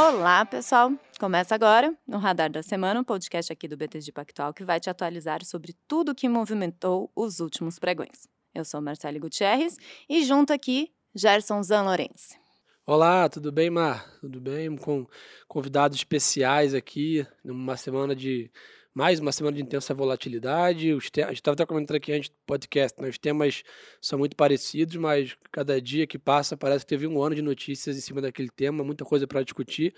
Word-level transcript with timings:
Olá, 0.00 0.46
pessoal! 0.46 0.92
Começa 1.18 1.56
agora, 1.56 1.92
no 2.06 2.18
Radar 2.18 2.52
da 2.52 2.62
Semana, 2.62 3.00
um 3.00 3.04
podcast 3.04 3.52
aqui 3.52 3.66
do 3.66 3.76
BTG 3.76 4.12
Pactual 4.12 4.54
que 4.54 4.62
vai 4.62 4.78
te 4.78 4.88
atualizar 4.88 5.44
sobre 5.44 5.74
tudo 5.88 6.14
que 6.14 6.28
movimentou 6.28 7.10
os 7.16 7.40
últimos 7.40 7.80
pregões. 7.80 8.28
Eu 8.54 8.64
sou 8.64 8.80
Marcelo 8.80 9.18
Gutierrez 9.18 9.76
e 10.08 10.22
junto 10.24 10.52
aqui, 10.52 10.92
Gerson 11.12 11.60
Zanlorense. 11.64 12.38
Olá, 12.86 13.28
tudo 13.28 13.50
bem, 13.50 13.70
Mar? 13.70 14.08
Tudo 14.20 14.40
bem? 14.40 14.76
Com 14.76 15.04
convidados 15.48 15.98
especiais 15.98 16.74
aqui, 16.74 17.26
numa 17.44 17.76
semana 17.76 18.14
de 18.14 18.52
mais 18.98 19.20
uma 19.20 19.30
semana 19.30 19.56
de 19.56 19.62
intensa 19.62 19.94
volatilidade. 19.94 20.92
Os 20.92 21.08
te... 21.08 21.22
A 21.22 21.28
gente 21.28 21.36
estava 21.36 21.54
até 21.54 21.64
comentando 21.64 21.94
aqui 21.94 22.12
antes 22.12 22.30
do 22.30 22.34
podcast, 22.44 23.00
né? 23.00 23.08
os 23.08 23.16
temas 23.16 23.62
são 24.00 24.18
muito 24.18 24.34
parecidos, 24.34 24.96
mas 24.96 25.36
cada 25.52 25.80
dia 25.80 26.04
que 26.04 26.18
passa 26.18 26.56
parece 26.56 26.84
que 26.84 26.88
teve 26.88 27.06
um 27.06 27.22
ano 27.22 27.36
de 27.36 27.40
notícias 27.40 27.96
em 27.96 28.00
cima 28.00 28.20
daquele 28.20 28.48
tema, 28.50 28.82
muita 28.82 29.04
coisa 29.04 29.24
para 29.24 29.44
discutir. 29.44 29.94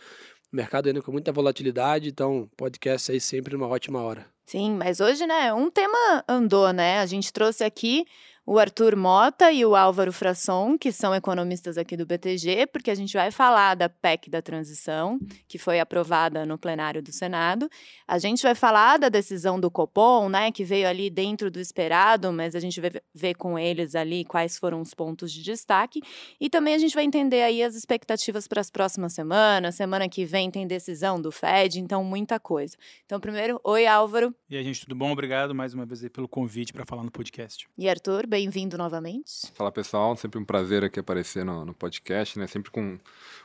O 0.52 0.56
mercado 0.56 0.88
ainda 0.88 1.00
com 1.00 1.12
muita 1.12 1.32
volatilidade, 1.32 2.10
então 2.10 2.46
podcast 2.58 3.10
aí 3.10 3.18
sempre 3.18 3.54
numa 3.54 3.68
ótima 3.68 4.02
hora. 4.02 4.26
Sim, 4.50 4.72
mas 4.72 4.98
hoje, 4.98 5.28
né, 5.28 5.54
um 5.54 5.70
tema 5.70 6.24
andou, 6.28 6.72
né? 6.72 6.98
A 6.98 7.06
gente 7.06 7.32
trouxe 7.32 7.62
aqui 7.62 8.04
o 8.44 8.58
Arthur 8.58 8.96
Mota 8.96 9.52
e 9.52 9.64
o 9.64 9.76
Álvaro 9.76 10.12
Frasson, 10.12 10.76
que 10.76 10.90
são 10.90 11.14
economistas 11.14 11.78
aqui 11.78 11.96
do 11.96 12.04
BTG, 12.04 12.66
porque 12.66 12.90
a 12.90 12.94
gente 12.96 13.12
vai 13.12 13.30
falar 13.30 13.76
da 13.76 13.88
PEC 13.88 14.28
da 14.28 14.42
transição, 14.42 15.20
que 15.46 15.56
foi 15.56 15.78
aprovada 15.78 16.44
no 16.44 16.58
plenário 16.58 17.00
do 17.00 17.12
Senado. 17.12 17.70
A 18.08 18.18
gente 18.18 18.42
vai 18.42 18.56
falar 18.56 18.98
da 18.98 19.08
decisão 19.08 19.60
do 19.60 19.70
Copom, 19.70 20.28
né, 20.28 20.50
que 20.50 20.64
veio 20.64 20.88
ali 20.88 21.08
dentro 21.10 21.48
do 21.48 21.60
esperado, 21.60 22.32
mas 22.32 22.56
a 22.56 22.58
gente 22.58 22.80
vai 22.80 22.90
ver 23.14 23.34
com 23.36 23.56
eles 23.56 23.94
ali 23.94 24.24
quais 24.24 24.58
foram 24.58 24.80
os 24.80 24.92
pontos 24.94 25.30
de 25.30 25.44
destaque. 25.44 26.00
E 26.40 26.50
também 26.50 26.74
a 26.74 26.78
gente 26.78 26.96
vai 26.96 27.04
entender 27.04 27.42
aí 27.42 27.62
as 27.62 27.76
expectativas 27.76 28.48
para 28.48 28.60
as 28.60 28.68
próximas 28.68 29.12
semanas. 29.12 29.76
Semana 29.76 30.08
que 30.08 30.24
vem 30.24 30.50
tem 30.50 30.66
decisão 30.66 31.22
do 31.22 31.30
Fed, 31.30 31.78
então 31.78 32.02
muita 32.02 32.40
coisa. 32.40 32.76
Então, 33.06 33.20
primeiro, 33.20 33.60
oi 33.62 33.86
Álvaro. 33.86 34.34
E 34.48 34.56
aí, 34.56 34.64
gente, 34.64 34.80
tudo 34.80 34.96
bom? 34.96 35.12
Obrigado 35.12 35.54
mais 35.54 35.74
uma 35.74 35.86
vez 35.86 36.06
pelo 36.08 36.26
convite 36.26 36.72
para 36.72 36.84
falar 36.84 37.04
no 37.04 37.10
podcast. 37.10 37.68
E 37.78 37.88
Arthur, 37.88 38.26
bem 38.26 38.44
bem-vindo 38.44 38.76
novamente. 38.76 39.46
Fala 39.54 39.70
pessoal, 39.70 40.16
sempre 40.16 40.40
um 40.40 40.44
prazer 40.44 40.84
aqui 40.84 40.98
aparecer 40.98 41.44
no, 41.44 41.64
no, 41.64 41.72
podcast, 41.72 42.36
né? 42.38 42.48
Sempre 42.48 42.70
com 42.70 42.98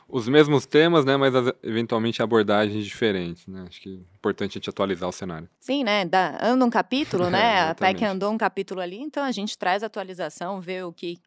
os 0.08 0.28
mesmos 0.28 0.66
temas, 0.66 1.04
né? 1.04 1.16
Mas 1.16 1.32
eventualmente 1.62 2.22
abordagens 2.22 2.84
diferentes, 2.84 3.46
né? 3.46 3.64
Acho 3.68 3.80
que 3.80 3.88
é 3.88 4.16
importante 4.16 4.52
a 4.52 4.54
gente 4.54 4.70
atualizar 4.70 5.08
o 5.08 5.12
cenário. 5.12 5.48
Sim, 5.60 5.84
né? 5.84 6.04
Dá, 6.04 6.38
anda 6.42 6.64
um 6.64 6.70
capítulo, 6.70 7.30
né? 7.30 7.60
a 7.70 7.74
PEC 7.74 8.04
andou 8.04 8.32
um 8.32 8.38
capítulo 8.38 8.80
ali, 8.80 8.98
então 8.98 9.22
a 9.22 9.30
gente 9.30 9.56
traz 9.56 9.84
atualização, 9.84 10.60
vê 10.60 10.82
o 10.82 10.92
que, 10.92 11.18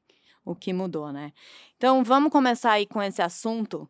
o 0.43 0.53
que 0.53 0.73
mudou, 0.73 1.11
né? 1.13 1.31
Então 1.77 2.03
vamos 2.03 2.31
começar 2.31 2.73
aí 2.73 2.85
com 2.85 3.01
esse 3.01 3.21
assunto 3.21 3.89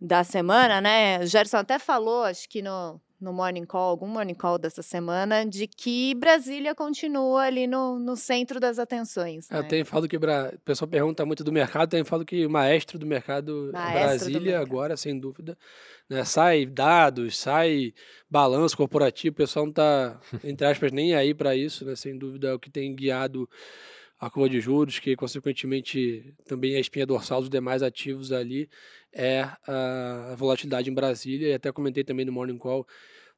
da 0.00 0.24
semana, 0.24 0.80
né? 0.80 1.20
O 1.20 1.26
Gerson 1.26 1.58
até 1.58 1.78
falou, 1.78 2.24
acho 2.24 2.48
que 2.48 2.62
no, 2.62 3.00
no 3.20 3.32
Morning 3.32 3.64
Call, 3.64 3.90
algum 3.90 4.06
Morning 4.06 4.34
Call 4.34 4.58
dessa 4.58 4.82
semana, 4.82 5.44
de 5.44 5.66
que 5.66 6.14
Brasília 6.14 6.74
continua 6.74 7.42
ali 7.42 7.66
no, 7.66 7.98
no 7.98 8.16
centro 8.16 8.58
das 8.58 8.78
atenções. 8.78 9.48
Né? 9.50 9.58
Eu 9.58 9.68
tenho 9.68 9.84
falado 9.84 10.08
que 10.08 10.18
Bra... 10.18 10.52
o 10.54 10.60
pessoal 10.60 10.88
pergunta 10.88 11.24
muito 11.26 11.44
do 11.44 11.52
mercado, 11.52 11.90
tenho 11.90 12.04
falado 12.04 12.24
que 12.24 12.46
o 12.46 12.50
maestro 12.50 12.98
do 12.98 13.06
mercado 13.06 13.70
maestro 13.72 14.00
Brasília, 14.00 14.40
do 14.40 14.44
mercado. 14.44 14.66
agora, 14.66 14.96
sem 14.96 15.18
dúvida. 15.18 15.58
Né? 16.08 16.24
Sai 16.24 16.64
dados, 16.64 17.38
sai 17.38 17.92
balanço 18.28 18.76
corporativo, 18.76 19.34
o 19.34 19.36
pessoal 19.36 19.66
não 19.66 19.70
está, 19.70 20.18
entre 20.42 20.66
aspas, 20.66 20.90
nem 20.90 21.14
aí 21.14 21.34
para 21.34 21.54
isso, 21.54 21.84
né? 21.84 21.94
Sem 21.94 22.16
dúvida, 22.16 22.48
é 22.48 22.54
o 22.54 22.58
que 22.58 22.70
tem 22.70 22.94
guiado 22.94 23.48
a 24.20 24.28
curva 24.28 24.50
de 24.50 24.60
juros, 24.60 24.98
que 24.98 25.16
consequentemente 25.16 26.34
também 26.44 26.74
é 26.74 26.76
a 26.76 26.80
espinha 26.80 27.06
dorsal 27.06 27.40
dos 27.40 27.48
demais 27.48 27.82
ativos 27.82 28.32
ali, 28.32 28.68
é 29.12 29.42
a 29.66 30.34
volatilidade 30.36 30.90
em 30.90 30.94
Brasília. 30.94 31.48
E 31.48 31.54
até 31.54 31.72
comentei 31.72 32.04
também 32.04 32.24
no 32.24 32.32
Morning 32.32 32.58
Call 32.58 32.86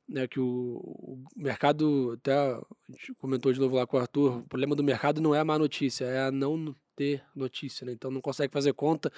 né, 0.09 0.27
que 0.27 0.41
o, 0.41 0.77
o, 0.84 1.24
mercado, 1.36 2.13
até 2.19 2.33
a 2.35 2.61
gente 2.91 3.14
comentou 3.14 3.52
de 3.52 3.61
novo 3.61 3.77
lá 3.77 3.86
com 3.86 3.97
o 3.97 4.01
Arthur, 4.01 4.39
o 4.39 4.48
problema 4.48 4.74
do 4.74 4.85
mercado 4.85 5.20
não 5.20 5.35
é 5.35 5.41
a 5.41 5.45
má 5.45 5.58
notícia, 5.58 6.05
é 6.05 6.27
a 6.27 6.30
não 6.30 6.74
ter 6.95 7.23
notícia. 7.35 7.86
Né? 7.86 7.92
Então 7.92 8.11
não 8.11 8.20
consegue 8.20 8.52
fazer 8.52 8.73
conta, 8.74 9.11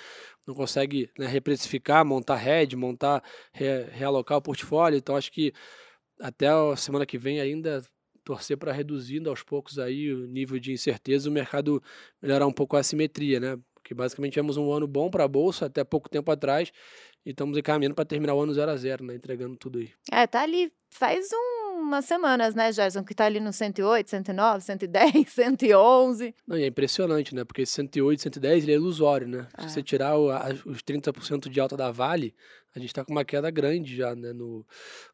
não 0.46 0.54
consegue 0.54 1.10
né, 1.18 1.26
reprecificar, 1.26 2.04
montar 2.04 2.36
head, 2.36 2.76
montar, 2.76 3.22
re, 3.52 3.84
realocar 3.90 4.38
o 4.38 4.42
portfólio. 4.42 4.96
Então 4.96 5.16
acho 5.16 5.32
que 5.32 5.52
até 6.20 6.48
a 6.48 6.76
semana 6.76 7.06
que 7.06 7.18
vem 7.18 7.40
ainda 7.40 7.82
torcer 8.24 8.56
para 8.56 8.72
reduzindo 8.72 9.28
aos 9.28 9.42
poucos 9.42 9.78
aí 9.78 10.12
o 10.12 10.26
nível 10.26 10.58
de 10.58 10.72
incerteza, 10.72 11.28
o 11.28 11.32
mercado 11.32 11.82
melhorar 12.22 12.46
um 12.46 12.52
pouco 12.52 12.76
a 12.76 12.80
assimetria, 12.80 13.38
né? 13.38 13.58
Porque 13.84 13.94
basicamente 13.94 14.32
tivemos 14.32 14.56
um 14.56 14.72
ano 14.72 14.86
bom 14.86 15.10
para 15.10 15.24
a 15.24 15.28
bolsa 15.28 15.66
até 15.66 15.84
pouco 15.84 16.08
tempo 16.08 16.32
atrás 16.32 16.72
e 17.24 17.30
estamos 17.30 17.58
encaminhando 17.58 17.94
para 17.94 18.06
terminar 18.06 18.34
o 18.34 18.40
ano 18.40 18.54
0 18.54 18.70
a 18.70 18.76
0, 18.76 19.04
né? 19.04 19.14
Entregando 19.14 19.56
tudo 19.56 19.78
aí. 19.78 19.90
É, 20.10 20.26
tá 20.26 20.40
ali 20.40 20.72
faz 20.88 21.28
um 21.34 21.64
umas 21.74 22.04
semanas, 22.06 22.54
né, 22.54 22.72
Gerson, 22.72 23.04
que 23.04 23.12
está 23.12 23.26
ali 23.26 23.40
no 23.40 23.52
108, 23.52 24.08
109, 24.08 24.64
110, 24.64 25.28
111. 25.28 26.34
Não, 26.46 26.56
e 26.56 26.62
é 26.62 26.66
impressionante, 26.66 27.34
né? 27.34 27.44
Porque 27.44 27.62
esse 27.62 27.72
108, 27.72 28.22
110 28.22 28.64
ele 28.64 28.72
é 28.72 28.76
ilusório, 28.76 29.28
né? 29.28 29.46
Se 29.58 29.70
você 29.70 29.80
é. 29.80 29.82
tirar 29.82 30.16
o, 30.16 30.30
a, 30.30 30.48
os 30.64 30.82
30% 30.82 31.48
de 31.48 31.60
alta 31.60 31.76
da 31.76 31.90
Vale, 31.90 32.34
a 32.74 32.80
gente 32.80 32.88
está 32.88 33.04
com 33.04 33.12
uma 33.12 33.24
queda 33.24 33.48
grande 33.50 33.96
já 33.96 34.16
né, 34.16 34.32
no, 34.32 34.66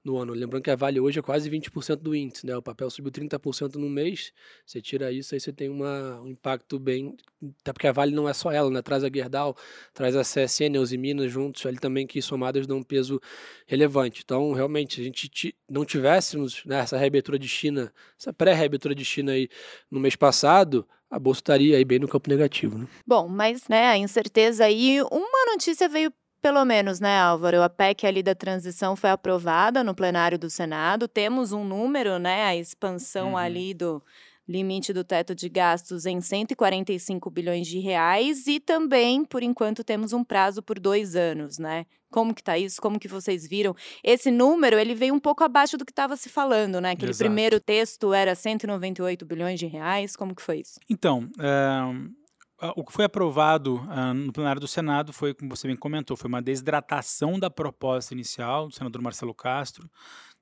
no 0.03 0.16
ano. 0.16 0.32
Lembrando 0.32 0.62
que 0.62 0.71
a 0.71 0.76
Vale 0.76 0.98
hoje 0.98 1.19
é 1.19 1.22
quase 1.22 1.50
20% 1.50 1.97
do 1.97 2.15
índice, 2.15 2.47
né? 2.47 2.56
O 2.56 2.62
papel 2.62 2.88
subiu 2.88 3.12
30% 3.12 3.75
no 3.75 3.91
mês. 3.91 4.32
Você 4.65 4.81
tira 4.81 5.12
isso, 5.12 5.34
aí 5.34 5.41
você 5.41 5.53
tem 5.53 5.69
uma, 5.69 6.22
um 6.22 6.28
impacto 6.28 6.78
bem. 6.78 7.15
Até 7.60 7.72
porque 7.75 7.87
a 7.87 7.93
Vale 7.93 8.15
não 8.15 8.26
é 8.26 8.32
só 8.32 8.50
ela, 8.50 8.71
né? 8.71 8.81
Traz 8.81 9.04
a 9.04 9.10
Gerdau, 9.12 9.54
traz 9.93 10.16
a 10.16 10.22
CSN, 10.22 10.78
os 10.81 10.91
Minas 10.93 11.31
juntos 11.31 11.66
ali 11.66 11.78
também, 11.78 12.06
que 12.06 12.22
somadas 12.22 12.66
dão 12.66 12.78
um 12.78 12.82
peso 12.82 13.21
relevante. 13.66 14.22
Então, 14.25 14.53
realmente, 14.54 14.94
se 14.94 15.00
a 15.03 15.04
gente 15.04 15.54
não 15.69 15.84
tivéssemos 15.84 16.65
né, 16.65 16.78
essa 16.78 16.97
reabertura 16.97 17.38
de 17.38 17.47
China, 17.47 17.92
essa 18.19 18.32
pré-reabertura 18.32 18.94
de 18.94 19.04
China 19.04 19.32
aí 19.32 19.50
no 19.91 20.00
mês 20.00 20.16
passado, 20.16 20.88
a 21.10 21.19
bolsa 21.19 21.41
estaria 21.41 21.77
aí 21.77 21.84
bem 21.84 21.98
no 21.98 22.09
campo 22.09 22.31
negativo, 22.31 22.78
né? 22.78 22.87
Bom, 23.06 23.28
mas 23.28 23.69
né, 23.69 23.88
a 23.88 23.98
incerteza 23.98 24.65
aí, 24.65 25.03
uma 25.03 25.53
notícia 25.53 25.88
veio 25.88 26.10
pelo 26.41 26.65
menos, 26.65 27.01
né, 27.01 27.19
Álvaro? 27.21 27.62
A 27.62 27.69
PEC 27.69 28.06
ali 28.06 28.23
da 28.23 28.34
transição 28.34 28.97
foi 28.97 29.11
aprovada 29.11 29.84
no 29.84 29.95
plenário 29.95 30.39
do 30.39 30.49
Senado. 30.49 31.06
Temos 31.06 31.53
um 31.53 31.65
número, 31.65 32.19
né? 32.19 32.45
A 32.45 32.56
expansão 32.56 33.31
uhum. 33.31 33.37
ali 33.37 33.75
do 33.75 34.03
limite 34.49 34.93
do 34.93 35.05
teto 35.05 35.33
de 35.34 35.49
gastos 35.49 36.06
em 36.06 36.21
145 36.21 37.31
bilhões 37.31 37.69
de 37.69 37.78
reais 37.78 38.49
e 38.49 38.59
também, 38.59 39.25
por 39.25 39.43
enquanto, 39.43 39.84
temos 39.84 40.12
um 40.12 40.25
prazo 40.25 40.61
por 40.61 40.81
dois 40.81 41.15
anos, 41.15 41.59
né? 41.59 41.87
Como 42.11 42.34
que 42.34 42.43
tá 42.43 42.59
isso? 42.59 42.83
Como 42.83 42.99
que 42.99 43.07
vocês 43.07 43.47
viram? 43.47 43.77
Esse 44.03 44.33
número, 44.33 44.77
ele 44.77 44.97
veio 44.97 45.15
um 45.15 45.21
pouco 45.21 45.45
abaixo 45.45 45.78
do 45.78 45.84
que 45.84 45.93
estava 45.93 46.17
se 46.17 46.28
falando, 46.28 46.81
né? 46.81 46.91
Aquele 46.91 47.12
Exato. 47.12 47.25
primeiro 47.25 47.61
texto 47.61 48.12
era 48.12 48.34
198 48.34 49.25
bilhões 49.25 49.61
de 49.61 49.67
reais. 49.67 50.17
Como 50.17 50.34
que 50.34 50.43
foi 50.43 50.59
isso? 50.59 50.81
Então, 50.91 51.28
é 51.39 52.19
o 52.76 52.84
que 52.84 52.93
foi 52.93 53.06
aprovado 53.06 53.76
uh, 53.76 54.12
no 54.15 54.32
plenário 54.32 54.60
do 54.60 54.69
Senado 54.69 55.12
foi, 55.12 55.32
como 55.32 55.54
você 55.54 55.66
bem 55.66 55.76
comentou, 55.76 56.16
foi 56.16 56.28
uma 56.28 56.43
desidratação 56.43 57.38
da 57.38 57.50
proposta 57.50 58.12
inicial 58.12 58.69
do 58.69 58.75
senador 58.75 59.00
Marcelo 59.00 59.34
Castro, 59.34 59.91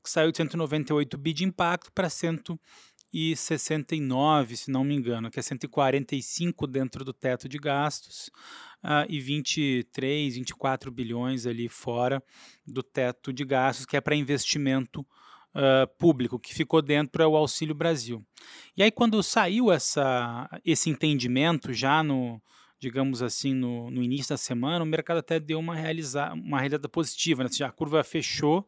que 0.02 0.10
saiu 0.10 0.32
de 0.32 0.38
198 0.38 1.16
bi 1.16 1.32
de 1.32 1.44
impacto 1.44 1.92
para 1.92 2.10
169, 2.10 4.56
se 4.56 4.68
não 4.70 4.82
me 4.82 4.94
engano, 4.94 5.30
que 5.30 5.38
é 5.38 5.42
145 5.42 6.66
dentro 6.66 7.04
do 7.04 7.12
teto 7.12 7.48
de 7.48 7.58
gastos 7.58 8.32
uh, 8.82 9.06
e 9.08 9.20
23, 9.20 10.34
24 10.34 10.90
bilhões 10.90 11.46
ali 11.46 11.68
fora 11.68 12.20
do 12.66 12.82
teto 12.82 13.32
de 13.32 13.44
gastos, 13.44 13.86
que 13.86 13.96
é 13.96 14.00
para 14.00 14.16
investimento 14.16 15.06
uh, 15.58 15.86
público 15.98 16.38
que 16.38 16.54
ficou 16.54 16.80
dentro 16.80 17.22
é 17.22 17.26
o 17.26 17.36
Auxílio 17.36 17.74
Brasil. 17.74 18.24
E 18.76 18.82
aí, 18.82 18.90
quando 18.90 19.22
saiu 19.22 19.72
essa, 19.72 20.48
esse 20.64 20.88
entendimento, 20.88 21.72
já 21.72 22.02
no, 22.02 22.40
digamos 22.78 23.22
assim, 23.22 23.52
no, 23.52 23.90
no 23.90 24.02
início 24.02 24.30
da 24.30 24.36
semana, 24.36 24.84
o 24.84 24.86
mercado 24.86 25.18
até 25.18 25.40
deu 25.40 25.58
uma, 25.58 25.74
realiza, 25.74 26.32
uma 26.32 26.58
realidade 26.58 26.88
positiva, 26.88 27.42
né? 27.42 27.50
A 27.64 27.72
curva 27.72 28.04
fechou, 28.04 28.66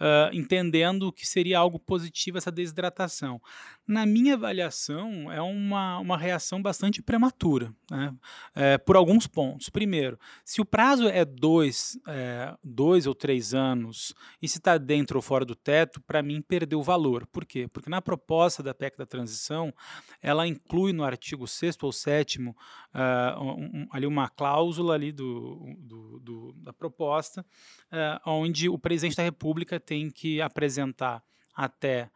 uh, 0.00 0.34
entendendo 0.34 1.12
que 1.12 1.26
seria 1.26 1.58
algo 1.58 1.78
positivo 1.78 2.38
essa 2.38 2.50
desidratação. 2.50 3.40
Na 3.86 4.06
minha 4.06 4.34
avaliação, 4.34 5.30
é 5.30 5.40
uma, 5.42 5.98
uma 5.98 6.16
reação 6.16 6.62
bastante 6.62 7.02
prematura, 7.02 7.72
né? 7.90 8.14
é, 8.54 8.78
por 8.78 8.96
alguns 8.96 9.26
pontos. 9.26 9.68
Primeiro, 9.68 10.18
se 10.44 10.60
o 10.60 10.64
prazo 10.64 11.06
é 11.06 11.24
dois, 11.24 11.98
é, 12.06 12.54
dois 12.64 13.06
ou 13.06 13.14
três 13.14 13.52
anos 13.52 14.14
e 14.40 14.48
se 14.48 14.58
está 14.58 14.78
dentro 14.78 15.18
ou 15.18 15.22
fora 15.22 15.44
do 15.44 15.54
teto, 15.54 16.00
para 16.00 16.22
mim 16.22 16.40
perdeu 16.40 16.82
valor. 16.82 17.26
Por 17.26 17.44
quê? 17.44 17.68
Porque 17.68 17.90
na 17.90 18.00
proposta 18.00 18.62
da 18.62 18.72
PEC 18.72 18.96
da 18.96 19.04
transição, 19.04 19.72
ela 20.22 20.46
inclui 20.46 20.92
no 20.92 21.04
artigo 21.04 21.46
6 21.46 21.76
ou 21.82 21.92
7 21.92 22.40
uh, 22.40 22.54
um, 23.40 23.86
ali 23.90 24.06
uma 24.06 24.28
cláusula 24.28 24.94
ali 24.94 25.12
do, 25.12 25.74
do, 25.78 26.18
do 26.20 26.52
da 26.54 26.72
proposta, 26.72 27.44
uh, 27.92 28.30
onde 28.30 28.68
o 28.68 28.78
presidente 28.78 29.16
da 29.16 29.22
República 29.22 29.78
tem 29.84 30.10
que 30.10 30.40
apresentar 30.40 31.22
até 31.54 32.10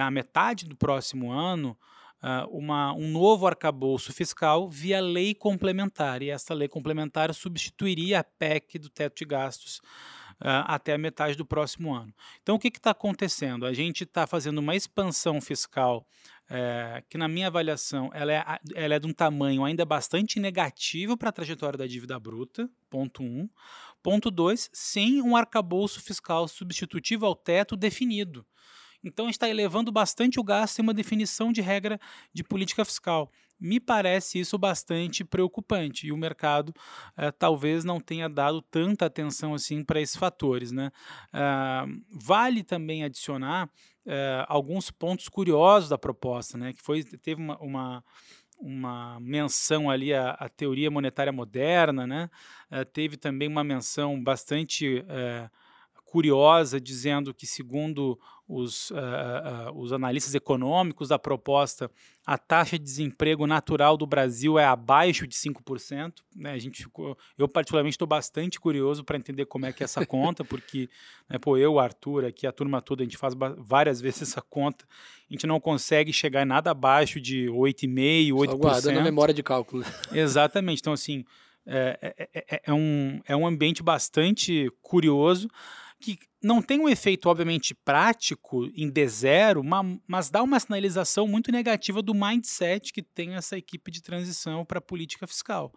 a 0.00 0.10
metade 0.10 0.66
do 0.66 0.76
próximo 0.76 1.30
ano 1.30 1.76
uh, 2.22 2.48
uma, 2.56 2.92
um 2.94 3.08
novo 3.08 3.46
arcabouço 3.46 4.12
fiscal 4.12 4.68
via 4.68 5.00
lei 5.00 5.34
complementar. 5.34 6.22
E 6.22 6.30
essa 6.30 6.54
lei 6.54 6.68
complementar 6.68 7.32
substituiria 7.34 8.20
a 8.20 8.24
PEC 8.24 8.78
do 8.78 8.88
teto 8.88 9.18
de 9.18 9.24
gastos 9.24 9.78
uh, 10.40 10.64
até 10.66 10.94
a 10.94 10.98
metade 10.98 11.36
do 11.36 11.44
próximo 11.44 11.94
ano. 11.94 12.14
Então, 12.42 12.56
o 12.56 12.58
que 12.58 12.68
está 12.68 12.90
acontecendo? 12.90 13.66
A 13.66 13.72
gente 13.72 14.04
está 14.04 14.26
fazendo 14.26 14.58
uma 14.58 14.74
expansão 14.74 15.40
fiscal 15.40 16.06
é, 16.48 17.02
que, 17.08 17.16
na 17.16 17.26
minha 17.26 17.46
avaliação, 17.46 18.10
ela 18.12 18.32
é, 18.32 18.44
ela 18.74 18.94
é 18.94 18.98
de 18.98 19.06
um 19.06 19.12
tamanho 19.12 19.64
ainda 19.64 19.84
bastante 19.84 20.38
negativo 20.38 21.16
para 21.16 21.30
a 21.30 21.32
trajetória 21.32 21.78
da 21.78 21.86
dívida 21.86 22.18
bruta, 22.18 22.68
ponto 22.90 23.22
um. 23.22 23.48
Ponto 24.04 24.30
dois, 24.30 24.68
sem 24.70 25.22
um 25.22 25.34
arcabouço 25.34 25.98
fiscal 25.98 26.46
substitutivo 26.46 27.24
ao 27.24 27.34
teto 27.34 27.74
definido. 27.74 28.46
Então, 29.02 29.30
está 29.30 29.48
elevando 29.48 29.90
bastante 29.90 30.38
o 30.38 30.44
gasto 30.44 30.78
em 30.78 30.82
uma 30.82 30.92
definição 30.92 31.50
de 31.50 31.62
regra 31.62 31.98
de 32.30 32.44
política 32.44 32.84
fiscal. 32.84 33.32
Me 33.58 33.80
parece 33.80 34.38
isso 34.38 34.58
bastante 34.58 35.24
preocupante 35.24 36.06
e 36.06 36.12
o 36.12 36.18
mercado 36.18 36.74
eh, 37.16 37.30
talvez 37.30 37.82
não 37.82 37.98
tenha 37.98 38.28
dado 38.28 38.60
tanta 38.60 39.06
atenção 39.06 39.54
assim 39.54 39.82
para 39.82 40.02
esses 40.02 40.16
fatores. 40.16 40.70
Né? 40.70 40.90
Uh, 41.32 42.02
vale 42.10 42.62
também 42.62 43.04
adicionar 43.04 43.70
uh, 44.04 44.44
alguns 44.48 44.90
pontos 44.90 45.30
curiosos 45.30 45.88
da 45.88 45.96
proposta, 45.96 46.58
né? 46.58 46.74
que 46.74 46.82
foi, 46.82 47.02
teve 47.02 47.40
uma, 47.40 47.58
uma 47.58 48.04
uma 48.58 49.18
menção 49.20 49.90
ali 49.90 50.14
à, 50.14 50.30
à, 50.30 50.48
teoria 50.48 50.90
monetária 50.90 51.32
moderna, 51.32 52.06
né? 52.06 52.30
Uh, 52.70 52.84
teve 52.84 53.16
também 53.16 53.48
uma 53.48 53.64
menção 53.64 54.22
bastante 54.22 55.00
uh, 55.00 55.50
curiosa, 56.14 56.80
dizendo 56.80 57.34
que, 57.34 57.44
segundo 57.44 58.16
os, 58.46 58.92
uh, 58.92 58.94
uh, 58.94 59.76
os 59.76 59.92
analistas 59.92 60.32
econômicos 60.32 61.08
da 61.08 61.18
proposta, 61.18 61.90
a 62.24 62.38
taxa 62.38 62.78
de 62.78 62.84
desemprego 62.84 63.48
natural 63.48 63.96
do 63.96 64.06
Brasil 64.06 64.56
é 64.56 64.64
abaixo 64.64 65.26
de 65.26 65.34
5%. 65.34 66.22
Né? 66.36 66.52
A 66.52 66.58
gente 66.58 66.86
eu, 67.36 67.48
particularmente, 67.48 67.94
estou 67.94 68.06
bastante 68.06 68.60
curioso 68.60 69.02
para 69.02 69.16
entender 69.16 69.46
como 69.46 69.66
é 69.66 69.72
que 69.72 69.82
é 69.82 69.86
essa 69.86 70.06
conta, 70.06 70.44
porque 70.44 70.88
né, 71.28 71.36
pô, 71.36 71.56
eu, 71.56 71.80
Arthur, 71.80 72.26
aqui 72.26 72.46
a 72.46 72.52
turma 72.52 72.80
toda, 72.80 73.02
a 73.02 73.04
gente 73.04 73.18
faz 73.18 73.34
várias 73.58 74.00
vezes 74.00 74.22
essa 74.22 74.40
conta, 74.40 74.84
a 75.28 75.32
gente 75.32 75.48
não 75.48 75.58
consegue 75.58 76.12
chegar 76.12 76.42
em 76.42 76.46
nada 76.46 76.70
abaixo 76.70 77.20
de 77.20 77.46
8,5%, 77.46 78.30
8%. 78.30 78.50
Só 78.50 78.56
guardando 78.56 78.98
a 79.00 79.02
memória 79.02 79.34
de 79.34 79.42
cálculo. 79.42 79.84
Exatamente. 80.14 80.78
Então, 80.78 80.92
assim, 80.92 81.24
é, 81.66 81.98
é, 82.00 82.28
é, 82.34 82.62
é, 82.66 82.72
um, 82.72 83.20
é 83.26 83.34
um 83.34 83.44
ambiente 83.44 83.82
bastante 83.82 84.70
curioso 84.80 85.48
que 86.00 86.18
não 86.42 86.60
tem 86.60 86.78
um 86.78 86.88
efeito, 86.88 87.30
obviamente, 87.30 87.74
prático 87.74 88.66
em 88.76 88.90
D0, 88.90 89.62
mas 90.06 90.28
dá 90.28 90.42
uma 90.42 90.60
sinalização 90.60 91.26
muito 91.26 91.50
negativa 91.50 92.02
do 92.02 92.12
mindset 92.12 92.92
que 92.92 93.02
tem 93.02 93.34
essa 93.34 93.56
equipe 93.56 93.90
de 93.90 94.02
transição 94.02 94.64
para 94.64 94.78
a 94.78 94.82
política 94.82 95.26
fiscal. 95.26 95.72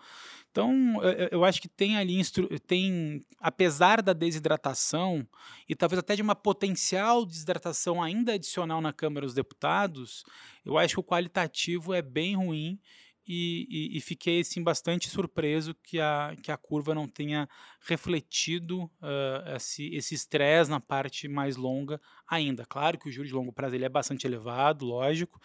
Então, 0.51 1.01
eu 1.31 1.45
acho 1.45 1.61
que 1.61 1.69
tem 1.69 1.97
ali, 1.97 2.21
tem, 2.65 3.25
apesar 3.39 4.01
da 4.01 4.11
desidratação 4.11 5.25
e 5.69 5.75
talvez 5.75 5.99
até 5.99 6.15
de 6.15 6.21
uma 6.21 6.35
potencial 6.35 7.25
desidratação 7.25 8.03
ainda 8.03 8.33
adicional 8.33 8.81
na 8.81 8.91
Câmara 8.91 9.25
dos 9.25 9.35
Deputados, 9.35 10.25
eu 10.65 10.77
acho 10.77 10.95
que 10.95 10.99
o 10.99 11.03
qualitativo 11.03 11.93
é 11.93 12.01
bem 12.01 12.35
ruim 12.35 12.77
e, 13.27 13.67
e, 13.69 13.97
e, 13.97 14.01
fiquei 14.01 14.39
assim, 14.39 14.63
bastante 14.63 15.09
surpreso 15.09 15.75
que 15.83 15.99
a, 15.99 16.35
que 16.41 16.51
a 16.51 16.57
curva 16.57 16.95
não 16.95 17.07
tenha 17.07 17.47
refletido 17.81 18.83
uh, 18.83 19.55
esse 19.55 20.13
estresse 20.13 20.71
na 20.71 20.79
parte 20.79 21.27
mais 21.27 21.57
longa 21.57 21.99
ainda. 22.27 22.65
Claro 22.65 22.97
que 22.97 23.09
o 23.09 23.11
juro 23.11 23.27
de 23.27 23.33
longo 23.33 23.51
prazo 23.51 23.75
ele 23.75 23.85
é 23.85 23.89
bastante 23.89 24.25
elevado, 24.25 24.85
lógico, 24.85 25.41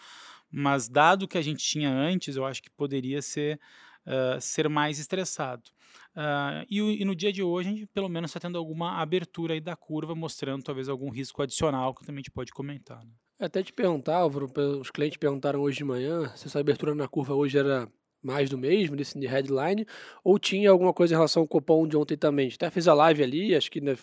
mas 0.49 0.87
dado 0.87 1.27
que 1.27 1.37
a 1.37 1.41
gente 1.41 1.65
tinha 1.65 1.91
antes, 1.91 2.35
eu 2.35 2.45
acho 2.45 2.63
que 2.63 2.69
poderia 2.69 3.21
ser, 3.21 3.59
uh, 4.05 4.39
ser 4.39 4.69
mais 4.69 4.99
estressado. 4.99 5.69
Uh, 6.15 6.63
e, 6.69 7.01
e, 7.01 7.05
no 7.05 7.15
dia 7.15 7.33
de 7.33 7.41
hoje, 7.41 7.69
a 7.69 7.71
gente 7.71 7.87
pelo 7.87 8.07
menos 8.07 8.29
está 8.29 8.39
tendo 8.39 8.57
alguma 8.57 9.01
abertura 9.01 9.55
aí 9.55 9.59
da 9.59 9.75
curva, 9.75 10.15
mostrando 10.15 10.63
talvez 10.63 10.87
algum 10.87 11.09
risco 11.09 11.41
adicional 11.41 11.93
que 11.93 12.05
também 12.05 12.19
a 12.19 12.21
gente 12.21 12.31
pode 12.31 12.51
comentar. 12.51 13.03
Né? 13.03 13.11
Até 13.43 13.61
te 13.61 13.73
perguntar, 13.73 14.19
Álvaro, 14.19 14.49
os 14.79 14.89
clientes 14.89 15.17
perguntaram 15.17 15.59
hoje 15.59 15.79
de 15.79 15.83
manhã 15.83 16.31
se 16.33 16.47
essa 16.47 16.61
abertura 16.61 16.95
na 16.95 17.09
curva 17.09 17.33
hoje 17.33 17.57
era 17.57 17.89
mais 18.23 18.49
do 18.49 18.57
mesmo, 18.57 18.95
desse 18.95 19.19
headline, 19.27 19.85
ou 20.23 20.39
tinha 20.39 20.69
alguma 20.69 20.93
coisa 20.93 21.13
em 21.13 21.17
relação 21.17 21.41
ao 21.41 21.47
Copom 21.47 21.85
de 21.85 21.97
ontem 21.97 22.15
também. 22.15 22.49
Até 22.55 22.69
fez 22.69 22.87
a 22.87 22.93
live 22.93 23.21
ali, 23.21 23.53
acho 23.53 23.69
que 23.69 23.81
né, 23.81 23.97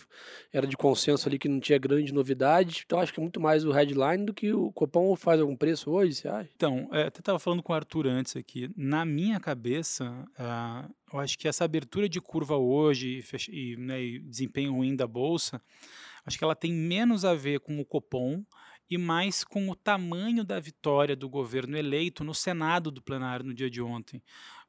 era 0.52 0.66
de 0.66 0.76
consenso 0.76 1.26
ali 1.26 1.38
que 1.38 1.48
não 1.48 1.58
tinha 1.58 1.78
grandes 1.78 2.12
novidades, 2.12 2.82
então 2.84 3.00
acho 3.00 3.14
que 3.14 3.18
é 3.18 3.22
muito 3.22 3.40
mais 3.40 3.64
o 3.64 3.72
headline 3.72 4.26
do 4.26 4.34
que 4.34 4.52
o 4.52 4.70
Copom 4.72 5.16
faz 5.16 5.40
algum 5.40 5.56
preço 5.56 5.90
hoje, 5.90 6.16
você 6.16 6.28
acha? 6.28 6.50
Então, 6.54 6.90
é, 6.92 7.04
até 7.04 7.20
estava 7.20 7.38
falando 7.38 7.62
com 7.62 7.72
o 7.72 7.76
Arthur 7.76 8.08
antes 8.08 8.36
aqui, 8.36 8.70
na 8.76 9.06
minha 9.06 9.40
cabeça, 9.40 10.04
uh, 10.38 10.94
eu 11.14 11.18
acho 11.18 11.38
que 11.38 11.48
essa 11.48 11.64
abertura 11.64 12.10
de 12.10 12.20
curva 12.20 12.58
hoje 12.58 13.24
e, 13.50 13.72
e, 13.72 13.76
né, 13.78 14.02
e 14.02 14.18
desempenho 14.18 14.74
ruim 14.74 14.94
da 14.94 15.06
Bolsa, 15.06 15.62
acho 16.26 16.36
que 16.36 16.44
ela 16.44 16.54
tem 16.54 16.74
menos 16.74 17.24
a 17.24 17.34
ver 17.34 17.60
com 17.60 17.80
o 17.80 17.86
Copom 17.86 18.44
e 18.90 18.98
mais 18.98 19.44
com 19.44 19.70
o 19.70 19.76
tamanho 19.76 20.42
da 20.42 20.58
vitória 20.58 21.14
do 21.14 21.28
governo 21.28 21.76
eleito 21.78 22.24
no 22.24 22.34
Senado 22.34 22.90
do 22.90 23.00
plenário 23.00 23.46
no 23.46 23.54
dia 23.54 23.70
de 23.70 23.80
ontem. 23.80 24.20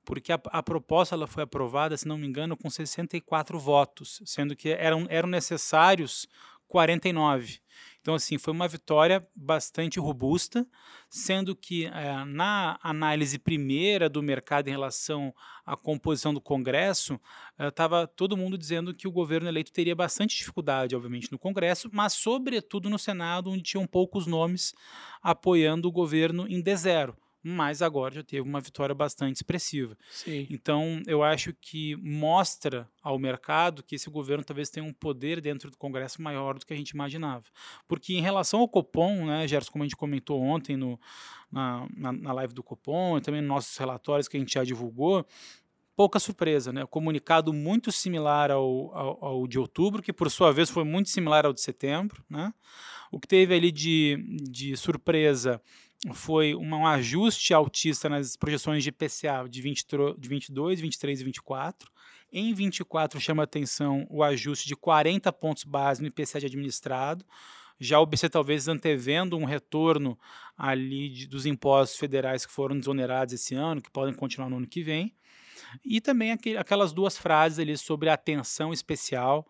Porque 0.05 0.31
a, 0.31 0.39
a 0.45 0.61
proposta 0.61 1.15
ela 1.15 1.27
foi 1.27 1.43
aprovada, 1.43 1.97
se 1.97 2.07
não 2.07 2.17
me 2.17 2.27
engano, 2.27 2.55
com 2.55 2.69
64 2.69 3.57
votos, 3.59 4.21
sendo 4.25 4.55
que 4.55 4.69
eram, 4.69 5.07
eram 5.09 5.27
necessários 5.27 6.27
49. 6.67 7.59
Então, 8.01 8.15
assim, 8.15 8.39
foi 8.39 8.51
uma 8.51 8.67
vitória 8.67 9.25
bastante 9.35 9.99
robusta, 9.99 10.65
sendo 11.07 11.55
que 11.55 11.85
é, 11.85 12.25
na 12.25 12.79
análise 12.81 13.37
primeira 13.37 14.09
do 14.09 14.23
mercado 14.23 14.67
em 14.67 14.71
relação 14.71 15.33
à 15.63 15.77
composição 15.77 16.33
do 16.33 16.41
Congresso, 16.41 17.19
estava 17.59 18.03
eh, 18.03 18.07
todo 18.07 18.35
mundo 18.35 18.57
dizendo 18.57 18.93
que 18.93 19.07
o 19.07 19.11
governo 19.11 19.47
eleito 19.47 19.71
teria 19.71 19.95
bastante 19.95 20.35
dificuldade, 20.35 20.95
obviamente, 20.95 21.31
no 21.31 21.37
Congresso, 21.37 21.89
mas, 21.93 22.13
sobretudo, 22.13 22.89
no 22.89 22.97
Senado, 22.97 23.51
onde 23.51 23.61
tinham 23.61 23.85
poucos 23.85 24.25
nomes 24.25 24.73
apoiando 25.21 25.87
o 25.87 25.91
governo 25.91 26.47
em 26.47 26.61
D0 26.61 27.15
mas 27.43 27.81
agora 27.81 28.15
já 28.15 28.23
teve 28.23 28.47
uma 28.47 28.59
vitória 28.59 28.93
bastante 28.93 29.37
expressiva. 29.37 29.97
Sim. 30.09 30.47
Então, 30.49 31.01
eu 31.07 31.23
acho 31.23 31.53
que 31.59 31.95
mostra 31.97 32.87
ao 33.01 33.17
mercado 33.17 33.83
que 33.83 33.95
esse 33.95 34.09
governo 34.09 34.43
talvez 34.43 34.69
tenha 34.69 34.85
um 34.85 34.93
poder 34.93 35.41
dentro 35.41 35.71
do 35.71 35.77
Congresso 35.77 36.21
maior 36.21 36.57
do 36.57 36.65
que 36.65 36.73
a 36.73 36.77
gente 36.77 36.91
imaginava. 36.91 37.45
Porque 37.87 38.13
em 38.13 38.21
relação 38.21 38.59
ao 38.59 38.67
Copom, 38.67 39.25
né, 39.25 39.47
Gerson, 39.47 39.71
como 39.71 39.83
a 39.83 39.87
gente 39.87 39.95
comentou 39.95 40.41
ontem 40.41 40.77
no, 40.77 40.99
na, 41.51 41.87
na, 41.95 42.11
na 42.11 42.33
live 42.33 42.53
do 42.53 42.63
Copom 42.63 43.17
e 43.17 43.21
também 43.21 43.41
nos 43.41 43.49
nossos 43.49 43.77
relatórios 43.77 44.27
que 44.27 44.37
a 44.37 44.39
gente 44.39 44.53
já 44.53 44.63
divulgou, 44.63 45.25
pouca 45.95 46.19
surpresa, 46.19 46.71
né? 46.71 46.85
Comunicado 46.85 47.53
muito 47.53 47.91
similar 47.91 48.49
ao, 48.49 48.95
ao, 48.95 49.25
ao, 49.25 49.47
de 49.47 49.59
outubro, 49.59 50.01
que 50.01 50.13
por 50.13 50.31
sua 50.31 50.51
vez 50.51 50.69
foi 50.69 50.83
muito 50.83 51.09
similar 51.09 51.45
ao 51.45 51.53
de 51.53 51.61
setembro, 51.61 52.23
né? 52.29 52.53
O 53.11 53.19
que 53.19 53.27
teve 53.27 53.53
ali 53.53 53.71
de, 53.71 54.17
de 54.49 54.75
surpresa 54.77 55.61
foi 56.13 56.55
um 56.55 56.85
ajuste 56.85 57.53
altista 57.53 58.09
nas 58.09 58.35
projeções 58.35 58.83
de 58.83 58.89
IPCA 58.89 59.47
de, 59.47 59.61
20, 59.61 59.85
de 60.17 60.29
22, 60.29 60.79
23 60.79 61.21
e 61.21 61.23
24. 61.23 61.91
Em 62.33 62.53
24 62.53 63.19
chama 63.19 63.43
atenção 63.43 64.07
o 64.09 64.23
ajuste 64.23 64.67
de 64.67 64.75
40 64.75 65.31
pontos 65.33 65.63
base 65.63 66.01
no 66.01 66.07
IPCA 66.07 66.39
de 66.39 66.45
administrado. 66.47 67.25
Já 67.79 67.99
o 67.99 68.05
BC 68.05 68.29
talvez 68.29 68.67
antevendo 68.67 69.37
um 69.37 69.45
retorno 69.45 70.17
ali 70.57 71.09
de, 71.09 71.27
dos 71.27 71.45
impostos 71.45 71.99
federais 71.99 72.45
que 72.45 72.51
foram 72.51 72.77
desonerados 72.77 73.33
esse 73.33 73.53
ano, 73.53 73.81
que 73.81 73.91
podem 73.91 74.13
continuar 74.13 74.49
no 74.49 74.57
ano 74.57 74.67
que 74.67 74.81
vem. 74.81 75.15
E 75.85 76.01
também 76.01 76.31
aquelas 76.31 76.91
duas 76.91 77.17
frases 77.17 77.59
ali 77.59 77.77
sobre 77.77 78.09
atenção 78.09 78.73
especial 78.73 79.47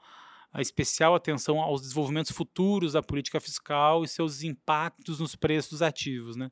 a 0.53 0.61
especial 0.61 1.15
atenção 1.15 1.59
aos 1.61 1.81
desenvolvimentos 1.81 2.31
futuros 2.31 2.93
da 2.93 3.01
política 3.01 3.39
fiscal 3.39 4.03
e 4.03 4.07
seus 4.07 4.43
impactos 4.43 5.19
nos 5.19 5.35
preços 5.35 5.71
dos 5.71 5.81
ativos. 5.81 6.35
Né? 6.35 6.51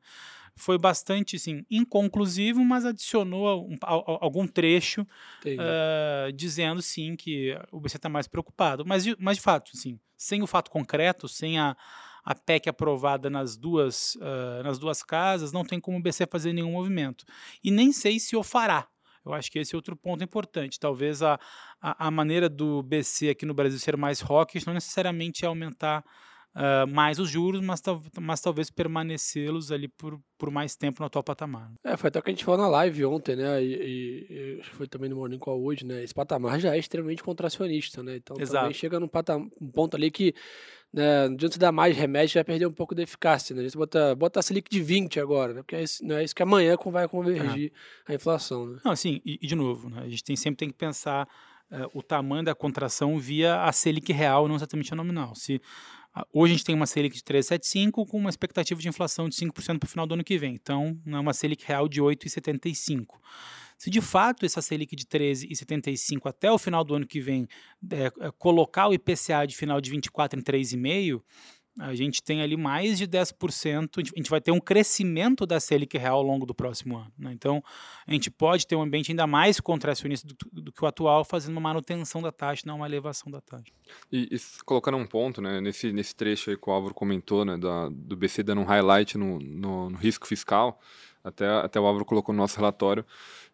Foi 0.56 0.78
bastante 0.78 1.36
assim, 1.36 1.66
inconclusivo, 1.70 2.64
mas 2.64 2.86
adicionou 2.86 3.68
um, 3.70 3.78
algum 3.82 4.48
trecho 4.48 5.02
uh, 5.02 6.32
dizendo 6.34 6.82
sim 6.82 7.16
que 7.16 7.58
o 7.72 7.80
BC 7.80 7.98
está 7.98 8.10
mais 8.10 8.28
preocupado. 8.28 8.86
Mas, 8.86 9.06
mas 9.18 9.38
de 9.38 9.44
fato, 9.44 9.76
sim, 9.76 10.00
sem 10.18 10.42
o 10.42 10.48
fato 10.48 10.72
concreto, 10.72 11.28
sem 11.28 11.60
a, 11.60 11.76
a 12.24 12.36
PEC 12.36 12.70
aprovada 12.70 13.30
nas 13.30 13.58
duas, 13.58 14.16
uh, 14.16 14.64
nas 14.64 14.80
duas 14.80 15.04
casas, 15.04 15.52
não 15.52 15.66
tem 15.66 15.80
como 15.80 15.98
o 15.98 16.02
BC 16.02 16.26
fazer 16.26 16.54
nenhum 16.54 16.72
movimento. 16.72 17.26
E 17.64 17.70
nem 17.70 17.92
sei 17.92 18.20
se 18.20 18.36
o 18.36 18.44
fará. 18.44 18.88
Eu 19.26 19.34
acho 19.34 19.52
que 19.52 19.60
esse 19.60 19.76
é 19.76 19.78
outro 19.78 19.96
ponto 19.96 20.24
importante. 20.24 20.80
Talvez 20.80 21.22
a, 21.22 21.40
a, 21.82 22.08
a 22.08 22.12
maneira 22.12 22.50
do 22.50 22.82
BC 22.84 23.30
aqui 23.30 23.46
no 23.46 23.54
Brasil 23.54 23.80
ser 23.80 23.98
mais 23.98 24.22
hawkish 24.22 24.66
não 24.66 24.74
necessariamente 24.74 25.46
é 25.46 25.48
aumentar 25.48 26.04
uh, 26.56 26.88
mais 26.88 27.20
os 27.20 27.30
juros, 27.30 27.62
mas, 27.62 27.82
mas 28.20 28.42
talvez 28.42 28.70
permanecê-los 28.70 29.72
ali 29.72 29.88
por, 29.88 30.20
por 30.38 30.52
mais 30.52 30.76
tempo 30.76 31.02
no 31.02 31.08
atual 31.08 31.24
patamar. 31.24 31.72
É, 31.84 31.96
foi 31.98 32.08
até 32.08 32.20
o 32.20 32.24
que 32.24 32.30
a 32.30 32.34
gente 32.34 32.46
falou 32.46 32.62
na 32.62 32.68
live 32.68 33.06
ontem, 33.06 33.36
né? 33.36 33.64
E, 33.64 33.74
e, 33.74 34.60
e 34.60 34.64
foi 34.64 34.88
também 34.88 35.10
no 35.10 35.16
Morning 35.16 35.40
Call 35.40 35.64
hoje, 35.64 35.86
né? 35.86 36.04
Esse 36.04 36.14
patamar 36.14 36.60
já 36.60 36.76
é 36.76 36.80
extremamente 36.80 37.24
contracionista, 37.24 38.04
né? 38.04 38.18
Então 38.18 38.38
Exato. 38.40 38.64
também 38.64 38.74
chega 38.74 39.00
num 39.00 39.08
patamar, 39.08 39.48
um 39.60 39.72
ponto 39.72 39.96
ali 39.96 40.12
que 40.12 40.34
né, 40.92 41.28
não 41.28 41.36
adianta 41.36 41.60
dar 41.60 41.72
mais 41.72 41.96
remédio, 41.96 42.34
vai 42.34 42.44
perder 42.44 42.66
um 42.66 42.74
pouco 42.74 42.96
da 42.96 43.04
eficácia. 43.04 43.56
Né? 43.56 43.62
A 43.62 43.64
gente 43.66 43.78
bota, 43.78 44.16
bota 44.16 44.40
a 44.40 44.44
Selic 44.44 44.70
de 44.70 44.82
20 44.82 45.20
agora, 45.20 45.54
né? 45.54 45.62
porque 45.62 45.76
é 45.76 45.84
isso, 45.84 46.04
não 46.04 46.18
é 46.18 46.24
isso 46.24 46.36
que 46.36 46.44
amanhã 46.44 46.76
vai 46.86 47.08
convergir 47.08 47.72
é. 48.08 48.12
a 48.12 48.16
inflação. 48.16 48.66
Né? 48.66 48.80
Não, 48.84 48.92
assim, 48.92 49.22
e, 49.24 49.40
e 49.42 49.48
de 49.48 49.56
novo, 49.56 49.90
né? 49.90 50.02
a 50.02 50.10
gente 50.10 50.24
tem, 50.24 50.36
sempre 50.36 50.58
tem 50.58 50.70
que 50.70 50.76
pensar 50.76 51.28
uh, 51.72 51.90
o 51.94 52.02
tamanho 52.02 52.44
da 52.44 52.56
contração 52.56 53.20
via 53.20 53.64
a 53.64 53.72
Selic 53.72 54.12
real, 54.12 54.48
não 54.48 54.56
exatamente 54.56 54.92
a 54.92 54.96
nominal. 54.96 55.36
Se 55.36 55.62
Hoje 56.34 56.54
a 56.54 56.56
gente 56.58 56.66
tem 56.66 56.76
uma 56.76 56.88
Selic 56.88 57.16
de 57.16 57.22
3,75 57.22 58.06
com 58.08 58.18
uma 58.18 58.30
expectativa 58.30 58.82
de 58.82 58.90
inflação 58.90 59.30
de 59.30 59.36
5% 59.36 59.80
para 59.80 59.88
o 59.88 59.90
final 59.90 60.08
do 60.08 60.14
ano 60.16 60.24
que 60.24 60.38
vem. 60.38 60.56
Então, 60.56 61.00
é 61.06 61.20
uma 61.20 61.34
Selic 61.34 61.64
real 61.66 61.88
de 61.88 62.02
8,75. 62.02 63.06
Se 63.78 63.90
de 63.90 64.02
fato 64.02 64.46
essa 64.46 64.62
Selic 64.62 64.94
de 64.94 65.06
13,75 65.06 66.22
até 66.26 66.52
o 66.52 66.58
final 66.58 66.84
do 66.84 66.96
ano 66.96 67.08
que 67.08 67.22
vem 67.22 67.48
é, 67.90 68.08
é, 68.08 68.32
colocar 68.38 68.90
o 68.90 68.94
IPCA 68.94 69.46
de 69.48 69.56
final 69.56 69.80
de 69.80 69.90
24 69.90 70.38
em 70.38 70.44
3,5, 70.44 71.22
a 71.78 71.96
gente 71.96 72.22
tem 72.22 72.42
ali 72.42 72.58
mais 72.58 72.98
de 72.98 73.08
10%, 73.08 73.90
a 73.98 74.18
gente 74.18 74.30
vai 74.30 74.42
ter 74.42 74.52
um 74.52 74.60
crescimento 74.60 75.46
da 75.46 75.60
Selic 75.60 75.98
real 75.98 76.18
ao 76.18 76.24
longo 76.24 76.46
do 76.46 76.54
próximo 76.54 76.98
ano. 76.98 77.12
Né? 77.18 77.32
Então, 77.34 77.64
a 78.06 78.12
gente 78.12 78.30
pode 78.30 78.68
ter 78.68 78.76
um 78.76 78.82
ambiente 78.82 79.12
ainda 79.12 79.26
mais 79.28 79.60
contracionista 79.60 80.28
do, 80.28 80.62
do, 80.62 80.72
que 80.72 80.84
o 80.84 80.88
atual, 80.88 81.24
fazendo 81.24 81.54
uma 81.54 81.62
manutenção 81.62 82.22
da 82.22 82.32
taxa, 82.32 82.64
não 82.66 82.78
uma 82.78 82.88
elevação 82.88 83.32
da 83.32 83.40
taxa. 83.40 83.72
E, 84.12 84.30
e 84.32 84.64
colocando 84.66 84.98
um 84.98 85.06
ponto, 85.06 85.42
né, 85.42 85.62
nesse, 85.62 85.94
nesse 85.94 86.16
trecho 86.16 86.50
aí 86.50 86.58
que 86.58 86.70
o 86.70 86.74
Álvaro 86.74 86.94
comentou, 86.94 87.46
né, 87.46 87.58
da, 87.58 87.90
do 87.90 88.16
BC 88.16 88.44
dando 88.44 88.62
um 88.62 88.66
highlight 88.66 89.18
no, 89.18 89.40
no, 89.40 89.90
no 89.90 89.98
risco 89.98 90.28
fiscal, 90.28 90.80
até, 91.24 91.48
até 91.48 91.80
o 91.80 91.86
Álvaro 91.86 92.06
colocou 92.06 92.34
no 92.34 92.42
nosso 92.42 92.58
relatório, 92.58 93.06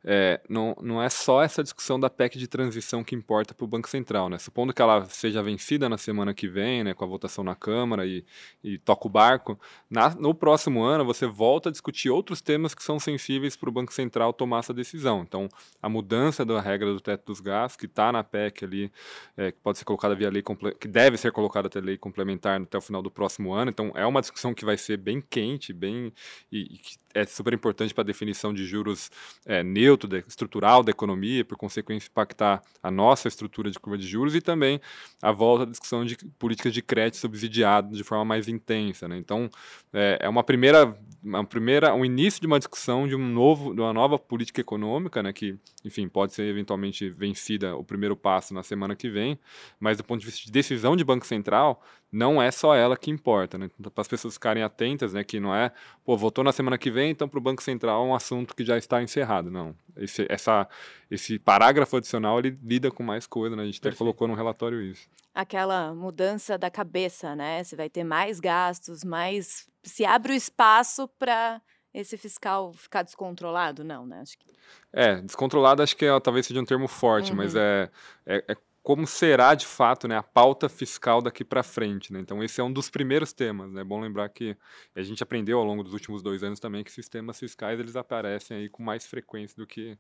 é, 0.07 0.39
não, 0.47 0.77
não 0.79 1.01
é 1.01 1.09
só 1.09 1.41
essa 1.41 1.63
discussão 1.63 1.99
da 1.99 2.11
PEC 2.11 2.37
de 2.37 2.47
transição 2.47 3.03
que 3.03 3.15
importa 3.15 3.55
para 3.55 3.65
o 3.65 3.67
Banco 3.67 3.89
Central, 3.89 4.29
né? 4.29 4.37
Supondo 4.37 4.71
que 4.71 4.79
ela 4.79 5.05
seja 5.05 5.41
vencida 5.41 5.89
na 5.89 5.97
semana 5.97 6.31
que 6.31 6.47
vem, 6.47 6.83
né, 6.83 6.93
com 6.93 7.03
a 7.03 7.07
votação 7.07 7.43
na 7.43 7.55
Câmara 7.55 8.05
e, 8.05 8.23
e 8.63 8.77
toca 8.77 9.07
o 9.07 9.09
barco, 9.09 9.59
na, 9.89 10.13
no 10.13 10.35
próximo 10.35 10.83
ano 10.83 11.03
você 11.03 11.25
volta 11.25 11.69
a 11.69 11.71
discutir 11.71 12.11
outros 12.11 12.39
temas 12.39 12.75
que 12.75 12.83
são 12.83 12.99
sensíveis 12.99 13.55
para 13.55 13.67
o 13.67 13.71
Banco 13.71 13.91
Central 13.91 14.31
tomar 14.31 14.59
essa 14.59 14.73
decisão. 14.73 15.23
Então, 15.23 15.49
a 15.81 15.89
mudança 15.89 16.45
da 16.45 16.61
regra 16.61 16.93
do 16.93 17.01
teto 17.01 17.25
dos 17.25 17.39
gastos, 17.39 17.77
que 17.77 17.87
está 17.87 18.11
na 18.11 18.23
PEC 18.23 18.63
ali, 18.63 18.91
é, 19.35 19.51
que 19.51 19.57
pode 19.59 19.79
ser 19.79 19.85
colocada 19.85 20.13
via 20.13 20.29
lei, 20.29 20.43
que 20.79 20.87
deve 20.87 21.17
ser 21.17 21.31
colocada 21.31 21.67
até 21.67 21.79
lei 21.79 21.97
complementar 21.97 22.61
até 22.61 22.77
o 22.77 22.81
final 22.81 23.01
do 23.01 23.09
próximo 23.09 23.53
ano. 23.53 23.71
Então, 23.71 23.91
é 23.95 24.05
uma 24.05 24.21
discussão 24.21 24.53
que 24.53 24.63
vai 24.63 24.77
ser 24.77 24.97
bem 24.97 25.19
quente, 25.19 25.73
bem 25.73 26.13
e, 26.51 26.75
e 26.75 26.77
que 26.77 27.04
é 27.15 27.25
super 27.25 27.53
importante 27.53 27.93
para 27.93 28.01
a 28.01 28.05
definição 28.05 28.53
de 28.53 28.65
juros 28.65 29.09
é, 29.45 29.63
neutro, 29.63 30.07
de, 30.07 30.23
estrutural 30.27 30.83
da 30.83 30.91
economia, 30.91 31.45
por 31.45 31.57
consequência 31.57 32.09
impactar 32.09 32.61
a 32.83 32.91
nossa 32.91 33.29
estrutura 33.29 33.71
de 33.71 33.79
curva 33.79 33.97
de 33.97 34.05
juros 34.05 34.35
e 34.35 34.41
também 34.41 34.81
a 35.21 35.31
volta 35.31 35.63
à 35.63 35.65
discussão 35.65 36.03
de 36.03 36.17
políticas 36.37 36.73
de 36.73 36.81
crédito 36.81 37.17
subsidiado 37.17 37.95
de 37.95 38.03
forma 38.03 38.25
mais 38.25 38.49
intensa. 38.49 39.07
Né? 39.07 39.17
Então, 39.17 39.49
é, 39.93 40.19
é, 40.21 40.29
uma 40.29 40.43
primeira, 40.43 40.93
uma 41.23 41.45
primeira, 41.45 41.93
um 41.95 42.03
início 42.03 42.41
de 42.41 42.47
uma 42.47 42.59
discussão 42.59 43.07
de 43.07 43.15
um 43.15 43.25
novo, 43.25 43.73
de 43.73 43.79
uma 43.79 43.93
nova 43.93 44.19
política 44.19 44.59
econômica, 44.59 45.23
né, 45.23 45.31
que, 45.31 45.57
enfim, 45.85 46.09
pode 46.09 46.33
ser 46.33 46.43
eventualmente 46.43 47.09
vencida 47.09 47.77
o 47.77 47.83
primeiro 47.83 48.17
passo 48.17 48.53
na 48.53 48.61
semana 48.61 48.93
que 48.93 49.09
vem, 49.09 49.39
mas 49.79 49.97
do 49.97 50.03
ponto 50.03 50.19
de 50.19 50.25
vista 50.25 50.43
de 50.43 50.51
decisão 50.51 50.97
de 50.97 51.03
Banco 51.05 51.25
Central, 51.25 51.81
não 52.15 52.41
é 52.41 52.49
só 52.49 52.73
ela 52.73 52.95
que 52.95 53.11
importa, 53.11 53.57
né? 53.57 53.69
Para 53.93 54.01
as 54.01 54.07
pessoas 54.07 54.35
ficarem 54.35 54.63
atentas, 54.63 55.13
né? 55.13 55.21
Que 55.21 55.37
não 55.37 55.53
é, 55.53 55.69
pô, 56.05 56.15
votou 56.15 56.45
na 56.45 56.53
semana 56.53 56.77
que 56.77 56.89
vem, 56.89 57.11
então 57.11 57.27
para 57.27 57.37
o 57.37 57.41
Banco 57.41 57.61
Central 57.61 58.05
é 58.05 58.07
um 58.07 58.15
assunto 58.15 58.55
que 58.55 58.63
já 58.63 58.77
está 58.77 59.03
encerrado. 59.03 59.51
Não. 59.51 59.75
Esse, 59.97 60.25
essa, 60.29 60.65
esse 61.11 61.37
parágrafo 61.37 61.97
adicional 61.97 62.39
ele 62.39 62.57
lida 62.63 62.89
com 62.89 63.03
mais 63.03 63.27
coisa, 63.27 63.53
né? 63.53 63.63
A 63.63 63.65
gente 63.65 63.81
Perfeito. 63.81 63.95
até 63.95 63.97
colocou 63.97 64.29
no 64.29 64.33
relatório 64.33 64.81
isso. 64.81 65.09
Aquela 65.33 65.93
mudança 65.93 66.57
da 66.57 66.71
cabeça, 66.71 67.35
né? 67.35 67.61
Você 67.61 67.75
vai 67.75 67.89
ter 67.89 68.05
mais 68.05 68.39
gastos, 68.39 69.03
mais. 69.03 69.67
Se 69.83 70.05
abre 70.05 70.31
o 70.31 70.35
espaço 70.35 71.09
para 71.19 71.61
esse 71.93 72.15
fiscal 72.17 72.71
ficar 72.73 73.03
descontrolado? 73.03 73.83
Não, 73.83 74.05
né? 74.05 74.21
Acho 74.21 74.37
que... 74.37 74.45
É, 74.93 75.21
descontrolado 75.21 75.83
acho 75.83 75.97
que 75.97 76.05
é, 76.05 76.19
talvez 76.21 76.45
seja 76.45 76.61
um 76.61 76.65
termo 76.65 76.87
forte, 76.87 77.31
uhum. 77.31 77.37
mas 77.37 77.55
é, 77.55 77.89
é, 78.25 78.43
é 78.47 78.57
como 78.85 79.07
será 79.07 79.55
de 79.55 79.65
fato 79.65 80.07
né, 80.07 80.15
a 80.15 80.21
pauta 80.21 80.69
fiscal 80.69 81.19
daqui 81.19 81.43
para 81.43 81.63
frente. 81.63 82.13
Né? 82.13 82.19
Então, 82.19 82.43
esse 82.43 82.61
é 82.61 82.63
um 82.63 82.71
dos 82.71 82.87
primeiros 82.87 83.33
temas. 83.33 83.71
Né? 83.71 83.81
É 83.81 83.83
bom 83.83 83.99
lembrar 83.99 84.29
que 84.29 84.55
a 84.95 85.01
gente 85.01 85.23
aprendeu 85.23 85.57
ao 85.57 85.65
longo 85.65 85.83
dos 85.83 85.91
últimos 85.91 86.21
dois 86.21 86.43
anos 86.43 86.59
também 86.59 86.83
que 86.83 86.91
sistemas 86.91 87.39
fiscais 87.39 87.79
eles 87.79 87.95
aparecem 87.95 88.57
aí 88.57 88.69
com 88.69 88.83
mais 88.83 89.07
frequência 89.07 89.57
do 89.57 89.65
que, 89.65 89.97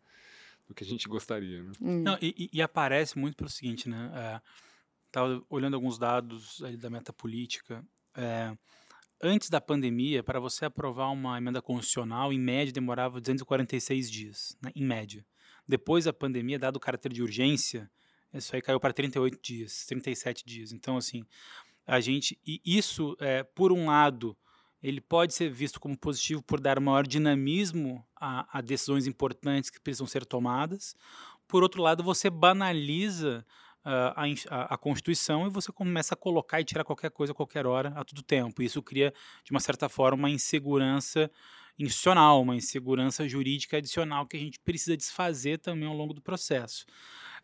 do 0.67 0.75
que 0.75 0.83
a 0.83 0.87
gente 0.87 1.09
gostaria. 1.09 1.63
Né? 1.63 1.71
Hum. 1.81 2.03
Não, 2.03 2.15
e, 2.21 2.47
e, 2.53 2.61
aparece 2.61 3.17
muito 3.17 3.35
pelo 3.35 3.49
seguinte, 3.49 3.89
né? 3.89 4.39
Estava 5.07 5.33
é, 5.33 5.41
olhando 5.49 5.73
alguns 5.73 5.97
dados 5.97 6.61
ali 6.63 6.77
da 6.77 6.87
meta 6.91 7.11
política. 7.11 7.83
É, 8.15 8.55
antes 9.19 9.49
da 9.49 9.59
pandemia, 9.59 10.21
para 10.21 10.39
você 10.39 10.63
aprovar 10.63 11.09
uma 11.09 11.39
emenda 11.39 11.59
constitucional, 11.59 12.31
em 12.31 12.39
média 12.39 12.71
demorava 12.71 13.19
246 13.19 14.11
dias, 14.11 14.55
né? 14.61 14.71
em 14.75 14.85
média. 14.85 15.25
Depois 15.67 16.05
da 16.05 16.13
pandemia, 16.13 16.59
dado 16.59 16.75
o 16.75 16.79
caráter 16.79 17.11
de 17.11 17.23
urgência, 17.23 17.89
isso 18.37 18.55
aí 18.55 18.61
caiu 18.61 18.79
para 18.79 18.93
38 18.93 19.39
dias, 19.41 19.85
37 19.85 20.45
dias. 20.45 20.71
Então, 20.71 20.97
assim, 20.97 21.25
a 21.85 21.99
gente. 21.99 22.37
E 22.45 22.61
isso, 22.65 23.15
é, 23.19 23.43
por 23.43 23.71
um 23.71 23.87
lado, 23.87 24.35
ele 24.81 25.01
pode 25.01 25.33
ser 25.33 25.49
visto 25.49 25.79
como 25.79 25.97
positivo 25.97 26.43
por 26.43 26.59
dar 26.59 26.79
maior 26.79 27.07
dinamismo 27.07 28.05
a, 28.15 28.59
a 28.59 28.61
decisões 28.61 29.07
importantes 29.07 29.69
que 29.69 29.79
precisam 29.79 30.07
ser 30.07 30.25
tomadas. 30.25 30.95
Por 31.47 31.63
outro 31.63 31.81
lado, 31.81 32.03
você 32.03 32.29
banaliza 32.29 33.45
uh, 33.85 34.49
a, 34.49 34.73
a, 34.73 34.77
Constituição 34.77 35.45
e 35.45 35.49
você 35.49 35.71
começa 35.71 36.13
a 36.15 36.17
colocar 36.17 36.59
e 36.59 36.65
tirar 36.65 36.83
qualquer 36.83 37.11
coisa 37.11 37.33
a 37.33 37.35
qualquer 37.35 37.65
hora, 37.65 37.93
a 37.95 38.03
todo 38.03 38.21
tempo. 38.21 38.61
Isso 38.61 38.81
cria, 38.81 39.13
de 39.43 39.51
uma 39.51 39.59
certa 39.59 39.87
forma, 39.87 40.17
uma 40.17 40.29
insegurança 40.29 41.31
institucional, 41.79 42.41
uma 42.41 42.55
insegurança 42.55 43.27
jurídica 43.27 43.77
adicional 43.77 44.25
que 44.25 44.37
a 44.37 44.39
gente 44.39 44.59
precisa 44.59 44.95
desfazer 44.95 45.59
também 45.59 45.87
ao 45.87 45.95
longo 45.95 46.13
do 46.13 46.21
processo. 46.21 46.85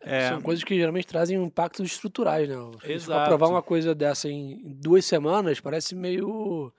É, 0.00 0.28
São 0.28 0.40
coisas 0.40 0.64
que 0.64 0.74
geralmente 0.74 1.06
trazem 1.06 1.40
impactos 1.42 1.86
estruturais, 1.86 2.48
né? 2.48 2.56
Exato. 2.84 3.20
aprovar 3.20 3.48
uma 3.48 3.62
coisa 3.62 3.94
dessa 3.94 4.28
em 4.28 4.74
duas 4.80 5.04
semanas 5.04 5.60
parece 5.60 5.94
meio 5.94 6.72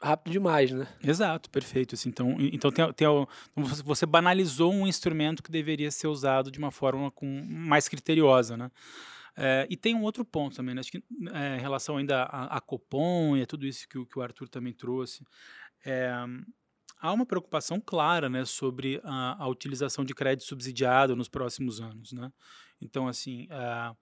rápido 0.00 0.32
demais, 0.32 0.70
né? 0.70 0.86
Exato, 1.02 1.48
perfeito. 1.50 1.94
Assim, 1.94 2.08
então, 2.08 2.36
então 2.38 2.70
tem, 2.70 2.92
tem, 2.92 3.06
você 3.84 4.04
banalizou 4.06 4.72
um 4.72 4.86
instrumento 4.86 5.42
que 5.42 5.50
deveria 5.50 5.90
ser 5.90 6.08
usado 6.08 6.50
de 6.50 6.58
uma 6.58 6.70
forma 6.70 7.10
com, 7.10 7.26
mais 7.46 7.88
criteriosa, 7.88 8.56
né? 8.56 8.70
É, 9.36 9.66
e 9.70 9.76
tem 9.76 9.94
um 9.94 10.02
outro 10.02 10.24
ponto 10.24 10.56
também, 10.56 10.74
né? 10.74 10.80
acho 10.80 10.90
que 10.90 11.02
é, 11.32 11.56
em 11.56 11.60
relação 11.60 11.96
ainda 11.96 12.24
a, 12.24 12.56
a 12.56 12.60
Copom 12.60 13.36
e 13.36 13.42
a 13.42 13.46
tudo 13.46 13.64
isso 13.64 13.88
que, 13.88 13.96
o, 13.96 14.04
que 14.04 14.18
o 14.18 14.22
Arthur 14.22 14.48
também 14.48 14.72
trouxe, 14.72 15.24
é, 15.84 16.12
há 17.00 17.12
uma 17.12 17.24
preocupação 17.24 17.80
clara 17.80 18.28
né, 18.28 18.44
sobre 18.44 19.00
a, 19.02 19.44
a, 19.44 19.48
utilização 19.48 20.04
de 20.04 20.14
crédito 20.14 20.46
subsidiado 20.46 21.16
nos 21.16 21.28
próximos 21.28 21.80
anos. 21.80 22.12
Né? 22.12 22.30
Então, 22.80 23.08
assim, 23.08 23.46
a, 23.50 23.94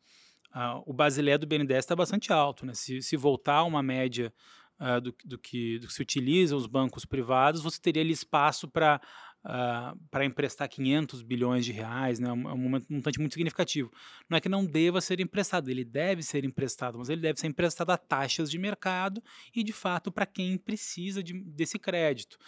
a, 0.53 0.83
o 0.85 0.93
Basileia 0.93 1.39
do 1.39 1.47
BNDES 1.47 1.79
está 1.79 1.95
bastante 1.95 2.33
alto. 2.33 2.67
Né? 2.67 2.75
Se, 2.75 3.01
se 3.01 3.17
voltar 3.17 3.57
a 3.57 3.65
uma 3.65 3.83
média 3.83 4.33
uh, 4.81 5.01
do, 5.01 5.15
do, 5.25 5.39
que, 5.39 5.79
do 5.79 5.87
que 5.87 5.93
se 5.93 6.03
utilizam 6.03 6.59
os 6.59 6.67
bancos 6.67 7.05
privados, 7.05 7.63
você 7.63 7.81
teria 7.81 8.03
ali 8.03 8.13
espaço 8.13 8.67
para 8.69 9.01
uh, 9.45 9.99
para 10.11 10.25
emprestar 10.25 10.69
500 10.69 11.23
bilhões 11.23 11.65
de 11.65 11.73
reais, 11.73 12.19
né? 12.19 12.29
é 12.29 12.33
um, 12.33 12.49
um 12.49 12.81
montante 12.89 13.19
muito 13.19 13.33
significativo. 13.35 13.91
Não 14.29 14.37
é 14.37 14.41
que 14.41 14.49
não 14.49 14.65
deva 14.65 15.01
ser 15.01 15.21
emprestado, 15.21 15.71
ele 15.71 15.85
deve 15.85 16.23
ser 16.23 16.45
emprestado, 16.45 16.99
mas 16.99 17.09
ele 17.09 17.21
deve 17.21 17.41
ser 17.41 17.47
emprestado 17.47 17.91
a 17.91 17.97
taxas 17.97 18.51
de 18.51 18.59
mercado 18.59 19.23
e, 19.55 19.63
de 19.63 19.73
fato, 19.73 20.11
para 20.11 20.27
quem 20.27 20.57
precisa 20.57 21.23
de, 21.23 21.33
desse 21.33 21.79
crédito. 21.79 22.39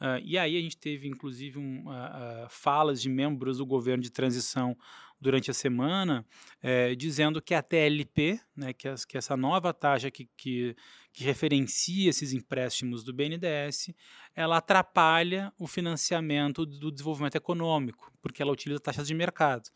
Uh, 0.00 0.20
e 0.22 0.38
aí 0.38 0.56
a 0.56 0.60
gente 0.60 0.76
teve, 0.76 1.08
inclusive, 1.08 1.58
um, 1.58 1.88
uh, 1.88 2.48
falas 2.48 3.00
de 3.00 3.08
membros 3.08 3.58
do 3.58 3.66
governo 3.66 4.02
de 4.02 4.10
transição 4.10 4.76
durante 5.20 5.50
a 5.50 5.54
semana, 5.54 6.24
é, 6.62 6.94
dizendo 6.94 7.42
que 7.42 7.54
a 7.54 7.62
TLP, 7.62 8.40
né, 8.56 8.72
que, 8.72 8.88
as, 8.88 9.04
que 9.04 9.18
essa 9.18 9.36
nova 9.36 9.72
taxa 9.74 10.10
que, 10.10 10.28
que, 10.36 10.74
que 11.12 11.24
referencia 11.24 12.08
esses 12.08 12.32
empréstimos 12.32 13.04
do 13.04 13.12
BNDES, 13.12 13.92
ela 14.34 14.56
atrapalha 14.56 15.52
o 15.58 15.66
financiamento 15.66 16.64
do 16.64 16.90
desenvolvimento 16.90 17.36
econômico, 17.36 18.10
porque 18.22 18.40
ela 18.40 18.52
utiliza 18.52 18.80
taxas 18.80 19.06
de 19.06 19.14
mercado. 19.14 19.68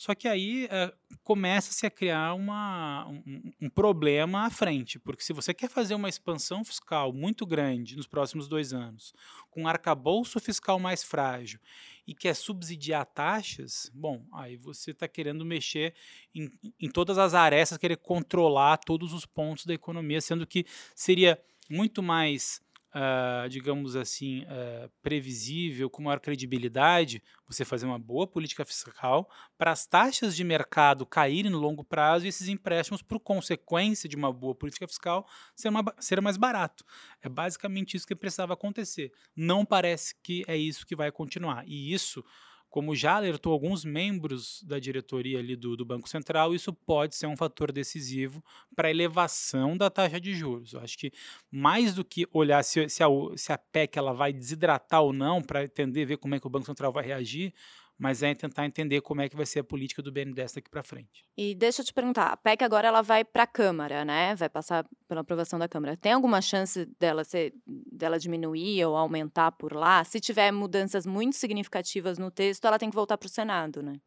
Só 0.00 0.14
que 0.14 0.26
aí 0.26 0.66
é, 0.70 0.90
começa-se 1.22 1.84
a 1.84 1.90
criar 1.90 2.32
uma, 2.32 3.06
um, 3.06 3.52
um, 3.60 3.68
problema 3.68 4.46
à 4.46 4.50
frente, 4.50 4.98
porque 4.98 5.22
se 5.22 5.34
você 5.34 5.52
quer 5.52 5.68
fazer 5.68 5.94
uma 5.94 6.08
expansão 6.08 6.64
fiscal 6.64 7.12
muito 7.12 7.44
grande 7.44 7.96
nos 7.96 8.06
próximos 8.06 8.48
dois 8.48 8.72
anos, 8.72 9.12
com 9.50 9.64
um 9.64 9.68
arcabouço 9.68 10.40
fiscal 10.40 10.78
mais 10.78 11.02
frágil 11.02 11.60
e 12.06 12.14
quer 12.14 12.32
subsidiar 12.32 13.04
taxas, 13.04 13.90
bom, 13.92 14.24
aí 14.32 14.56
você 14.56 14.92
está 14.92 15.06
querendo 15.06 15.44
mexer 15.44 15.92
em, 16.34 16.50
em 16.80 16.88
todas 16.88 17.18
as 17.18 17.34
arestas, 17.34 17.76
querer 17.76 17.98
controlar 17.98 18.78
todos 18.78 19.12
os 19.12 19.26
pontos 19.26 19.66
da 19.66 19.74
economia, 19.74 20.22
sendo 20.22 20.46
que 20.46 20.64
seria 20.94 21.38
muito 21.68 22.02
mais 22.02 22.62
uh, 22.94 23.48
digamos 23.48 23.96
assim, 23.96 24.42
uh, 24.42 24.90
previsível, 25.02 25.88
com 25.88 26.02
maior 26.02 26.20
credibilidade, 26.20 27.22
você 27.46 27.64
fazer 27.64 27.86
uma 27.86 27.98
boa 27.98 28.26
política 28.26 28.64
fiscal 28.64 29.28
para 29.58 29.72
as 29.72 29.86
taxas 29.86 30.36
de 30.36 30.44
mercado 30.44 31.06
caírem 31.06 31.50
no 31.50 31.58
longo 31.58 31.84
prazo 31.84 32.24
e 32.24 32.28
esses 32.28 32.48
empréstimos, 32.48 33.02
por 33.02 33.20
consequência 33.20 34.08
de 34.08 34.16
uma 34.16 34.32
boa 34.32 34.54
política 34.54 34.86
fiscal, 34.86 35.26
ser, 35.54 35.68
uma, 35.68 35.84
ser 35.98 36.20
mais 36.20 36.36
barato. 36.36 36.84
É 37.22 37.28
basicamente 37.28 37.96
isso 37.96 38.06
que 38.06 38.14
precisava 38.14 38.54
acontecer. 38.54 39.12
Não 39.34 39.64
parece 39.64 40.14
que 40.22 40.44
é 40.46 40.56
isso 40.56 40.86
que 40.86 40.96
vai 40.96 41.10
continuar. 41.10 41.64
E 41.66 41.92
isso 41.92 42.24
como 42.70 42.94
já 42.94 43.16
alertou 43.16 43.52
alguns 43.52 43.84
membros 43.84 44.62
da 44.62 44.78
diretoria 44.78 45.40
ali 45.40 45.56
do, 45.56 45.76
do 45.76 45.84
Banco 45.84 46.08
Central, 46.08 46.54
isso 46.54 46.72
pode 46.72 47.16
ser 47.16 47.26
um 47.26 47.36
fator 47.36 47.72
decisivo 47.72 48.42
para 48.76 48.88
a 48.88 48.90
elevação 48.90 49.76
da 49.76 49.90
taxa 49.90 50.20
de 50.20 50.32
juros. 50.34 50.72
Eu 50.72 50.80
acho 50.80 50.96
que 50.96 51.12
mais 51.50 51.94
do 51.94 52.04
que 52.04 52.26
olhar 52.32 52.62
se, 52.62 52.88
se, 52.88 53.02
a, 53.02 53.08
se 53.36 53.52
a 53.52 53.58
PEC 53.58 53.98
ela 53.98 54.12
vai 54.12 54.32
desidratar 54.32 55.02
ou 55.02 55.12
não, 55.12 55.42
para 55.42 55.64
entender, 55.64 56.04
ver 56.04 56.16
como 56.16 56.36
é 56.36 56.40
que 56.40 56.46
o 56.46 56.50
Banco 56.50 56.66
Central 56.66 56.92
vai 56.92 57.04
reagir, 57.04 57.52
mas 58.00 58.22
é 58.22 58.34
tentar 58.34 58.64
entender 58.64 59.02
como 59.02 59.20
é 59.20 59.28
que 59.28 59.36
vai 59.36 59.44
ser 59.44 59.58
a 59.58 59.64
política 59.64 60.00
do 60.00 60.10
BNDES 60.10 60.54
daqui 60.54 60.70
para 60.70 60.82
frente. 60.82 61.22
E 61.36 61.54
deixa 61.54 61.82
eu 61.82 61.84
te 61.84 61.92
perguntar, 61.92 62.28
a 62.28 62.36
PEC 62.36 62.64
agora 62.64 62.88
ela 62.88 63.02
vai 63.02 63.22
para 63.22 63.42
a 63.42 63.46
Câmara, 63.46 64.06
né? 64.06 64.34
Vai 64.36 64.48
passar 64.48 64.86
pela 65.06 65.20
aprovação 65.20 65.58
da 65.58 65.68
Câmara. 65.68 65.98
Tem 65.98 66.12
alguma 66.12 66.40
chance 66.40 66.86
dela 66.98 67.24
ser, 67.24 67.52
dela 67.92 68.18
diminuir 68.18 68.82
ou 68.86 68.96
aumentar 68.96 69.52
por 69.52 69.74
lá? 69.74 70.02
Se 70.02 70.18
tiver 70.18 70.50
mudanças 70.50 71.04
muito 71.04 71.36
significativas 71.36 72.16
no 72.16 72.30
texto, 72.30 72.64
ela 72.64 72.78
tem 72.78 72.88
que 72.88 72.96
voltar 72.96 73.18
para 73.18 73.26
o 73.26 73.30
Senado, 73.30 73.82
né? 73.82 74.00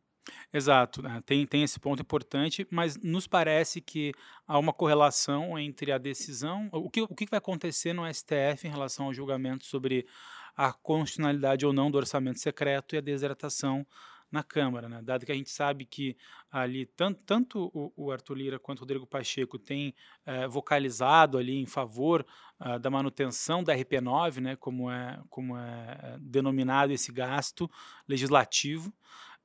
Exato, 0.52 1.02
né? 1.02 1.22
tem, 1.26 1.46
tem 1.46 1.64
esse 1.64 1.80
ponto 1.80 2.02
importante, 2.02 2.66
mas 2.72 2.98
nos 2.98 3.28
parece 3.28 3.82
que 3.82 4.14
há 4.48 4.58
uma 4.58 4.72
correlação 4.72 5.60
entre 5.60 5.92
a 5.92 5.98
decisão, 5.98 6.70
o 6.72 6.90
que, 6.90 7.02
o 7.02 7.14
que 7.14 7.26
vai 7.30 7.40
acontecer 7.40 7.92
no 7.92 8.12
STF 8.12 8.66
em 8.66 8.72
relação 8.72 9.08
ao 9.08 9.14
julgamento 9.14 9.66
sobre 9.66 10.08
a 10.56 10.72
constitucionalidade 10.72 11.66
ou 11.66 11.74
não 11.74 11.90
do 11.90 11.98
orçamento 11.98 12.40
secreto 12.40 12.96
e 12.96 12.98
a 12.98 13.02
desidratação 13.02 13.86
na 14.34 14.42
Câmara, 14.42 14.90
né? 14.90 15.00
dado 15.04 15.28
que 15.28 15.32
a 15.32 15.36
gente 15.36 15.52
sabe 15.52 15.86
que 15.86 16.18
ali 16.52 16.88
tanto, 16.88 17.22
tanto 17.24 17.72
o, 17.72 17.94
o, 17.96 18.12
Arthur 18.12 18.34
Lira 18.34 18.60
quanto 18.60 18.80
o 18.80 18.82
Rodrigo 18.82 19.06
Pacheco 19.06 19.60
têm 19.60 19.94
é, 20.26 20.48
vocalizado 20.48 21.38
ali 21.38 21.56
em 21.62 21.68
favor 21.68 22.26
uh, 22.60 22.80
da 22.80 22.90
manutenção 22.90 23.64
da 23.64 23.76
RP9, 23.76 24.40
né? 24.40 24.56
como, 24.56 24.90
é, 24.90 25.22
como 25.30 25.56
é, 25.56 26.00
é 26.02 26.18
denominado 26.20 26.92
esse 26.92 27.12
gasto 27.12 27.70
legislativo, 28.08 28.92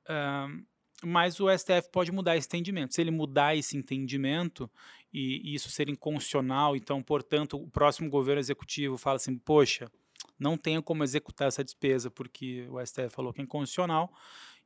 uh, 0.05 0.65
mas 1.03 1.39
o 1.39 1.55
STF 1.55 1.91
pode 1.91 2.11
mudar 2.11 2.35
esse 2.35 2.47
entendimento. 2.47 2.95
Se 2.95 3.01
ele 3.01 3.11
mudar 3.11 3.55
esse 3.55 3.77
entendimento 3.77 4.67
e, 5.13 5.51
e 5.51 5.53
isso 5.53 5.69
ser 5.69 5.87
inconstitucional, 5.87 6.75
então, 6.75 7.01
portanto, 7.03 7.57
o 7.57 7.69
próximo 7.69 8.09
governo 8.09 8.39
executivo 8.39 8.97
fala 8.97 9.17
assim, 9.17 9.37
poxa, 9.37 9.89
não 10.39 10.57
tenho 10.57 10.81
como 10.81 11.03
executar 11.03 11.49
essa 11.49 11.63
despesa 11.63 12.09
porque 12.09 12.67
o 12.69 12.83
STF 12.83 13.09
falou 13.09 13.33
que 13.33 13.41
é 13.41 13.43
inconstitucional, 13.43 14.11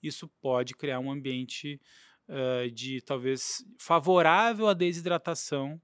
isso 0.01 0.27
pode 0.41 0.75
criar 0.75 0.99
um 0.99 1.11
ambiente 1.11 1.81
uh, 2.27 2.69
de 2.71 3.01
talvez 3.01 3.65
favorável 3.77 4.67
à 4.67 4.73
desidratação 4.73 5.81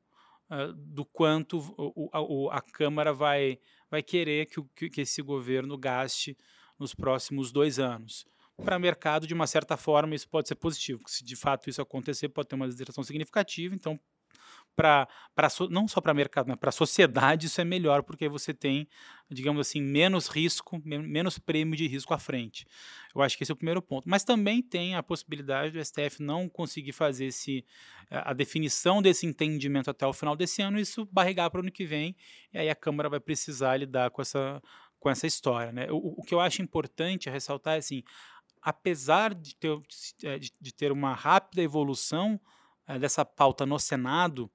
uh, 0.49 0.73
do 0.73 1.05
quanto 1.05 1.59
o, 1.77 2.09
o, 2.13 2.49
a 2.51 2.61
Câmara 2.61 3.13
vai, 3.13 3.59
vai 3.89 4.03
querer 4.03 4.45
que, 4.45 4.89
que 4.89 5.01
esse 5.01 5.21
governo 5.21 5.77
gaste 5.77 6.37
nos 6.77 6.93
próximos 6.93 7.51
dois 7.51 7.79
anos. 7.79 8.25
Para 8.63 8.77
o 8.77 8.79
mercado, 8.79 9.25
de 9.25 9.33
uma 9.33 9.47
certa 9.47 9.77
forma, 9.77 10.15
isso 10.15 10.27
pode 10.27 10.47
ser 10.47 10.55
positivo. 10.55 11.01
Se 11.07 11.23
de 11.23 11.35
fato 11.35 11.69
isso 11.69 11.81
acontecer, 11.81 12.27
pode 12.29 12.49
ter 12.49 12.55
uma 12.55 12.67
desidratação 12.67 13.03
significativa, 13.03 13.73
então 13.73 13.97
para 14.79 15.07
não 15.69 15.89
só 15.89 15.99
para 15.99 16.13
mercado, 16.13 16.47
mas 16.47 16.57
para 16.57 16.69
a 16.69 16.71
sociedade 16.71 17.47
isso 17.47 17.59
é 17.59 17.65
melhor 17.65 18.01
porque 18.01 18.29
você 18.29 18.53
tem, 18.53 18.87
digamos 19.29 19.59
assim, 19.59 19.81
menos 19.81 20.29
risco, 20.29 20.81
menos 20.85 21.37
prêmio 21.37 21.75
de 21.75 21.85
risco 21.85 22.13
à 22.13 22.17
frente. 22.17 22.65
Eu 23.13 23.21
acho 23.21 23.37
que 23.37 23.43
esse 23.43 23.51
é 23.51 23.53
o 23.53 23.57
primeiro 23.57 23.81
ponto. 23.81 24.07
Mas 24.07 24.23
também 24.23 24.61
tem 24.61 24.95
a 24.95 25.03
possibilidade 25.03 25.71
do 25.73 25.83
STF 25.83 26.23
não 26.23 26.47
conseguir 26.47 26.93
fazer 26.93 27.25
esse, 27.25 27.65
a 28.09 28.31
definição 28.31 29.01
desse 29.01 29.25
entendimento 29.25 29.89
até 29.89 30.07
o 30.07 30.13
final 30.13 30.33
desse 30.33 30.61
ano, 30.61 30.79
isso 30.79 31.05
barrigar 31.11 31.51
para 31.51 31.59
o 31.59 31.61
ano 31.61 31.71
que 31.71 31.85
vem, 31.85 32.15
e 32.53 32.57
aí 32.57 32.69
a 32.69 32.75
Câmara 32.75 33.09
vai 33.09 33.19
precisar 33.19 33.75
lidar 33.75 34.11
com 34.11 34.21
essa, 34.21 34.61
com 34.97 35.09
essa 35.09 35.27
história. 35.27 35.73
Né? 35.73 35.87
O, 35.91 36.21
o 36.21 36.23
que 36.23 36.33
eu 36.33 36.39
acho 36.39 36.61
importante 36.61 37.29
ressaltar 37.29 37.75
é 37.75 37.79
assim, 37.79 38.01
apesar 38.61 39.33
de 39.33 39.55
ter, 39.55 39.77
de 40.61 40.73
ter 40.73 40.91
uma 40.91 41.13
rápida 41.13 41.61
evolução 41.61 42.39
é, 42.87 42.97
dessa 42.97 43.23
pauta 43.25 43.65
no 43.65 43.77
Senado, 43.77 44.49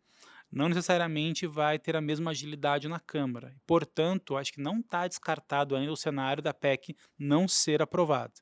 não 0.54 0.68
necessariamente 0.68 1.48
vai 1.48 1.80
ter 1.80 1.96
a 1.96 2.00
mesma 2.00 2.30
agilidade 2.30 2.88
na 2.88 3.00
Câmara. 3.00 3.56
Portanto, 3.66 4.36
acho 4.36 4.52
que 4.52 4.60
não 4.60 4.78
está 4.78 5.08
descartado 5.08 5.74
ainda 5.74 5.92
o 5.92 5.96
cenário 5.96 6.40
da 6.40 6.54
PEC 6.54 6.96
não 7.18 7.48
ser 7.48 7.82
aprovada. 7.82 8.32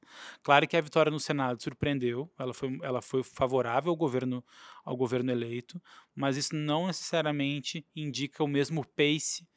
Claro 0.43 0.69
que 0.69 0.77
a 0.77 0.81
vitória 0.81 1.11
no 1.11 1.19
Senado 1.19 1.63
surpreendeu, 1.63 2.31
ela 2.39 2.53
foi, 2.53 2.79
ela 2.83 3.01
foi 3.01 3.23
favorável 3.23 3.91
ao 3.91 3.97
governo, 3.97 4.45
ao 4.85 4.95
governo 4.95 5.33
eleito, 5.33 5.81
mas 6.15 6.37
isso 6.37 6.55
não 6.55 6.87
necessariamente 6.87 7.87
indica 7.97 8.45
o 8.45 8.49
mesmo 8.49 8.85
pace 8.85 9.49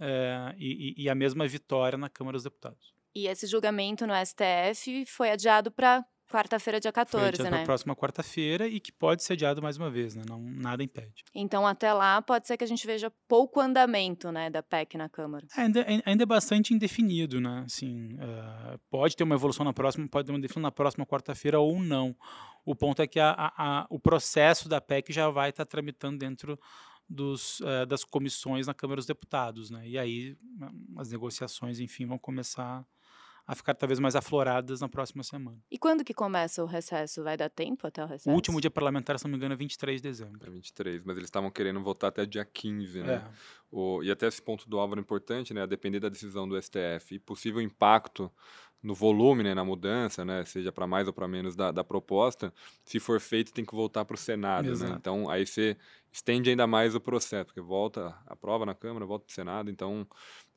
é, 0.00 0.54
e, 0.58 1.04
e 1.04 1.08
a 1.08 1.14
mesma 1.14 1.46
vitória 1.46 1.96
na 1.96 2.08
Câmara 2.08 2.36
dos 2.36 2.44
Deputados. 2.44 2.92
E 3.14 3.28
esse 3.28 3.46
julgamento 3.46 4.06
no 4.06 4.14
STF 4.14 5.06
foi 5.06 5.30
adiado 5.30 5.70
para 5.70 6.04
Quarta-feira, 6.32 6.80
dia 6.80 6.90
14, 6.90 7.36
Foi 7.36 7.50
né? 7.50 7.62
próxima 7.62 7.94
quarta-feira 7.94 8.66
e 8.66 8.80
que 8.80 8.90
pode 8.90 9.22
ser 9.22 9.34
adiado 9.34 9.60
mais 9.60 9.76
uma 9.76 9.90
vez, 9.90 10.14
né? 10.14 10.22
Não, 10.26 10.40
nada 10.40 10.82
impede. 10.82 11.22
Então, 11.34 11.66
até 11.66 11.92
lá, 11.92 12.22
pode 12.22 12.46
ser 12.46 12.56
que 12.56 12.64
a 12.64 12.66
gente 12.66 12.86
veja 12.86 13.12
pouco 13.28 13.60
andamento, 13.60 14.32
né, 14.32 14.48
da 14.48 14.62
PEC 14.62 14.96
na 14.96 15.10
Câmara. 15.10 15.46
É, 15.54 15.60
ainda, 15.60 15.86
ainda 16.06 16.22
é 16.22 16.26
bastante 16.26 16.72
indefinido, 16.72 17.38
né? 17.38 17.64
Assim, 17.66 18.14
uh, 18.14 18.78
pode 18.90 19.14
ter 19.14 19.24
uma 19.24 19.34
evolução 19.34 19.62
na 19.62 19.74
próxima, 19.74 20.08
pode 20.08 20.24
ter 20.24 20.32
uma 20.32 20.40
definição 20.40 20.62
na 20.62 20.72
próxima 20.72 21.04
quarta-feira 21.04 21.60
ou 21.60 21.78
não. 21.78 22.16
O 22.64 22.74
ponto 22.74 23.02
é 23.02 23.06
que 23.06 23.20
a, 23.20 23.32
a, 23.32 23.52
a, 23.56 23.86
o 23.90 24.00
processo 24.00 24.70
da 24.70 24.80
PEC 24.80 25.12
já 25.12 25.28
vai 25.28 25.50
estar 25.50 25.66
tá 25.66 25.70
tramitando 25.70 26.16
dentro 26.16 26.58
dos, 27.06 27.60
uh, 27.60 27.84
das 27.86 28.04
comissões 28.04 28.66
na 28.66 28.72
Câmara 28.72 28.96
dos 28.96 29.06
Deputados, 29.06 29.70
né? 29.70 29.86
E 29.86 29.98
aí 29.98 30.34
as 30.96 31.10
negociações, 31.10 31.78
enfim, 31.78 32.06
vão 32.06 32.18
começar 32.18 32.86
a 33.46 33.54
ficar 33.54 33.74
talvez 33.74 33.98
mais 33.98 34.14
afloradas 34.14 34.80
na 34.80 34.88
próxima 34.88 35.22
semana. 35.22 35.58
E 35.70 35.76
quando 35.76 36.04
que 36.04 36.14
começa 36.14 36.62
o 36.62 36.66
recesso? 36.66 37.22
Vai 37.24 37.36
dar 37.36 37.50
tempo 37.50 37.86
até 37.86 38.02
o 38.02 38.06
recesso? 38.06 38.30
O 38.30 38.34
último 38.34 38.60
dia 38.60 38.70
parlamentar, 38.70 39.18
se 39.18 39.24
não 39.24 39.30
me 39.30 39.36
engano, 39.36 39.54
é 39.54 39.56
23 39.56 40.00
de 40.00 40.08
dezembro. 40.08 40.46
É 40.46 40.50
23, 40.50 41.02
mas 41.04 41.16
eles 41.16 41.26
estavam 41.26 41.50
querendo 41.50 41.82
votar 41.82 42.08
até 42.08 42.24
dia 42.24 42.44
15, 42.44 43.00
né? 43.00 43.14
É. 43.14 43.24
O, 43.70 44.02
e 44.02 44.10
até 44.10 44.26
esse 44.26 44.40
ponto 44.40 44.68
do 44.68 44.78
Álvaro 44.78 45.00
é 45.00 45.02
importante, 45.02 45.52
né? 45.52 45.62
A 45.62 45.66
depender 45.66 45.98
da 45.98 46.08
decisão 46.08 46.48
do 46.48 46.60
STF 46.60 47.14
e 47.14 47.18
possível 47.18 47.60
impacto 47.60 48.30
no 48.82 48.94
volume, 48.94 49.44
né, 49.44 49.54
na 49.54 49.64
mudança, 49.64 50.24
né, 50.24 50.44
seja 50.44 50.72
para 50.72 50.86
mais 50.86 51.06
ou 51.06 51.12
para 51.12 51.28
menos 51.28 51.54
da, 51.54 51.70
da, 51.70 51.84
proposta, 51.84 52.52
se 52.84 52.98
for 52.98 53.20
feito 53.20 53.52
tem 53.52 53.64
que 53.64 53.74
voltar 53.74 54.04
para 54.04 54.14
o 54.14 54.18
Senado, 54.18 54.76
né? 54.76 54.96
Então 54.98 55.30
aí 55.30 55.46
você 55.46 55.76
estende 56.10 56.50
ainda 56.50 56.66
mais 56.66 56.94
o 56.94 57.00
processo, 57.00 57.46
porque 57.46 57.60
volta, 57.60 58.14
aprova 58.26 58.66
na 58.66 58.74
Câmara, 58.74 59.06
volta 59.06 59.24
para 59.24 59.32
o 59.32 59.34
Senado, 59.34 59.70
então 59.70 60.06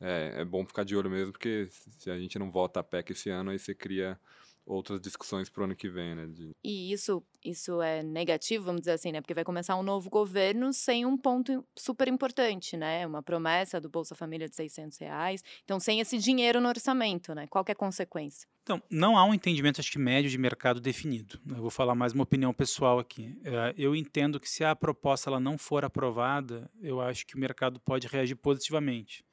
é, 0.02 0.34
é, 0.38 0.46
bom 0.46 0.66
ficar 0.66 0.84
de 0.84 0.96
olho 0.96 1.10
mesmo, 1.10 1.32
porque 1.32 1.68
se 1.70 2.10
a 2.10 2.18
gente 2.18 2.40
não 2.40 2.52
vota 2.52 2.80
a 2.80 2.84
PEC 2.84 3.12
esse 3.12 3.30
ano, 3.30 3.52
aí 3.52 3.60
você 3.60 3.76
cria 3.76 4.20
outras 4.66 5.00
discussões 5.00 5.50
para 5.50 5.62
o 5.62 5.64
ano 5.66 5.76
que 5.76 5.88
vem, 5.88 6.16
né? 6.16 6.26
De... 6.26 6.52
E 6.64 6.92
isso, 6.92 7.24
isso 7.44 7.82
é 7.82 8.02
negativo, 8.02 8.66
vamos 8.66 8.82
dizer 8.82 8.94
assim, 8.94 9.12
né? 9.12 9.22
Porque 9.22 9.34
vai 9.34 9.44
começar 9.44 9.76
um 9.76 9.84
novo 9.84 10.10
governo 10.10 10.74
sem 10.74 11.06
um 11.06 11.16
ponto 11.16 11.64
super 11.78 12.08
importante, 12.08 12.76
né? 12.76 13.06
Uma 13.06 13.22
promessa 13.22 13.80
do 13.80 13.90
Bolsa 13.90 14.16
Família 14.16 14.50
de 14.50 14.56
600 14.56 14.98
reais. 14.98 15.44
Então, 15.64 15.80
sem 15.80 16.00
esse 16.00 16.18
dinheiro 16.18 16.60
no 16.60 16.68
orçamento, 16.68 17.36
né? 17.36 17.46
Qual 17.48 17.64
é 17.68 17.72
a 17.72 17.76
consequência? 17.76 18.48
Então, 18.64 18.82
não 18.90 19.16
há 19.16 19.24
um 19.24 19.34
entendimento, 19.34 19.80
acho 19.80 19.92
que 19.92 20.00
médio 20.00 20.30
de 20.32 20.40
mercado 20.40 20.82
definido. 20.82 21.40
Eu 21.48 21.62
vou 21.62 21.70
falar 21.70 21.94
mais 21.94 22.14
uma 22.14 22.24
opinião 22.24 22.52
pessoal 22.52 22.98
aqui. 22.98 23.38
É, 23.44 23.76
eu 23.78 23.96
entendo 23.96 24.40
que 24.40 24.50
se 24.50 24.64
a 24.64 24.76
proposta 24.76 25.30
ela 25.30 25.40
não 25.40 25.56
for 25.56 25.86
aprovada, 25.86 26.70
eu 26.82 27.00
acho 27.00 27.28
que 27.28 27.36
o 27.36 27.40
mercado 27.40 27.80
pode 27.80 28.08
reagir 28.08 28.36
positivamente. 28.36 29.24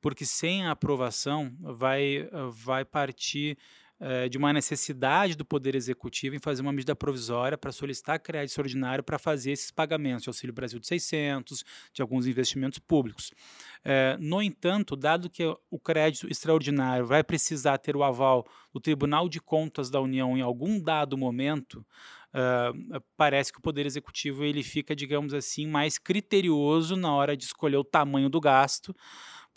Porque 0.00 0.24
sem 0.24 0.64
a 0.64 0.70
aprovação, 0.70 1.56
vai, 1.60 2.28
vai 2.52 2.84
partir 2.84 3.58
eh, 4.00 4.28
de 4.28 4.38
uma 4.38 4.52
necessidade 4.52 5.36
do 5.36 5.44
Poder 5.44 5.74
Executivo 5.74 6.36
em 6.36 6.38
fazer 6.38 6.62
uma 6.62 6.72
medida 6.72 6.94
provisória 6.94 7.58
para 7.58 7.72
solicitar 7.72 8.20
crédito 8.20 8.50
extraordinário 8.50 9.02
para 9.02 9.18
fazer 9.18 9.50
esses 9.50 9.70
pagamentos 9.70 10.22
de 10.22 10.28
Auxílio 10.28 10.54
Brasil 10.54 10.78
de 10.78 10.86
600, 10.86 11.64
de 11.92 12.00
alguns 12.00 12.26
investimentos 12.26 12.78
públicos. 12.78 13.32
Eh, 13.84 14.16
no 14.20 14.40
entanto, 14.40 14.94
dado 14.94 15.28
que 15.28 15.44
o 15.70 15.80
crédito 15.80 16.28
extraordinário 16.30 17.06
vai 17.06 17.24
precisar 17.24 17.78
ter 17.78 17.96
o 17.96 18.04
aval 18.04 18.46
do 18.72 18.80
Tribunal 18.80 19.28
de 19.28 19.40
Contas 19.40 19.90
da 19.90 20.00
União 20.00 20.36
em 20.36 20.42
algum 20.42 20.80
dado 20.80 21.16
momento, 21.16 21.84
Uh, 22.28 23.02
parece 23.16 23.50
que 23.50 23.58
o 23.58 23.62
poder 23.62 23.86
executivo 23.86 24.44
ele 24.44 24.62
fica, 24.62 24.94
digamos 24.94 25.32
assim, 25.32 25.66
mais 25.66 25.96
criterioso 25.96 26.94
na 26.94 27.10
hora 27.10 27.34
de 27.34 27.44
escolher 27.44 27.78
o 27.78 27.84
tamanho 27.84 28.28
do 28.28 28.38
gasto, 28.38 28.94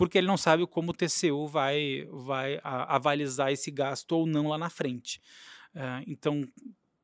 porque 0.01 0.17
ele 0.17 0.25
não 0.25 0.35
sabe 0.35 0.65
como 0.65 0.89
o 0.89 0.95
TCU 0.95 1.45
vai, 1.45 2.07
vai 2.09 2.59
avalizar 2.63 3.51
esse 3.51 3.69
gasto 3.69 4.13
ou 4.13 4.25
não 4.25 4.47
lá 4.47 4.57
na 4.57 4.67
frente. 4.67 5.21
Uh, 5.75 6.01
então, 6.07 6.43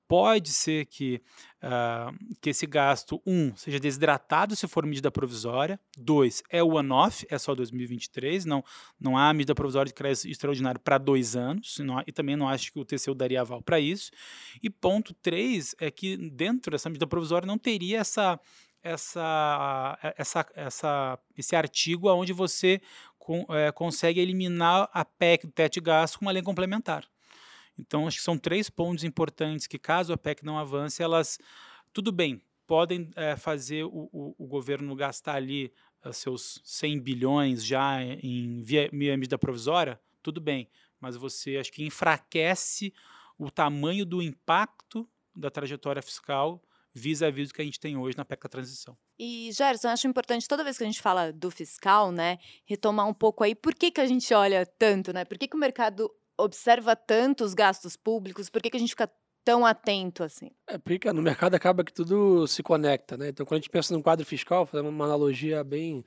pode 0.08 0.50
ser 0.50 0.88
que, 0.88 1.22
uh, 1.62 2.36
que 2.42 2.50
esse 2.50 2.66
gasto, 2.66 3.22
um, 3.24 3.56
seja 3.56 3.80
desidratado 3.80 4.56
se 4.56 4.68
for 4.68 4.84
medida 4.84 5.12
provisória, 5.12 5.80
dois, 5.96 6.42
é 6.50 6.64
one-off, 6.64 7.24
é 7.30 7.38
só 7.38 7.54
2023, 7.54 8.46
não, 8.46 8.64
não 9.00 9.16
há 9.16 9.32
medida 9.32 9.54
provisória 9.54 9.90
de 9.90 9.94
crédito 9.94 10.28
extraordinário 10.28 10.82
para 10.82 10.98
dois 10.98 11.36
anos, 11.36 11.78
e 12.08 12.12
também 12.12 12.36
não 12.36 12.50
acho 12.50 12.74
que 12.74 12.80
o 12.80 12.84
TCU 12.84 13.14
daria 13.14 13.42
aval 13.42 13.62
para 13.62 13.80
isso. 13.80 14.10
E 14.64 14.72
ponto 14.72 15.14
três 15.14 15.76
é 15.80 15.92
que 15.92 16.18
dentro 16.18 16.72
dessa 16.72 16.90
medida 16.90 17.06
provisória 17.06 17.46
não 17.46 17.60
teria 17.60 18.00
essa 18.00 18.40
essa, 18.88 20.00
essa, 20.18 20.46
essa, 20.56 21.20
esse 21.38 21.56
artigo 21.56 22.10
onde 22.10 22.34
você 22.34 22.82
com, 23.18 23.46
é, 23.50 23.72
consegue 23.72 24.20
eliminar 24.20 24.90
a 24.94 25.04
PEC 25.04 25.46
do 25.46 25.52
teto 25.52 25.74
de 25.74 25.82
gasto 25.82 26.20
com 26.20 26.26
uma 26.26 26.32
lei 26.32 26.42
complementar. 26.42 27.06
Então, 27.78 28.08
acho 28.08 28.18
que 28.18 28.24
são 28.24 28.38
três 28.38 28.70
pontos 28.70 29.04
importantes 29.04 29.68
que, 29.68 29.78
caso 29.78 30.14
a 30.14 30.18
PEC 30.18 30.44
não 30.44 30.58
avance, 30.58 31.04
elas, 31.04 31.38
tudo 31.94 32.12
bem, 32.12 32.42
podem 32.66 33.12
é, 33.16 33.36
fazer 33.36 33.84
o, 33.84 34.10
o, 34.12 34.36
o, 34.38 34.48
governo 34.48 34.96
gastar 34.96 35.36
ali 35.36 35.72
seus 36.12 36.62
100 36.64 37.00
bilhões 37.02 37.66
já 37.66 38.02
em 38.02 38.64
via, 38.64 38.90
via 38.92 39.18
medida 39.18 39.38
provisória, 39.38 40.00
tudo 40.24 40.40
bem, 40.40 40.70
mas 41.00 41.16
você 41.16 41.58
acho 41.58 41.72
que 41.72 41.86
enfraquece 41.86 42.94
o 43.38 43.52
tamanho 43.52 44.06
do 44.06 44.22
impacto 44.22 45.08
da 45.36 45.50
trajetória 45.52 46.02
fiscal 46.02 46.62
vis-à-vis 46.98 47.50
do 47.50 47.54
que 47.54 47.62
a 47.62 47.66
gente 47.66 47.80
tem 47.80 47.96
hoje 47.98 48.18
na 48.18 48.26
PEC 48.26 48.44
da 48.44 48.50
transição. 48.50 48.98
E, 49.20 49.50
Gerson, 49.52 49.90
acho 49.90 50.08
importante, 50.08 50.48
toda 50.48 50.64
vez 50.64 50.78
que 50.78 50.84
a 50.84 50.88
gente 50.88 51.02
fala 51.02 51.32
do 51.32 51.50
fiscal, 51.52 52.12
né, 52.12 52.38
retomar 52.66 53.08
um 53.08 53.14
pouco 53.14 53.44
aí, 53.44 53.56
por 53.56 53.74
que, 53.74 53.92
que 53.92 54.02
a 54.02 54.06
gente 54.06 54.34
olha 54.34 54.66
tanto, 54.66 55.14
né? 55.14 55.24
Por 55.26 55.38
que, 55.38 55.48
que 55.48 55.56
o 55.56 55.60
mercado 55.60 56.12
observa 56.38 56.96
tanto 56.96 57.44
os 57.44 57.54
gastos 57.54 57.96
públicos? 57.96 58.50
Por 58.50 58.62
que, 58.62 58.70
que 58.70 58.78
a 58.78 58.80
gente 58.80 58.92
fica 58.92 59.10
tão 59.44 59.66
atento 59.66 60.24
assim? 60.24 60.52
É 60.68 60.78
porque 60.78 61.12
no 61.14 61.22
mercado 61.22 61.56
acaba 61.56 61.84
que 61.84 61.94
tudo 61.94 62.46
se 62.48 62.62
conecta, 62.62 63.16
né? 63.16 63.30
Então, 63.30 63.46
quando 63.46 63.60
a 63.60 63.62
gente 63.62 63.70
pensa 63.70 63.94
num 63.94 64.02
quadro 64.02 64.26
fiscal, 64.26 64.66
fazendo 64.66 64.90
uma 64.90 65.06
analogia 65.06 65.64
bem 65.64 66.04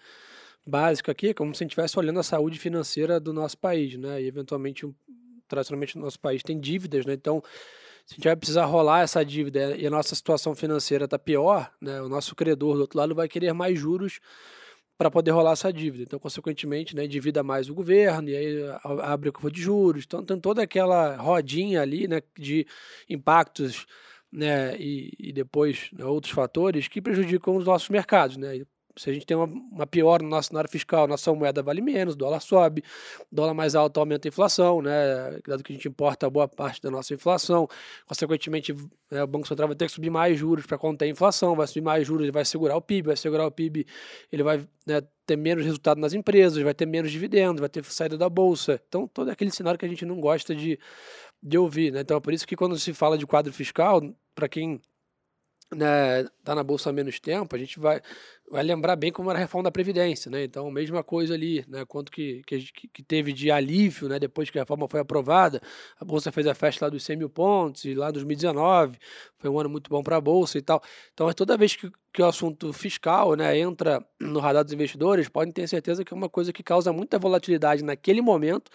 básica 0.66 1.11
aqui, 1.12 1.29
é 1.29 1.35
como 1.35 1.55
se 1.55 1.62
a 1.62 1.64
gente 1.64 1.72
estivesse 1.72 1.98
olhando 1.98 2.20
a 2.20 2.22
saúde 2.22 2.59
financeira 2.59 3.18
do 3.18 3.33
nosso 3.33 3.57
país, 3.57 3.96
né? 3.96 4.22
E 4.22 4.26
eventualmente, 4.26 4.87
tradicionalmente, 5.48 5.96
o 5.96 6.00
nosso 6.00 6.20
país 6.20 6.42
tem 6.42 6.61
dívidas, 6.61 7.07
né? 7.07 7.14
Então, 7.14 7.42
se 8.11 8.14
a 8.14 8.16
gente 8.16 8.25
vai 8.25 8.35
precisar 8.35 8.64
rolar 8.64 9.03
essa 9.03 9.25
dívida 9.25 9.77
e 9.77 9.87
a 9.87 9.90
nossa 9.90 10.16
situação 10.16 10.53
financeira 10.53 11.05
está 11.05 11.16
pior, 11.16 11.73
né, 11.81 12.03
o 12.03 12.09
nosso 12.09 12.35
credor 12.35 12.75
do 12.75 12.81
outro 12.81 12.99
lado 12.99 13.14
vai 13.14 13.29
querer 13.29 13.53
mais 13.53 13.79
juros 13.79 14.18
para 14.99 15.09
poder 15.09 15.31
rolar 15.31 15.53
essa 15.53 15.73
dívida. 15.73 16.03
Então, 16.03 16.18
consequentemente, 16.18 16.96
né, 16.96 17.05
endivida 17.05 17.44
mais 17.44 17.70
o 17.70 17.75
governo 17.75 18.29
e 18.29 18.37
aí 18.37 18.57
abre 18.83 19.29
a 19.29 19.33
curva 19.33 19.49
de 19.49 19.62
juros. 19.62 20.03
Então, 20.05 20.25
tem 20.25 20.40
toda 20.40 20.61
aquela 20.61 21.14
rodinha 21.14 21.83
ali 21.83 22.09
né, 22.09 22.20
de 22.37 22.66
impactos 23.09 23.87
né, 24.33 24.77
e, 24.77 25.12
e 25.16 25.33
depois 25.33 25.88
né, 25.92 26.05
outros 26.05 26.33
fatores 26.33 26.88
que 26.88 27.01
prejudicam 27.01 27.55
os 27.55 27.64
nossos 27.64 27.90
mercados. 27.90 28.37
Né? 28.37 28.66
Se 29.01 29.11
a 29.11 29.13
gente 29.13 29.25
tem 29.25 29.37
uma, 29.37 29.47
uma 29.47 29.87
pior 29.87 30.23
no 30.23 30.29
nosso 30.29 30.49
cenário 30.49 30.71
fiscal, 30.71 31.07
nossa 31.07 31.33
moeda 31.33 31.63
vale 31.63 31.81
menos, 31.81 32.15
dólar 32.15 32.41
sobe, 32.41 32.85
dólar 33.31 33.55
mais 33.55 33.75
alto 33.75 33.99
aumenta 33.99 34.29
a 34.29 34.31
inflação, 34.31 34.83
né? 34.83 35.39
Dado 35.47 35.63
que 35.63 35.73
a 35.73 35.77
gente 35.77 35.89
importa 35.89 36.29
boa 36.29 36.47
parte 36.47 36.83
da 36.83 36.91
nossa 36.91 37.15
inflação, 37.15 37.67
consequentemente 38.07 38.75
né, 39.11 39.23
o 39.23 39.27
Banco 39.27 39.49
Central 39.49 39.69
vai 39.69 39.77
ter 39.77 39.87
que 39.87 39.93
subir 39.93 40.11
mais 40.11 40.39
juros 40.39 40.67
para 40.67 40.77
conter 40.77 41.07
a 41.07 41.09
inflação, 41.09 41.57
vai 41.57 41.67
subir 41.67 41.83
mais 41.83 42.07
juros, 42.07 42.23
ele 42.25 42.33
vai 42.33 42.45
segurar 42.45 42.77
o 42.77 42.83
PIB, 42.83 43.07
vai 43.07 43.17
segurar 43.17 43.47
o 43.47 43.51
PIB, 43.51 43.87
ele 44.31 44.43
vai 44.43 44.67
né, 44.87 45.01
ter 45.27 45.37
menos 45.37 45.65
resultado 45.65 46.01
nas 46.01 46.13
empresas, 46.13 46.63
vai 46.63 46.75
ter 46.75 46.87
menos 46.87 47.11
dividendos, 47.11 47.61
vai 47.61 47.69
ter 47.69 47.85
saída 47.85 48.19
da 48.19 48.29
bolsa. 48.29 48.81
Então, 48.89 49.09
todo 49.09 49.31
aquele 49.31 49.51
cenário 49.51 49.79
que 49.79 49.87
a 49.87 49.89
gente 49.89 50.05
não 50.05 50.21
gosta 50.21 50.55
de, 50.55 50.79
de 51.43 51.57
ouvir, 51.59 51.93
né? 51.93 52.01
Então, 52.01 52.17
é 52.17 52.21
por 52.21 52.33
isso 52.33 52.47
que 52.47 52.57
quando 52.57 52.79
se 52.79 52.93
fala 52.93 53.17
de 53.17 53.27
quadro 53.27 53.53
fiscal, 53.53 54.03
para 54.35 54.49
quem 54.49 54.81
né, 55.75 56.25
tá 56.43 56.55
na 56.55 56.65
bolsa 56.65 56.91
há 56.91 56.93
menos 56.93 57.21
tempo, 57.21 57.55
a 57.55 57.59
gente 57.59 57.79
vai 57.79 58.01
vai 58.51 58.65
lembrar 58.65 58.97
bem 58.97 59.13
como 59.13 59.31
era 59.31 59.39
a 59.39 59.41
reforma 59.41 59.65
da 59.65 59.71
Previdência, 59.71 60.29
né? 60.29 60.43
Então, 60.43 60.69
mesma 60.71 61.05
coisa 61.05 61.35
ali, 61.35 61.65
né? 61.69 61.85
Quanto 61.87 62.11
que, 62.11 62.43
que, 62.45 62.59
que, 62.93 63.03
teve 63.03 63.33
de 63.33 63.49
alívio, 63.51 64.09
né? 64.09 64.19
Depois 64.19 64.51
que 64.51 64.59
a 64.59 64.63
reforma 64.63 64.89
foi 64.89 64.99
aprovada, 64.99 65.63
a 65.99 66.05
Bolsa 66.05 66.33
fez 66.33 66.47
a 66.49 66.55
festa 66.55 66.87
lá 66.87 66.91
dos 66.91 67.05
100 67.05 67.17
mil 67.17 67.31
pontos, 67.31 67.85
e 67.85 67.95
lá 67.95 68.11
em 68.11 68.13
2019 68.13 68.99
foi 69.39 69.49
um 69.49 69.59
ano 69.59 69.71
muito 69.71 69.89
bom 69.89 70.03
para 70.03 70.17
a 70.17 70.21
Bolsa 70.21 70.59
e 70.59 70.63
tal. 70.63 70.83
Então, 71.15 71.33
toda 71.33 71.57
vez 71.57 71.77
que, 71.77 71.91
que 72.13 72.21
o 72.21 72.27
assunto 72.27 72.73
fiscal 72.73 73.37
né, 73.37 73.57
entra 73.57 74.05
no 74.21 74.41
radar 74.41 74.65
dos 74.65 74.73
investidores, 74.73 75.29
podem 75.29 75.53
ter 75.53 75.69
certeza 75.69 76.05
que 76.05 76.13
é 76.13 76.17
uma 76.17 76.29
coisa 76.29 76.53
que 76.53 76.63
causa 76.63 76.93
muita 76.93 77.19
volatilidade 77.21 77.85
naquele 77.85 78.21
momento 78.21 78.71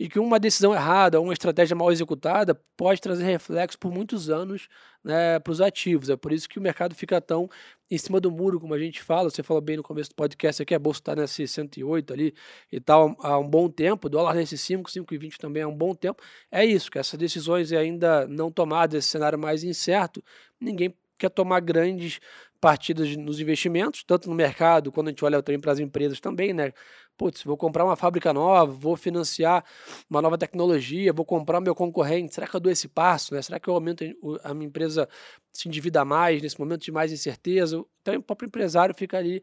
e 0.00 0.08
que 0.08 0.18
uma 0.18 0.40
decisão 0.40 0.74
errada, 0.74 1.20
uma 1.20 1.32
estratégia 1.32 1.76
mal 1.76 1.92
executada, 1.92 2.60
pode 2.76 3.00
trazer 3.00 3.24
reflexo 3.24 3.78
por 3.78 3.92
muitos 3.92 4.28
anos 4.28 4.68
né, 5.04 5.38
para 5.38 5.50
os 5.50 5.60
ativos. 5.60 6.08
É 6.10 6.16
por 6.16 6.32
isso 6.32 6.48
que 6.48 6.58
o 6.58 6.62
mercado 6.62 6.94
fica 6.94 7.20
tão 7.20 7.48
em 7.90 7.98
cima 7.98 8.20
do 8.20 8.30
muro, 8.30 8.60
como 8.60 8.74
a 8.74 8.78
gente 8.78 9.02
fala. 9.02 9.30
Você 9.30 9.42
falou 9.42 9.60
bem 9.60 9.76
no 9.76 9.82
começo 9.82 10.10
do 10.10 10.16
podcast 10.16 10.62
aqui, 10.62 10.74
a 10.74 10.78
bolsa 10.78 11.00
está 11.00 11.14
nesse 11.14 11.46
108 11.46 12.12
ali 12.12 12.34
e 12.70 12.80
tal 12.80 13.16
há 13.20 13.38
um 13.38 13.48
bom 13.48 13.68
tempo, 13.68 14.06
o 14.06 14.10
dólar 14.10 14.34
nesse 14.34 14.56
5, 14.56 14.90
5,20 14.90 15.36
também 15.36 15.62
há 15.62 15.68
um 15.68 15.76
bom 15.76 15.94
tempo. 15.94 16.22
É 16.50 16.64
isso, 16.64 16.90
que 16.90 16.98
essas 16.98 17.18
decisões 17.18 17.72
ainda 17.72 18.26
não 18.26 18.50
tomadas, 18.50 18.98
esse 18.98 19.08
cenário 19.08 19.38
mais 19.38 19.64
incerto, 19.64 20.22
ninguém 20.60 20.94
quer 21.18 21.30
tomar 21.30 21.60
grandes 21.60 22.20
partidas 22.62 23.16
nos 23.16 23.40
investimentos, 23.40 24.04
tanto 24.04 24.30
no 24.30 24.36
mercado, 24.36 24.92
quando 24.92 25.08
a 25.08 25.10
gente 25.10 25.24
olha 25.24 25.42
também 25.42 25.60
para 25.60 25.72
as 25.72 25.80
empresas 25.80 26.20
também, 26.20 26.52
né? 26.52 26.72
putz, 27.16 27.42
vou 27.42 27.56
comprar 27.56 27.84
uma 27.84 27.96
fábrica 27.96 28.32
nova, 28.32 28.72
vou 28.72 28.96
financiar 28.96 29.64
uma 30.08 30.22
nova 30.22 30.38
tecnologia, 30.38 31.12
vou 31.12 31.24
comprar 31.24 31.60
meu 31.60 31.74
concorrente, 31.74 32.32
será 32.32 32.46
que 32.46 32.54
eu 32.54 32.60
dou 32.60 32.70
esse 32.70 32.88
passo? 32.88 33.34
Né? 33.34 33.42
Será 33.42 33.58
que 33.58 33.68
eu 33.68 33.74
aumento 33.74 34.04
a 34.44 34.54
minha 34.54 34.68
empresa 34.68 35.08
se 35.52 35.68
endivida 35.68 36.04
mais 36.04 36.40
nesse 36.40 36.58
momento 36.58 36.82
de 36.82 36.92
mais 36.92 37.12
incerteza? 37.12 37.84
Então 38.00 38.14
o 38.14 38.22
próprio 38.22 38.46
empresário 38.46 38.94
fica 38.94 39.18
ali 39.18 39.42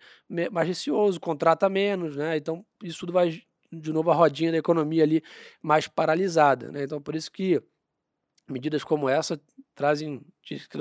mais 0.49 0.67
receoso, 0.67 1.19
contrata 1.19 1.69
menos, 1.69 2.15
né? 2.15 2.37
Então 2.37 2.65
isso 2.81 2.99
tudo 2.99 3.13
vai 3.13 3.41
de 3.71 3.93
novo 3.93 4.09
a 4.11 4.15
rodinha 4.15 4.51
da 4.51 4.57
economia 4.57 5.03
ali 5.03 5.21
mais 5.61 5.87
paralisada, 5.87 6.71
né? 6.71 6.83
Então 6.83 7.01
por 7.01 7.15
isso 7.15 7.29
que 7.29 7.61
medidas 8.49 8.83
como 8.83 9.07
essa 9.07 9.39
trazem, 9.75 10.21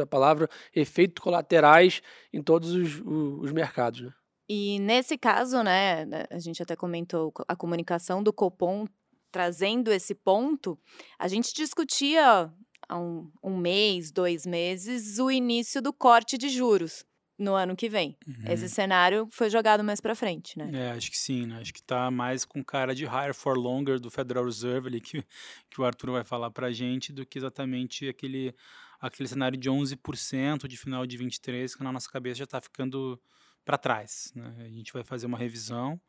a 0.01 0.07
palavra, 0.07 0.49
efeitos 0.75 1.23
colaterais 1.23 2.03
em 2.33 2.43
todos 2.43 2.73
os, 2.73 3.01
os 3.05 3.53
mercados, 3.53 4.01
né? 4.01 4.13
E 4.49 4.79
nesse 4.81 5.19
caso, 5.19 5.63
né, 5.63 6.07
né, 6.07 6.25
a 6.31 6.39
gente 6.39 6.63
até 6.63 6.75
comentou 6.75 7.33
a 7.47 7.55
comunicação 7.55 8.23
do 8.23 8.33
Copom 8.33 8.87
trazendo 9.31 9.93
esse 9.93 10.15
ponto, 10.15 10.79
a 11.19 11.29
gente 11.29 11.53
discutia 11.53 12.51
há 12.89 12.99
um, 12.99 13.31
um 13.45 13.59
mês, 13.59 14.11
dois 14.11 14.47
meses, 14.47 15.19
o 15.19 15.31
início 15.31 15.83
do 15.83 15.93
corte 15.93 16.39
de 16.39 16.49
juros 16.49 17.05
no 17.39 17.55
ano 17.55 17.77
que 17.77 17.89
vem. 17.89 18.17
Uhum. 18.27 18.53
Esse 18.53 18.69
cenário 18.69 19.29
foi 19.31 19.49
jogado 19.49 19.85
mais 19.85 20.01
para 20.01 20.15
frente, 20.15 20.59
né? 20.59 20.71
É, 20.73 20.91
acho 20.91 21.11
que 21.11 21.17
sim, 21.17 21.47
né? 21.47 21.59
Acho 21.61 21.73
que 21.73 21.83
tá 21.83 22.11
mais 22.11 22.45
com 22.45 22.65
cara 22.65 22.95
de 22.95 23.05
higher 23.05 23.35
for 23.35 23.57
longer 23.57 24.01
do 24.01 24.11
Federal 24.11 24.45
Reserve 24.45 24.89
ali 24.89 25.01
que, 25.01 25.23
que 25.71 25.81
o 25.81 25.85
Arthur 25.85 26.13
vai 26.13 26.25
falar 26.25 26.51
pra 26.51 26.73
gente 26.73 27.13
do 27.13 27.25
que 27.25 27.39
exatamente 27.39 28.09
aquele 28.09 28.55
aquele 29.01 29.29
cenário 29.29 29.57
de 29.57 29.71
11% 29.71 30.67
de 30.67 30.77
final 30.77 31.07
de 31.07 31.17
23 31.17 31.73
que 31.73 31.85
na 31.85 31.93
nossa 31.93 32.11
cabeça 32.11 32.39
já 32.39 32.45
está 32.45 32.61
ficando 32.61 33.21
para 33.65 33.79
trás. 33.79 34.33
Né? 34.35 34.53
A 34.59 34.71
gente 34.71 34.93
vai 34.93 35.05
fazer 35.05 35.27
uma 35.27 35.39
revisão, 35.39 36.01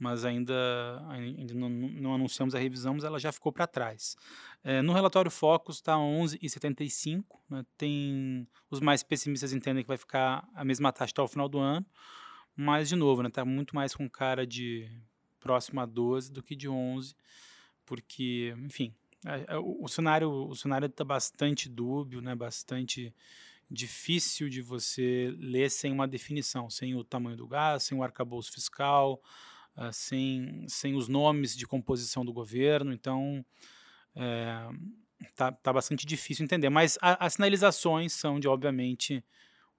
mas 0.00 0.24
ainda, 0.24 0.54
ainda 1.10 1.52
não, 1.52 1.68
não, 1.68 2.14
anunciamos 2.14 2.54
a 2.54 2.58
revisão, 2.58 2.94
mas 2.94 3.04
ela 3.04 3.18
já 3.18 3.30
ficou 3.30 3.52
para 3.52 3.66
trás. 3.66 4.16
É, 4.64 4.80
no 4.80 4.94
relatório 4.94 5.30
Focus 5.30 5.76
está 5.76 5.94
11,75. 5.94 7.22
Né? 7.50 7.62
Tem 7.76 8.48
os 8.70 8.80
mais 8.80 9.02
pessimistas 9.02 9.52
entendem 9.52 9.84
que 9.84 9.88
vai 9.88 9.98
ficar 9.98 10.48
a 10.54 10.64
mesma 10.64 10.90
taxa 10.90 11.12
até 11.12 11.20
o 11.20 11.28
final 11.28 11.50
do 11.50 11.58
ano, 11.58 11.84
mas 12.56 12.88
de 12.88 12.96
novo, 12.96 13.20
está 13.20 13.28
né, 13.28 13.30
tá 13.30 13.44
muito 13.44 13.74
mais 13.74 13.94
com 13.94 14.08
cara 14.08 14.46
de 14.46 14.90
próximo 15.38 15.80
a 15.80 15.86
12 15.86 16.32
do 16.32 16.42
que 16.42 16.56
de 16.56 16.66
11, 16.66 17.14
porque, 17.84 18.54
enfim, 18.64 18.94
é, 19.26 19.54
é, 19.54 19.58
o, 19.58 19.82
o 19.82 19.88
cenário 19.88 20.30
o 20.30 20.56
cenário 20.56 20.86
está 20.86 21.04
bastante 21.04 21.68
dúbio, 21.68 22.22
né? 22.22 22.34
Bastante 22.34 23.14
difícil 23.70 24.48
de 24.48 24.62
você 24.62 25.34
ler 25.38 25.70
sem 25.70 25.92
uma 25.92 26.08
definição, 26.08 26.70
sem 26.70 26.94
o 26.96 27.04
tamanho 27.04 27.36
do 27.36 27.46
gás, 27.46 27.82
sem 27.82 27.96
o 27.96 28.02
arcabouço 28.02 28.50
fiscal, 28.50 29.22
uh, 29.76 29.92
sem, 29.92 30.66
sem 30.68 30.94
os 30.94 31.08
nomes 31.08 31.56
de 31.56 31.66
composição 31.66 32.24
do 32.24 32.32
governo. 32.32 32.92
Então, 32.92 33.44
é, 34.14 34.68
tá, 35.34 35.72
bastante 35.72 36.06
difícil 36.06 36.44
entender. 36.44 36.68
Mas 36.70 36.98
a, 37.00 37.26
as 37.26 37.34
sinalizações 37.34 38.12
são 38.12 38.38
de, 38.38 38.48
obviamente, 38.48 39.24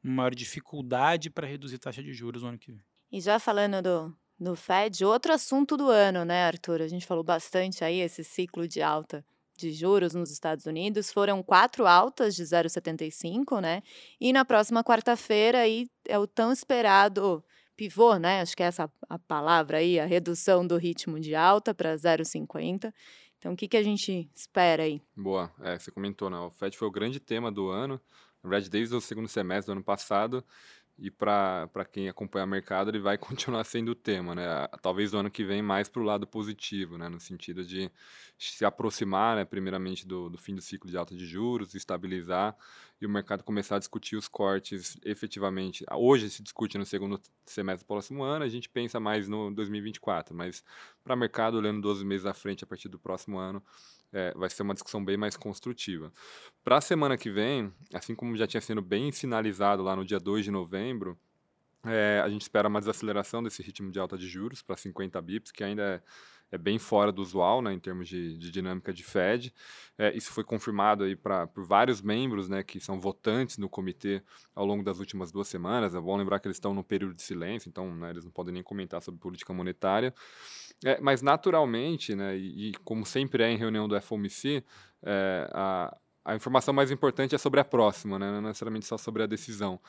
maior 0.02 0.34
dificuldade 0.34 1.30
para 1.30 1.48
reduzir 1.48 1.78
taxa 1.78 2.02
de 2.02 2.14
juros 2.14 2.42
no 2.42 2.50
ano 2.50 2.60
que 2.60 2.72
vem. 2.72 2.84
E 3.12 3.20
já 3.20 3.40
falando 3.40 3.82
do, 3.82 4.18
do 4.40 4.56
Fed, 4.56 5.04
outro 5.06 5.34
assunto 5.34 5.76
do 5.76 5.90
ano, 5.90 6.26
né, 6.26 6.46
Arthur? 6.46 6.82
A 6.82 6.88
gente 6.88 7.06
falou 7.06 7.24
bastante 7.24 7.84
aí 7.84 8.00
esse 8.00 8.24
ciclo 8.24 8.68
de 8.68 8.82
alta 8.82 9.24
de 9.58 9.72
juros 9.72 10.16
nos 10.16 10.32
Estados 10.32 10.66
Unidos 10.66 11.12
foram 11.12 11.44
quatro 11.44 11.86
altas 11.86 12.36
de 12.36 12.44
0,75, 12.44 13.62
né? 13.62 13.84
E 14.20 14.34
na 14.34 14.44
próxima 14.44 14.84
quarta-feira 14.84 15.60
aí 15.60 15.88
é 16.08 16.18
o 16.18 16.26
tão 16.26 16.52
esperado 16.52 17.44
pivô, 17.76 18.18
né? 18.18 18.42
Acho 18.42 18.56
que 18.56 18.64
é 18.64 18.68
essa 18.68 18.92
a 19.10 19.20
palavra 19.20 19.78
aí, 19.78 20.00
a 20.00 20.06
redução 20.06 20.66
do 20.66 20.78
ritmo 20.78 21.20
de 21.20 21.36
alta 21.36 21.74
para 21.74 21.96
0,50. 21.96 22.94
Então, 23.38 23.54
o 23.54 23.56
que, 23.56 23.68
que 23.68 23.78
a 23.78 23.84
gente 23.84 24.30
espera 24.36 24.84
aí? 24.84 25.02
Boa, 25.16 25.52
é, 25.62 25.78
você 25.78 25.90
comentou, 25.90 26.30
né? 26.30 26.38
O 26.38 26.52
Fed 26.52 26.78
foi 26.78 26.88
o 26.88 26.92
grande 26.92 27.20
tema 27.20 27.52
do 27.52 27.70
ano, 27.70 28.00
na 28.44 28.50
verdade, 28.50 28.70
desde 28.70 28.96
o 28.96 29.02
segundo 29.02 29.28
semestre 29.28 29.68
do 29.68 29.78
ano 29.78 29.84
passado, 29.84 30.44
e 31.02 31.10
para 31.10 31.68
quem 31.92 32.08
acompanha 32.08 32.46
o 32.46 32.48
mercado, 32.48 32.92
ele 32.92 33.00
vai 33.00 33.18
continuar 33.20 33.64
sendo 33.64 33.94
o 33.94 33.96
tema, 33.96 34.36
né? 34.36 34.46
Talvez 34.82 35.12
no 35.12 35.20
ano 35.20 35.32
que 35.32 35.44
vem 35.44 35.62
mais 35.62 35.90
para 35.90 36.02
o 36.02 36.06
lado 36.06 36.28
positivo, 36.28 36.98
né? 36.98 37.10
No 37.10 37.20
sentido 37.20 37.66
de 37.66 37.92
se 38.38 38.64
aproximar, 38.64 39.36
né, 39.36 39.46
primeiramente, 39.46 40.06
do, 40.08 40.30
do 40.30 40.38
fim 40.38 40.54
do 40.54 40.62
ciclo 40.62 40.90
de 40.90 40.98
alta 40.98 41.16
de 41.16 41.26
juros, 41.26 41.74
estabilizar 41.74 42.56
e 43.02 43.06
o 43.06 43.10
mercado 43.10 43.44
começar 43.44 43.78
a 43.78 43.80
discutir 43.80 44.16
os 44.16 44.28
cortes 44.28 44.96
efetivamente. 45.04 45.84
Hoje 45.92 46.30
se 46.30 46.44
discute 46.44 46.78
no 46.78 46.86
segundo 46.86 47.20
semestre 47.46 47.84
do 47.84 47.88
próximo 47.88 48.24
ano, 48.24 48.46
a 48.46 48.48
gente 48.48 48.70
pensa 48.70 49.00
mais 49.00 49.28
no 49.28 49.50
2024, 49.52 50.36
mas 50.36 50.64
para 51.04 51.16
o 51.16 51.18
mercado, 51.18 51.58
olhando 51.58 51.82
12 51.82 52.06
meses 52.06 52.28
à 52.28 52.34
frente 52.34 52.64
a 52.64 52.68
partir 52.68 52.88
do 52.88 53.00
próximo 53.00 53.40
ano, 53.40 53.62
é, 54.14 54.32
vai 54.36 54.50
ser 54.50 54.62
uma 54.62 54.76
discussão 54.76 55.04
bem 55.04 55.18
mais 55.18 55.36
construtiva. 55.36 56.14
Para 56.64 56.78
a 56.78 56.82
semana 56.82 57.18
que 57.18 57.32
vem, 57.32 57.74
assim 57.92 58.14
como 58.14 58.38
já 58.38 58.46
tinha 58.46 58.62
sido 58.62 58.82
bem 58.82 59.12
sinalizado 59.12 59.82
lá 59.82 59.96
no 59.96 60.06
dia 60.06 60.20
2 60.20 60.46
de 60.46 60.52
novembro, 60.52 61.18
é, 61.84 62.22
a 62.24 62.30
gente 62.30 62.42
espera 62.42 62.68
uma 62.68 62.80
desaceleração 62.80 63.42
desse 63.42 63.64
ritmo 63.64 63.92
de 63.92 64.00
alta 64.00 64.16
de 64.16 64.28
juros 64.28 64.62
para 64.62 64.78
50 64.78 65.20
bips, 65.22 65.52
que 65.52 65.64
ainda 65.64 65.82
é 65.84 66.02
é 66.52 66.58
bem 66.58 66.78
fora 66.78 67.12
do 67.12 67.22
usual, 67.22 67.62
né, 67.62 67.74
em 67.74 67.80
termos 67.80 68.10
de, 68.10 68.38
de 68.38 68.52
dinâmica 68.52 68.92
de 68.92 69.04
Fed. 69.04 69.54
É, 69.98 70.16
isso 70.16 70.32
foi 70.32 70.44
confirmado 70.44 71.04
aí 71.04 71.16
pra, 71.16 71.48
por 71.48 71.66
vários 71.66 72.02
membros, 72.02 72.50
né, 72.50 72.62
que 72.62 72.80
são 72.80 73.00
votantes 73.00 73.58
no 73.58 73.70
comitê 73.70 74.22
ao 74.54 74.66
longo 74.66 74.84
das 74.84 75.00
últimas 75.00 75.32
duas 75.32 75.48
semanas. 75.48 75.96
É 75.96 76.00
bom 76.00 76.18
lembrar 76.18 76.40
que 76.40 76.48
eles 76.48 76.58
estão 76.58 76.74
no 76.74 76.84
período 76.84 77.16
de 77.16 77.22
silêncio, 77.22 77.70
então 77.70 77.96
né, 77.96 78.10
eles 78.10 78.26
não 78.26 78.32
podem 78.32 78.54
nem 78.54 78.64
comentar 78.64 79.02
sobre 79.02 79.20
política 79.20 79.54
monetária. 79.54 80.14
É, 80.84 81.00
mas 81.00 81.22
naturalmente, 81.22 82.16
né, 82.16 82.38
e, 82.38 82.70
e, 82.70 82.74
como 82.84 83.06
sempre 83.06 83.44
é 83.44 83.52
em 83.52 83.58
reunião 83.58 83.88
do 83.88 84.00
FOMC, 84.02 84.64
é, 85.04 85.50
a, 85.54 85.98
a 86.26 86.36
informação 86.36 86.74
mais 86.74 86.92
importante 86.92 87.34
é 87.34 87.38
sobre 87.38 87.60
a 87.60 87.64
próxima, 87.64 88.20
né, 88.20 88.30
não 88.30 88.42
necessariamente 88.42 88.86
só 88.86 88.98
sobre 88.98 89.24
a 89.24 89.26
decisão. 89.28 89.80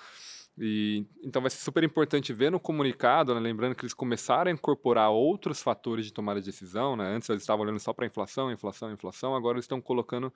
E, 0.59 1.07
então 1.23 1.41
vai 1.41 1.51
ser 1.51 1.63
super 1.63 1.83
importante 1.83 2.33
ver 2.33 2.51
no 2.51 2.61
comunicado, 2.61 3.35
né, 3.35 3.41
lembrando 3.41 3.75
que 3.75 3.83
eles 3.83 3.95
começaram 3.95 4.51
a 4.51 4.55
incorporar 4.55 5.11
outros 5.11 5.63
fatores 5.63 6.05
de 6.05 6.13
tomada 6.13 6.41
de 6.41 6.47
decisão. 6.47 6.95
Né? 6.95 7.15
Antes 7.15 7.29
eles 7.31 7.43
estavam 7.43 7.65
olhando 7.65 7.81
só 7.81 7.93
para 7.93 8.07
inflação, 8.07 8.53
inflação, 8.53 8.93
inflação. 8.93 9.35
Agora 9.35 9.57
eles 9.57 9.65
estão 9.65 9.81
colocando 9.81 10.33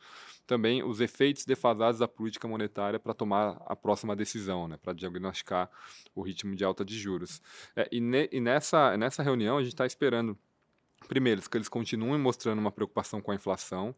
também 0.47 0.83
os 0.83 1.01
efeitos 1.01 1.45
defasados 1.45 2.01
da 2.01 2.09
política 2.09 2.49
monetária 2.49 2.99
para 2.99 3.13
tomar 3.13 3.63
a 3.67 3.77
próxima 3.77 4.17
decisão, 4.17 4.67
né? 4.67 4.79
para 4.83 4.95
diagnosticar 4.95 5.71
o 6.15 6.23
ritmo 6.23 6.55
de 6.55 6.65
alta 6.65 6.85
de 6.85 6.99
juros. 6.99 7.43
É, 7.75 7.87
e, 7.93 8.01
ne, 8.01 8.29
e 8.33 8.41
nessa, 8.41 8.97
nessa 8.97 9.23
reunião 9.23 9.59
a 9.59 9.63
gente 9.63 9.75
está 9.75 9.85
esperando, 9.85 10.37
primeiro, 11.09 11.43
que 11.43 11.57
eles 11.59 11.69
continuem 11.69 12.19
mostrando 12.19 12.59
uma 12.59 12.73
preocupação 12.73 13.21
com 13.21 13.33
a 13.33 13.35
inflação. 13.35 13.95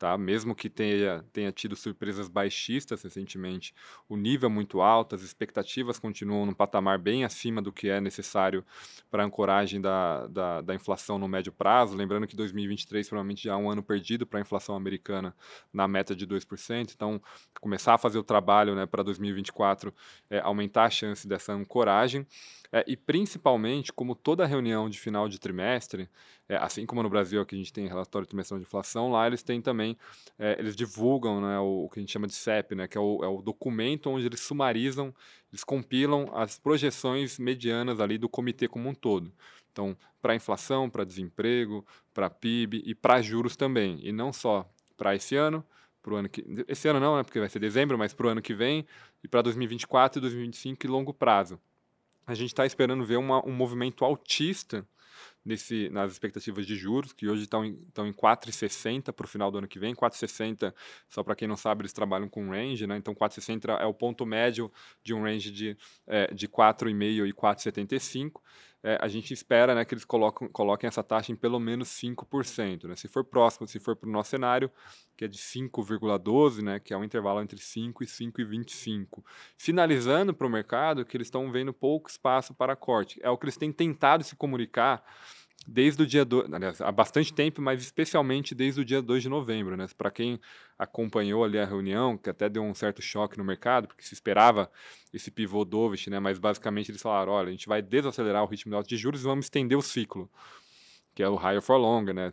Tá? 0.00 0.16
Mesmo 0.16 0.54
que 0.54 0.70
tenha, 0.70 1.22
tenha 1.30 1.52
tido 1.52 1.76
surpresas 1.76 2.26
baixistas 2.26 3.02
recentemente, 3.02 3.74
o 4.08 4.16
nível 4.16 4.48
é 4.48 4.50
muito 4.50 4.80
alto, 4.80 5.14
as 5.14 5.20
expectativas 5.20 5.98
continuam 5.98 6.46
num 6.46 6.54
patamar 6.54 6.98
bem 6.98 7.22
acima 7.22 7.60
do 7.60 7.70
que 7.70 7.90
é 7.90 8.00
necessário 8.00 8.64
para 9.10 9.22
a 9.22 9.26
ancoragem 9.26 9.78
da, 9.78 10.26
da, 10.28 10.62
da, 10.62 10.74
inflação 10.74 11.18
no 11.18 11.28
médio 11.28 11.52
prazo. 11.52 11.94
Lembrando 11.94 12.26
que 12.26 12.34
2023 12.34 13.10
provavelmente 13.10 13.44
já 13.44 13.52
é 13.52 13.56
um 13.56 13.70
ano 13.70 13.82
perdido 13.82 14.26
para 14.26 14.38
a 14.38 14.40
inflação 14.40 14.74
americana 14.74 15.36
na 15.70 15.86
meta 15.86 16.16
de 16.16 16.26
2%. 16.26 16.94
Então, 16.94 17.20
começar 17.60 17.92
a 17.92 17.98
fazer 17.98 18.18
o 18.18 18.24
trabalho 18.24 18.74
né, 18.74 18.86
para 18.86 19.02
2024 19.02 19.92
é 20.30 20.40
aumentar 20.40 20.84
a 20.84 20.90
chance 20.90 21.28
dessa 21.28 21.52
ancoragem. 21.52 22.26
É, 22.72 22.84
e 22.86 22.96
principalmente, 22.96 23.92
como 23.92 24.14
toda 24.14 24.46
reunião 24.46 24.88
de 24.88 24.98
final 24.98 25.28
de 25.28 25.40
trimestre, 25.40 26.08
é, 26.48 26.56
assim 26.56 26.86
como 26.86 27.02
no 27.02 27.08
Brasil 27.08 27.40
aqui 27.40 27.54
a 27.54 27.58
gente 27.58 27.72
tem 27.72 27.86
relatório 27.88 28.26
trimestral 28.26 28.58
de 28.58 28.66
inflação, 28.66 29.10
lá 29.10 29.26
eles 29.26 29.42
têm 29.42 29.60
também, 29.60 29.89
é, 30.38 30.56
eles 30.58 30.74
divulgam 30.74 31.40
né, 31.40 31.58
o, 31.58 31.84
o, 31.84 31.88
que 31.88 31.98
a 31.98 32.02
gente 32.02 32.12
chama 32.12 32.26
de 32.26 32.34
CEP, 32.34 32.74
né, 32.74 32.88
que 32.88 32.96
é 32.96 33.00
o, 33.00 33.24
é 33.24 33.28
o 33.28 33.42
documento 33.42 34.10
onde 34.10 34.26
eles 34.26 34.40
sumarizam, 34.40 35.14
eles 35.52 35.64
compilam 35.64 36.30
as 36.34 36.58
projeções 36.58 37.38
medianas 37.38 38.00
ali 38.00 38.18
do 38.18 38.28
comitê 38.28 38.68
como 38.68 38.88
um 38.88 38.94
todo. 38.94 39.32
Então, 39.72 39.96
para 40.20 40.34
inflação, 40.34 40.90
para 40.90 41.04
desemprego, 41.04 41.86
para 42.12 42.28
PIB 42.28 42.82
e 42.84 42.94
para 42.94 43.22
juros 43.22 43.56
também. 43.56 44.00
E 44.02 44.12
não 44.12 44.32
só 44.32 44.68
para 44.96 45.14
esse 45.14 45.36
ano, 45.36 45.64
para 46.02 46.14
o 46.14 46.16
ano 46.16 46.28
que. 46.28 46.44
Esse 46.66 46.88
ano 46.88 46.98
não, 46.98 47.16
né, 47.16 47.22
porque 47.22 47.38
vai 47.38 47.48
ser 47.48 47.60
dezembro, 47.60 47.96
mas 47.96 48.12
para 48.12 48.26
o 48.26 48.30
ano 48.30 48.42
que 48.42 48.54
vem, 48.54 48.84
e 49.22 49.28
para 49.28 49.42
2024 49.42 50.18
e 50.18 50.20
2025 50.20 50.86
e 50.86 50.88
longo 50.88 51.14
prazo 51.14 51.58
a 52.30 52.34
gente 52.34 52.50
está 52.50 52.64
esperando 52.64 53.04
ver 53.04 53.16
uma, 53.16 53.44
um 53.46 53.52
movimento 53.52 54.04
altista 54.04 54.86
nesse, 55.44 55.88
nas 55.90 56.12
expectativas 56.12 56.66
de 56.66 56.76
juros, 56.76 57.12
que 57.12 57.28
hoje 57.28 57.44
estão 57.44 57.64
em, 57.64 57.70
em 57.70 58.12
4,60 58.12 59.12
para 59.12 59.24
o 59.24 59.28
final 59.28 59.50
do 59.50 59.58
ano 59.58 59.68
que 59.68 59.78
vem. 59.78 59.94
4,60, 59.94 60.74
só 61.08 61.22
para 61.22 61.34
quem 61.34 61.48
não 61.48 61.56
sabe, 61.56 61.82
eles 61.82 61.92
trabalham 61.92 62.28
com 62.28 62.50
range, 62.50 62.86
né? 62.86 62.96
Então 62.96 63.14
4,60 63.14 63.80
é 63.80 63.86
o 63.86 63.94
ponto 63.94 64.26
médio 64.26 64.70
de 65.02 65.14
um 65.14 65.22
range 65.22 65.50
de, 65.50 65.76
é, 66.06 66.32
de 66.32 66.48
4,5 66.48 67.26
e 67.26 67.32
4,75 67.32 68.40
é, 68.82 68.98
a 69.00 69.08
gente 69.08 69.32
espera 69.34 69.74
né, 69.74 69.84
que 69.84 69.92
eles 69.92 70.04
coloquem 70.04 70.88
essa 70.88 71.02
taxa 71.02 71.30
em 71.32 71.36
pelo 71.36 71.60
menos 71.60 71.88
5%. 71.88 72.84
Né? 72.84 72.96
Se 72.96 73.08
for 73.08 73.24
próximo, 73.24 73.66
se 73.66 73.78
for 73.78 73.94
para 73.94 74.08
o 74.08 74.12
nosso 74.12 74.30
cenário, 74.30 74.70
que 75.16 75.24
é 75.26 75.28
de 75.28 75.38
5,12, 75.38 76.62
né, 76.62 76.80
que 76.80 76.94
é 76.94 76.96
um 76.96 77.04
intervalo 77.04 77.42
entre 77.42 77.58
5 77.58 78.02
e 78.02 78.06
5,25. 78.06 79.22
Finalizando 79.56 80.32
para 80.32 80.46
o 80.46 80.50
mercado 80.50 81.04
que 81.04 81.16
eles 81.16 81.26
estão 81.26 81.52
vendo 81.52 81.74
pouco 81.74 82.08
espaço 82.08 82.54
para 82.54 82.74
corte. 82.74 83.20
É 83.22 83.28
o 83.28 83.36
que 83.36 83.44
eles 83.44 83.56
têm 83.56 83.70
tentado 83.70 84.24
se 84.24 84.34
comunicar 84.34 84.99
desde 85.66 86.02
o 86.02 86.06
dia 86.06 86.24
2, 86.24 86.52
aliás, 86.52 86.80
há 86.80 86.90
bastante 86.90 87.32
tempo, 87.32 87.60
mas 87.60 87.80
especialmente 87.80 88.54
desde 88.54 88.80
o 88.80 88.84
dia 88.84 89.00
2 89.02 89.22
de 89.22 89.28
novembro, 89.28 89.76
né? 89.76 89.86
Para 89.96 90.10
quem 90.10 90.40
acompanhou 90.78 91.44
ali 91.44 91.58
a 91.58 91.64
reunião, 91.64 92.16
que 92.16 92.30
até 92.30 92.48
deu 92.48 92.62
um 92.62 92.74
certo 92.74 93.02
choque 93.02 93.38
no 93.38 93.44
mercado, 93.44 93.86
porque 93.86 94.02
se 94.02 94.14
esperava 94.14 94.70
esse 95.12 95.30
pivô 95.30 95.64
dovish, 95.64 96.08
né? 96.08 96.18
Mas 96.18 96.38
basicamente 96.38 96.90
eles 96.90 97.02
falaram, 97.02 97.32
olha, 97.32 97.48
a 97.48 97.52
gente 97.52 97.68
vai 97.68 97.82
desacelerar 97.82 98.42
o 98.42 98.46
ritmo 98.46 98.70
de 98.70 98.76
alta 98.76 98.88
de 98.88 98.96
juros 98.96 99.20
e 99.20 99.24
vamos 99.24 99.46
estender 99.46 99.76
o 99.76 99.82
ciclo, 99.82 100.30
que 101.14 101.22
é 101.22 101.28
o 101.28 101.36
higher 101.36 101.62
for 101.62 101.76
longer, 101.76 102.14
né? 102.14 102.32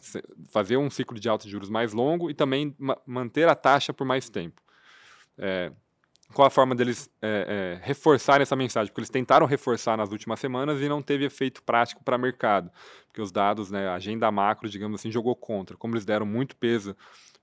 Fazer 0.49 0.77
um 0.77 0.89
ciclo 0.89 1.19
de 1.19 1.27
alta 1.27 1.45
de 1.45 1.51
juros 1.51 1.69
mais 1.69 1.93
longo 1.93 2.29
e 2.29 2.33
também 2.33 2.73
ma 2.79 2.97
manter 3.05 3.47
a 3.47 3.55
taxa 3.55 3.93
por 3.93 4.05
mais 4.05 4.29
tempo. 4.29 4.61
É, 5.37 5.71
qual 6.33 6.47
a 6.47 6.49
forma 6.49 6.75
deles 6.75 7.09
é, 7.21 7.79
é, 7.81 7.85
reforçarem 7.85 8.43
essa 8.43 8.55
mensagem? 8.55 8.91
Porque 8.91 8.99
eles 8.99 9.09
tentaram 9.09 9.45
reforçar 9.45 9.97
nas 9.97 10.11
últimas 10.11 10.39
semanas 10.39 10.81
e 10.81 10.89
não 10.89 11.01
teve 11.01 11.25
efeito 11.25 11.63
prático 11.63 12.03
para 12.03 12.17
o 12.17 12.19
mercado, 12.19 12.69
porque 13.07 13.21
os 13.21 13.31
dados, 13.31 13.71
né, 13.71 13.87
a 13.87 13.95
agenda 13.95 14.29
macro, 14.31 14.69
digamos 14.69 14.99
assim, 14.99 15.11
jogou 15.11 15.35
contra. 15.35 15.77
Como 15.77 15.95
eles 15.95 16.05
deram 16.05 16.25
muito 16.25 16.55
peso 16.55 16.95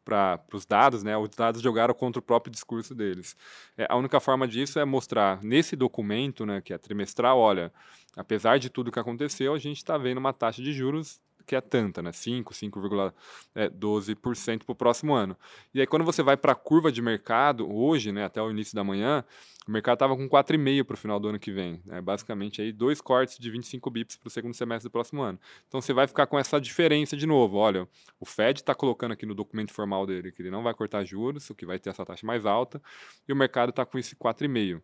para 0.04 0.38
os 0.52 0.66
dados, 0.66 1.02
né, 1.02 1.16
os 1.16 1.30
dados 1.30 1.62
jogaram 1.62 1.94
contra 1.94 2.20
o 2.20 2.22
próprio 2.22 2.52
discurso 2.52 2.94
deles. 2.94 3.34
É, 3.76 3.86
a 3.88 3.96
única 3.96 4.20
forma 4.20 4.46
disso 4.46 4.78
é 4.78 4.84
mostrar 4.84 5.42
nesse 5.42 5.74
documento, 5.74 6.44
né, 6.44 6.60
que 6.60 6.74
é 6.74 6.78
trimestral, 6.78 7.38
olha, 7.38 7.72
apesar 8.14 8.58
de 8.58 8.68
tudo 8.68 8.92
que 8.92 8.98
aconteceu, 8.98 9.54
a 9.54 9.58
gente 9.58 9.78
está 9.78 9.96
vendo 9.96 10.18
uma 10.18 10.32
taxa 10.32 10.62
de 10.62 10.72
juros 10.72 11.20
que 11.46 11.56
é 11.56 11.60
tanta, 11.60 12.02
né? 12.02 12.12
5, 12.12 12.54
5,12% 12.54 14.64
para 14.64 14.72
o 14.72 14.74
próximo 14.74 15.14
ano. 15.14 15.36
E 15.72 15.80
aí, 15.80 15.86
quando 15.86 16.04
você 16.04 16.22
vai 16.22 16.36
para 16.36 16.52
a 16.52 16.54
curva 16.54 16.90
de 16.90 17.02
mercado, 17.02 17.70
hoje, 17.70 18.12
né, 18.12 18.24
até 18.24 18.42
o 18.42 18.50
início 18.50 18.74
da 18.74 18.82
manhã, 18.82 19.24
o 19.66 19.70
mercado 19.70 19.96
estava 19.96 20.16
com 20.16 20.28
4,5% 20.28 20.84
para 20.84 20.94
o 20.94 20.96
final 20.96 21.20
do 21.20 21.28
ano 21.28 21.38
que 21.38 21.50
vem. 21.50 21.80
Né? 21.84 22.00
Basicamente, 22.00 22.60
aí, 22.60 22.72
dois 22.72 23.00
cortes 23.00 23.38
de 23.38 23.50
25 23.50 23.90
bips 23.90 24.16
para 24.16 24.28
o 24.28 24.30
segundo 24.30 24.54
semestre 24.54 24.88
do 24.88 24.92
próximo 24.92 25.22
ano. 25.22 25.38
Então, 25.68 25.80
você 25.80 25.92
vai 25.92 26.06
ficar 26.06 26.26
com 26.26 26.38
essa 26.38 26.60
diferença 26.60 27.16
de 27.16 27.26
novo. 27.26 27.56
Olha, 27.56 27.88
o 28.20 28.26
Fed 28.26 28.60
está 28.60 28.74
colocando 28.74 29.12
aqui 29.12 29.26
no 29.26 29.34
documento 29.34 29.72
formal 29.72 30.06
dele 30.06 30.32
que 30.32 30.42
ele 30.42 30.50
não 30.50 30.62
vai 30.62 30.74
cortar 30.74 31.04
juros, 31.04 31.48
o 31.50 31.54
que 31.54 31.66
vai 31.66 31.78
ter 31.78 31.90
essa 31.90 32.04
taxa 32.04 32.26
mais 32.26 32.44
alta, 32.44 32.82
e 33.28 33.32
o 33.32 33.36
mercado 33.36 33.70
está 33.70 33.86
com 33.86 33.98
esse 33.98 34.16
4,5%. 34.16 34.80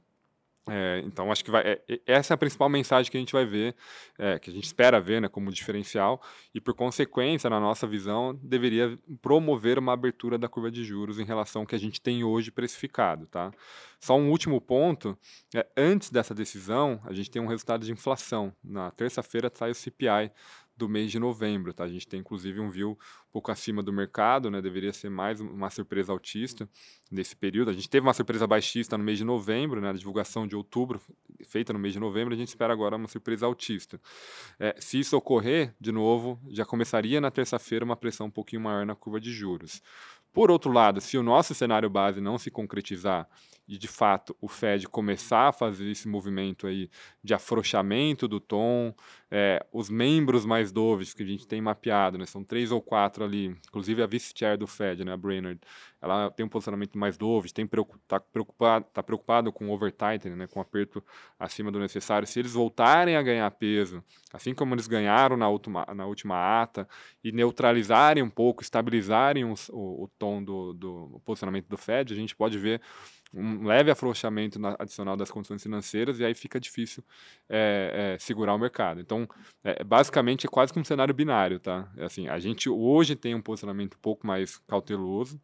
É, 0.68 1.02
então, 1.04 1.32
acho 1.32 1.44
que 1.44 1.50
vai, 1.50 1.62
é, 1.66 2.00
essa 2.06 2.32
é 2.32 2.36
a 2.36 2.38
principal 2.38 2.68
mensagem 2.68 3.10
que 3.10 3.16
a 3.16 3.20
gente 3.20 3.32
vai 3.32 3.44
ver, 3.44 3.74
é, 4.18 4.38
que 4.38 4.50
a 4.50 4.52
gente 4.52 4.64
espera 4.64 5.00
ver 5.00 5.20
né, 5.20 5.28
como 5.28 5.50
diferencial, 5.50 6.20
e 6.54 6.60
por 6.60 6.74
consequência, 6.74 7.48
na 7.48 7.58
nossa 7.58 7.86
visão, 7.86 8.38
deveria 8.42 8.98
promover 9.22 9.78
uma 9.78 9.92
abertura 9.92 10.38
da 10.38 10.48
curva 10.48 10.70
de 10.70 10.84
juros 10.84 11.18
em 11.18 11.24
relação 11.24 11.62
ao 11.62 11.66
que 11.66 11.74
a 11.74 11.78
gente 11.78 12.00
tem 12.00 12.22
hoje 12.22 12.50
precificado. 12.50 13.26
Tá? 13.26 13.50
Só 13.98 14.16
um 14.16 14.30
último 14.30 14.60
ponto: 14.60 15.18
é, 15.54 15.66
antes 15.76 16.10
dessa 16.10 16.34
decisão, 16.34 17.00
a 17.04 17.12
gente 17.12 17.30
tem 17.30 17.40
um 17.40 17.46
resultado 17.46 17.84
de 17.84 17.92
inflação. 17.92 18.54
Na 18.62 18.90
terça-feira 18.90 19.50
sai 19.52 19.70
o 19.70 19.74
CPI 19.74 20.30
do 20.80 20.88
mês 20.88 21.10
de 21.10 21.18
novembro. 21.18 21.72
Tá? 21.72 21.84
A 21.84 21.88
gente 21.88 22.08
tem 22.08 22.20
inclusive 22.20 22.58
um 22.58 22.70
view 22.70 22.98
um 23.28 23.32
pouco 23.32 23.52
acima 23.52 23.82
do 23.82 23.92
mercado, 23.92 24.50
né? 24.50 24.60
deveria 24.60 24.92
ser 24.92 25.10
mais 25.10 25.40
uma 25.40 25.70
surpresa 25.70 26.12
altista 26.12 26.68
nesse 27.10 27.36
período. 27.36 27.70
A 27.70 27.72
gente 27.72 27.88
teve 27.88 28.06
uma 28.06 28.14
surpresa 28.14 28.46
baixista 28.46 28.96
no 28.96 29.04
mês 29.04 29.18
de 29.18 29.24
novembro, 29.24 29.80
né? 29.80 29.90
a 29.90 29.92
divulgação 29.92 30.46
de 30.46 30.56
outubro 30.56 31.00
feita 31.46 31.72
no 31.72 31.78
mês 31.78 31.94
de 31.94 32.00
novembro, 32.00 32.34
a 32.34 32.36
gente 32.36 32.48
espera 32.48 32.72
agora 32.72 32.96
uma 32.96 33.08
surpresa 33.08 33.46
altista. 33.46 34.00
É, 34.58 34.74
se 34.78 34.98
isso 34.98 35.16
ocorrer, 35.16 35.74
de 35.80 35.92
novo, 35.92 36.40
já 36.48 36.64
começaria 36.64 37.20
na 37.20 37.30
terça-feira 37.30 37.84
uma 37.84 37.96
pressão 37.96 38.26
um 38.26 38.30
pouquinho 38.30 38.62
maior 38.62 38.86
na 38.86 38.94
curva 38.94 39.20
de 39.20 39.32
juros. 39.32 39.82
Por 40.32 40.50
outro 40.50 40.72
lado, 40.72 41.00
se 41.00 41.18
o 41.18 41.22
nosso 41.22 41.54
cenário 41.54 41.90
base 41.90 42.20
não 42.20 42.38
se 42.38 42.50
concretizar 42.50 43.28
e 43.70 43.78
de 43.78 43.86
fato 43.86 44.36
o 44.40 44.48
Fed 44.48 44.88
começar 44.88 45.46
a 45.46 45.52
fazer 45.52 45.88
esse 45.88 46.08
movimento 46.08 46.66
aí 46.66 46.90
de 47.22 47.32
afrouxamento 47.32 48.26
do 48.26 48.40
tom, 48.40 48.92
é, 49.30 49.64
os 49.72 49.88
membros 49.88 50.44
mais 50.44 50.72
doves 50.72 51.14
que 51.14 51.22
a 51.22 51.26
gente 51.26 51.46
tem 51.46 51.60
mapeado, 51.60 52.18
né, 52.18 52.26
são 52.26 52.42
três 52.42 52.72
ou 52.72 52.82
quatro 52.82 53.22
ali, 53.24 53.56
inclusive 53.68 54.02
a 54.02 54.08
vice-chair 54.08 54.58
do 54.58 54.66
Fed, 54.66 55.04
né, 55.04 55.12
a 55.12 55.16
Brainerd, 55.16 55.60
ela 56.02 56.32
tem 56.32 56.44
um 56.44 56.48
posicionamento 56.48 56.98
mais 56.98 57.16
dovish, 57.16 57.52
está 57.56 57.84
tá 58.08 58.18
preocupado, 58.18 58.86
tá 58.92 59.02
preocupado 59.04 59.52
com 59.52 59.70
overtightening, 59.70 60.34
né, 60.34 60.48
com 60.48 60.60
aperto 60.60 61.00
acima 61.38 61.70
do 61.70 61.78
necessário. 61.78 62.26
Se 62.26 62.40
eles 62.40 62.54
voltarem 62.54 63.14
a 63.14 63.22
ganhar 63.22 63.48
peso, 63.52 64.02
assim 64.32 64.52
como 64.52 64.74
eles 64.74 64.88
ganharam 64.88 65.36
na 65.36 65.48
última, 65.48 65.86
na 65.94 66.06
última 66.06 66.60
ata, 66.60 66.88
e 67.22 67.30
neutralizarem 67.30 68.20
um 68.20 68.30
pouco, 68.30 68.64
estabilizarem 68.64 69.44
os, 69.44 69.68
o, 69.68 70.04
o 70.04 70.10
tom 70.18 70.42
do, 70.42 70.72
do 70.72 71.20
posicionamento 71.24 71.68
do 71.68 71.76
Fed, 71.76 72.12
a 72.12 72.16
gente 72.16 72.34
pode 72.34 72.58
ver 72.58 72.80
um 73.32 73.64
leve 73.64 73.90
afrouxamento 73.90 74.58
na, 74.58 74.74
adicional 74.78 75.16
das 75.16 75.30
condições 75.30 75.62
financeiras 75.62 76.18
e 76.18 76.24
aí 76.24 76.34
fica 76.34 76.58
difícil 76.58 77.04
é, 77.48 78.14
é, 78.14 78.18
segurar 78.18 78.54
o 78.54 78.58
mercado. 78.58 79.00
Então, 79.00 79.28
é, 79.62 79.84
basicamente, 79.84 80.46
é 80.46 80.48
quase 80.48 80.72
que 80.72 80.78
um 80.78 80.84
cenário 80.84 81.14
binário, 81.14 81.60
tá? 81.60 81.88
É 81.96 82.04
assim, 82.04 82.28
a 82.28 82.38
gente 82.38 82.68
hoje 82.68 83.14
tem 83.14 83.34
um 83.34 83.40
posicionamento 83.40 83.94
um 83.94 84.00
pouco 84.00 84.26
mais 84.26 84.58
cauteloso 84.66 85.40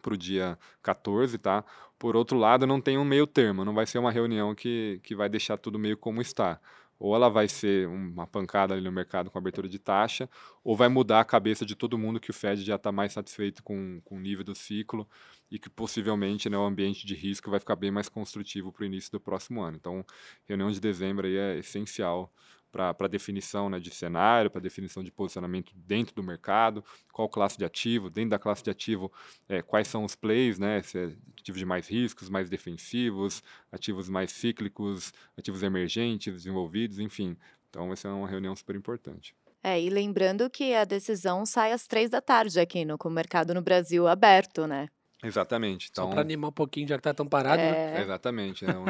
para 0.00 0.14
o 0.14 0.16
dia 0.16 0.56
14, 0.82 1.38
tá? 1.38 1.64
Por 1.98 2.14
outro 2.14 2.38
lado, 2.38 2.66
não 2.66 2.80
tem 2.80 2.96
um 2.96 3.04
meio 3.04 3.26
termo, 3.26 3.64
não 3.64 3.74
vai 3.74 3.84
ser 3.84 3.98
uma 3.98 4.12
reunião 4.12 4.54
que, 4.54 5.00
que 5.02 5.14
vai 5.14 5.28
deixar 5.28 5.56
tudo 5.58 5.78
meio 5.78 5.96
como 5.96 6.20
está 6.20 6.60
ou 6.98 7.14
ela 7.14 7.28
vai 7.28 7.48
ser 7.48 7.86
uma 7.88 8.26
pancada 8.26 8.74
ali 8.74 8.82
no 8.82 8.92
mercado 8.92 9.30
com 9.30 9.38
abertura 9.38 9.68
de 9.68 9.78
taxa, 9.78 10.28
ou 10.64 10.76
vai 10.76 10.88
mudar 10.88 11.20
a 11.20 11.24
cabeça 11.24 11.64
de 11.64 11.76
todo 11.76 11.98
mundo 11.98 12.18
que 12.18 12.30
o 12.30 12.34
Fed 12.34 12.62
já 12.64 12.76
está 12.76 12.90
mais 12.90 13.12
satisfeito 13.12 13.62
com, 13.62 14.00
com 14.04 14.16
o 14.16 14.20
nível 14.20 14.44
do 14.44 14.54
ciclo 14.54 15.08
e 15.50 15.58
que 15.58 15.70
possivelmente 15.70 16.48
né, 16.50 16.58
o 16.58 16.64
ambiente 16.64 17.06
de 17.06 17.14
risco 17.14 17.50
vai 17.50 17.60
ficar 17.60 17.76
bem 17.76 17.90
mais 17.90 18.08
construtivo 18.08 18.72
para 18.72 18.82
o 18.82 18.86
início 18.86 19.10
do 19.12 19.20
próximo 19.20 19.62
ano. 19.62 19.76
Então, 19.76 20.04
reunião 20.46 20.70
de 20.70 20.80
dezembro 20.80 21.26
aí 21.26 21.36
é 21.36 21.58
essencial 21.58 22.32
para 22.70 23.08
definição 23.08 23.68
né, 23.68 23.78
de 23.78 23.90
cenário, 23.90 24.50
para 24.50 24.60
definição 24.60 25.02
de 25.02 25.10
posicionamento 25.10 25.72
dentro 25.74 26.14
do 26.14 26.22
mercado, 26.22 26.84
qual 27.12 27.28
classe 27.28 27.56
de 27.56 27.64
ativo, 27.64 28.10
dentro 28.10 28.30
da 28.30 28.38
classe 28.38 28.62
de 28.62 28.70
ativo, 28.70 29.12
é, 29.48 29.62
quais 29.62 29.88
são 29.88 30.04
os 30.04 30.14
plays, 30.14 30.58
né, 30.58 30.82
se 30.82 30.98
é 30.98 31.12
ativos 31.38 31.58
de 31.58 31.66
mais 31.66 31.88
riscos, 31.88 32.28
mais 32.28 32.50
defensivos, 32.50 33.42
ativos 33.72 34.08
mais 34.08 34.30
cíclicos, 34.32 35.12
ativos 35.36 35.62
emergentes, 35.62 36.32
desenvolvidos, 36.32 36.98
enfim. 36.98 37.36
Então, 37.70 37.92
essa 37.92 38.08
é 38.08 38.10
uma 38.10 38.28
reunião 38.28 38.54
super 38.54 38.76
importante. 38.76 39.34
É, 39.62 39.80
e 39.80 39.90
lembrando 39.90 40.48
que 40.48 40.72
a 40.74 40.84
decisão 40.84 41.44
sai 41.44 41.72
às 41.72 41.86
três 41.86 42.08
da 42.08 42.20
tarde 42.20 42.60
aqui 42.60 42.84
no, 42.84 42.96
com 42.96 43.08
o 43.08 43.12
mercado 43.12 43.52
no 43.52 43.60
Brasil 43.60 44.06
aberto, 44.06 44.66
né? 44.66 44.88
Exatamente. 45.22 45.88
Então, 45.90 46.04
Só 46.04 46.10
para 46.10 46.20
animar 46.20 46.48
um 46.48 46.52
pouquinho, 46.52 46.86
já 46.86 46.96
que 46.96 47.02
tá 47.02 47.12
tão 47.12 47.26
parado, 47.26 47.60
né? 47.60 47.68
é... 47.68 47.94
né? 47.94 48.02
Exatamente. 48.02 48.64
É 48.64 48.76
um, 48.76 48.86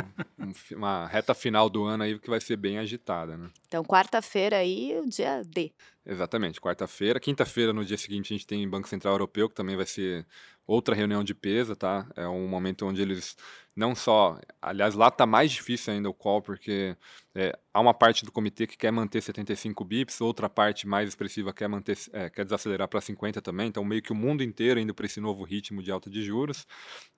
um, 0.47 0.77
uma 0.77 1.07
reta 1.07 1.33
final 1.35 1.71
do 1.71 1.85
ano 1.85 2.03
aí 2.03 2.19
que 2.19 2.29
vai 2.29 2.41
ser 2.41 2.57
bem 2.57 2.79
agitada, 2.79 3.37
né? 3.37 3.49
Então, 3.67 3.83
quarta-feira 3.83 4.59
aí, 4.59 4.99
o 4.99 5.09
dia 5.09 5.43
D. 5.43 5.73
Exatamente, 6.05 6.61
quarta-feira. 6.61 7.19
Quinta-feira, 7.19 7.73
no 7.73 7.85
dia 7.85 7.97
seguinte, 7.97 8.33
a 8.33 8.37
gente 8.37 8.47
tem 8.47 8.69
Banco 8.69 8.89
Central 8.89 9.15
Europeu, 9.15 9.49
que 9.49 9.55
também 9.55 9.77
vai 9.77 9.87
ser 9.87 10.27
outra 10.67 10.95
reunião 10.95 11.25
de 11.25 11.35
peso, 11.35 11.75
tá? 11.75 12.07
É 12.15 12.29
um 12.29 12.47
momento 12.47 12.87
onde 12.87 13.01
eles 13.01 13.37
não 13.79 13.95
só. 13.95 14.39
Aliás, 14.61 14.95
lá 14.95 15.07
está 15.07 15.25
mais 15.25 15.53
difícil 15.53 15.93
ainda 15.93 16.11
o 16.11 16.15
call, 16.15 16.43
porque 16.43 16.97
é, 17.33 17.57
há 17.73 17.81
uma 17.81 17.95
parte 17.95 18.25
do 18.25 18.33
comitê 18.33 18.67
que 18.67 18.77
quer 18.77 18.91
manter 18.91 19.23
75 19.23 19.85
bips, 19.85 20.21
outra 20.21 20.49
parte 20.49 20.85
mais 20.85 21.09
expressiva 21.09 21.53
quer, 21.53 21.69
manter, 21.69 21.97
é, 22.13 22.29
quer 22.29 22.45
desacelerar 22.45 22.89
para 22.89 23.01
50 23.01 23.41
também, 23.41 23.69
então 23.69 23.85
meio 23.85 24.03
que 24.03 24.11
o 24.11 24.17
mundo 24.17 24.43
inteiro 24.43 24.81
indo 24.81 24.93
para 24.93 25.07
esse 25.07 25.21
novo 25.21 25.45
ritmo 25.45 25.81
de 25.81 25.93
alta 25.93 26.11
de 26.11 26.25
juros. 26.25 26.67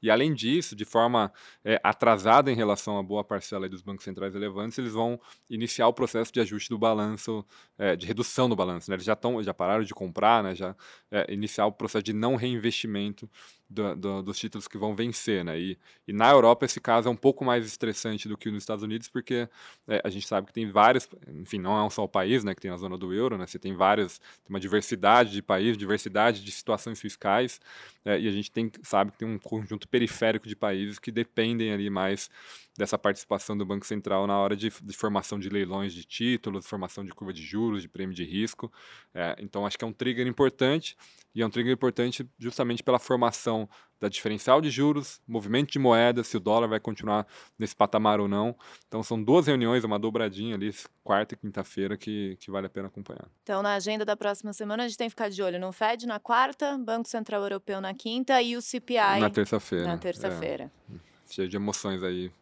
E 0.02 0.10
além 0.10 0.34
disso, 0.34 0.76
de 0.76 0.84
forma 0.84 1.32
é, 1.64 1.80
atrasada 1.82 2.52
em 2.52 2.54
relação 2.54 2.98
à 2.98 3.02
boa 3.02 3.24
parcela 3.24 3.66
dos 3.66 3.80
bancos 3.80 4.04
centrais 4.04 4.34
relevantes, 4.34 4.76
eles 4.78 4.92
vão 4.92 5.18
iniciar 5.48 5.88
o 5.88 5.94
processo 5.94 6.30
de 6.30 6.40
ajuste 6.40 6.68
do 6.68 6.78
balanço, 6.78 7.42
é, 7.78 7.96
de 7.96 8.06
redução 8.06 8.50
do 8.50 8.54
balanço. 8.54 8.90
Né? 8.90 8.96
Eles 8.96 9.06
já, 9.06 9.16
tão, 9.16 9.42
já 9.42 9.54
pararam 9.54 9.82
de 9.82 9.94
comprar, 9.94 10.44
né? 10.44 10.54
já 10.54 10.76
é, 11.10 11.32
iniciar 11.32 11.64
o 11.64 11.72
processo 11.72 12.02
de 12.02 12.12
não 12.12 12.36
reinvestimento 12.36 13.30
do, 13.70 13.94
do, 13.94 14.22
dos 14.22 14.36
títulos 14.36 14.66
que 14.66 14.76
vão 14.76 14.96
vencer, 14.96 15.44
né? 15.44 15.58
E, 15.58 15.78
e, 16.08 16.12
na 16.12 16.28
Europa 16.28 16.66
esse 16.66 16.80
caso 16.80 17.08
é 17.08 17.10
um 17.10 17.16
pouco 17.16 17.44
mais 17.44 17.64
estressante 17.64 18.28
do 18.28 18.36
que 18.36 18.50
nos 18.50 18.64
Estados 18.64 18.82
Unidos, 18.82 19.08
porque 19.08 19.48
é, 19.86 20.00
a 20.02 20.10
gente 20.10 20.26
sabe 20.26 20.48
que 20.48 20.52
tem 20.52 20.68
vários, 20.68 21.08
enfim, 21.28 21.58
não 21.58 21.78
é 21.78 21.82
um 21.84 21.88
só 21.88 22.06
país, 22.08 22.42
né, 22.42 22.52
que 22.52 22.60
tem 22.60 22.70
a 22.70 22.76
zona 22.76 22.98
do 22.98 23.14
euro, 23.14 23.38
né? 23.38 23.46
Você 23.46 23.58
tem 23.58 23.74
várias, 23.74 24.18
tem 24.18 24.50
uma 24.50 24.58
diversidade 24.58 25.30
de 25.30 25.40
países, 25.40 25.78
diversidade 25.78 26.44
de 26.44 26.50
situações 26.50 27.00
fiscais, 27.00 27.60
é, 28.04 28.18
e 28.18 28.26
a 28.26 28.32
gente 28.32 28.50
tem, 28.50 28.70
sabe 28.82 29.12
que 29.12 29.18
tem 29.18 29.28
um 29.28 29.38
conjunto 29.38 29.86
periférico 29.86 30.48
de 30.48 30.56
países 30.56 30.98
que 30.98 31.12
dependem 31.12 31.72
ali 31.72 31.88
mais 31.88 32.28
dessa 32.76 32.96
participação 32.96 33.56
do 33.56 33.66
Banco 33.66 33.86
Central 33.86 34.26
na 34.26 34.38
hora 34.38 34.56
de, 34.56 34.70
de 34.70 34.96
formação 34.96 35.38
de 35.38 35.48
leilões 35.48 35.92
de 35.92 36.04
títulos, 36.04 36.66
formação 36.66 37.04
de 37.04 37.12
curva 37.12 37.32
de 37.32 37.42
juros, 37.42 37.82
de 37.82 37.88
prêmio 37.88 38.14
de 38.14 38.24
risco. 38.24 38.72
É, 39.14 39.36
então 39.38 39.66
acho 39.66 39.78
que 39.78 39.84
é 39.84 39.88
um 39.88 39.92
trigger 39.92 40.26
importante 40.26 40.96
e 41.34 41.42
é 41.42 41.46
um 41.46 41.50
trigger 41.50 41.72
importante 41.72 42.28
justamente 42.38 42.82
pela 42.82 42.98
formação 42.98 43.68
da 44.00 44.08
diferencial 44.08 44.62
de 44.62 44.70
juros, 44.70 45.20
movimento 45.28 45.70
de 45.70 45.78
moeda, 45.78 46.24
se 46.24 46.34
o 46.34 46.40
dólar 46.40 46.68
vai 46.68 46.80
continuar 46.80 47.26
nesse 47.58 47.76
patamar 47.76 48.18
ou 48.18 48.26
não. 48.26 48.56
Então 48.88 49.02
são 49.02 49.22
duas 49.22 49.46
reuniões, 49.46 49.84
uma 49.84 49.98
dobradinha 49.98 50.54
ali, 50.54 50.74
quarta 51.04 51.34
e 51.34 51.36
quinta-feira, 51.36 51.98
que, 51.98 52.36
que 52.40 52.50
vale 52.50 52.66
a 52.66 52.70
pena 52.70 52.88
acompanhar. 52.88 53.28
Então 53.42 53.62
na 53.62 53.74
agenda 53.74 54.04
da 54.04 54.16
próxima 54.16 54.54
semana 54.54 54.84
a 54.84 54.88
gente 54.88 54.96
tem 54.96 55.06
que 55.06 55.10
ficar 55.10 55.28
de 55.28 55.42
olho 55.42 55.60
no 55.60 55.70
Fed 55.70 56.06
na 56.06 56.18
quarta, 56.18 56.78
Banco 56.78 57.08
Central 57.08 57.42
Europeu 57.42 57.78
na 57.80 57.92
quinta 57.92 58.40
e 58.40 58.56
o 58.56 58.62
CPI 58.62 59.20
na 59.20 59.28
terça-feira. 59.28 59.86
Na 59.86 59.98
terça-feira. 59.98 60.72
É, 60.90 60.94
cheio 61.30 61.48
de 61.48 61.56
emoções 61.56 62.02
aí 62.02 62.32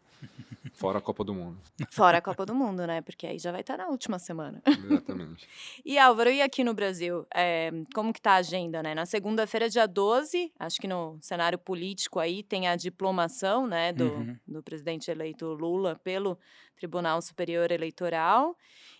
Fora 0.79 0.99
a 0.99 1.01
Copa 1.01 1.25
do 1.25 1.33
Mundo. 1.33 1.59
Fora 1.91 2.19
a 2.19 2.21
Copa 2.21 2.45
do 2.45 2.55
Mundo, 2.55 2.87
né? 2.87 3.01
Porque 3.01 3.27
aí 3.27 3.37
já 3.37 3.51
vai 3.51 3.59
estar 3.59 3.77
na 3.77 3.89
última 3.89 4.17
semana. 4.17 4.61
Exatamente. 4.65 5.45
e 5.83 5.99
Álvaro, 5.99 6.29
e 6.29 6.41
aqui 6.41 6.63
no 6.63 6.73
Brasil? 6.73 7.27
É, 7.35 7.69
como 7.93 8.13
que 8.13 8.21
tá 8.21 8.31
a 8.31 8.35
agenda, 8.37 8.81
né? 8.81 8.95
Na 8.95 9.05
segunda-feira, 9.05 9.69
dia 9.69 9.85
12, 9.85 10.53
acho 10.57 10.79
que 10.79 10.87
no 10.87 11.17
cenário 11.19 11.59
político 11.59 12.17
aí 12.17 12.43
tem 12.43 12.69
a 12.69 12.77
diplomação, 12.77 13.67
né, 13.67 13.91
do, 13.91 14.05
uhum. 14.05 14.37
do 14.47 14.63
presidente 14.63 15.11
eleito 15.11 15.47
Lula 15.47 15.99
pelo 16.01 16.39
Tribunal 16.77 17.21
Superior 17.21 17.71
Eleitoral. 17.71 18.55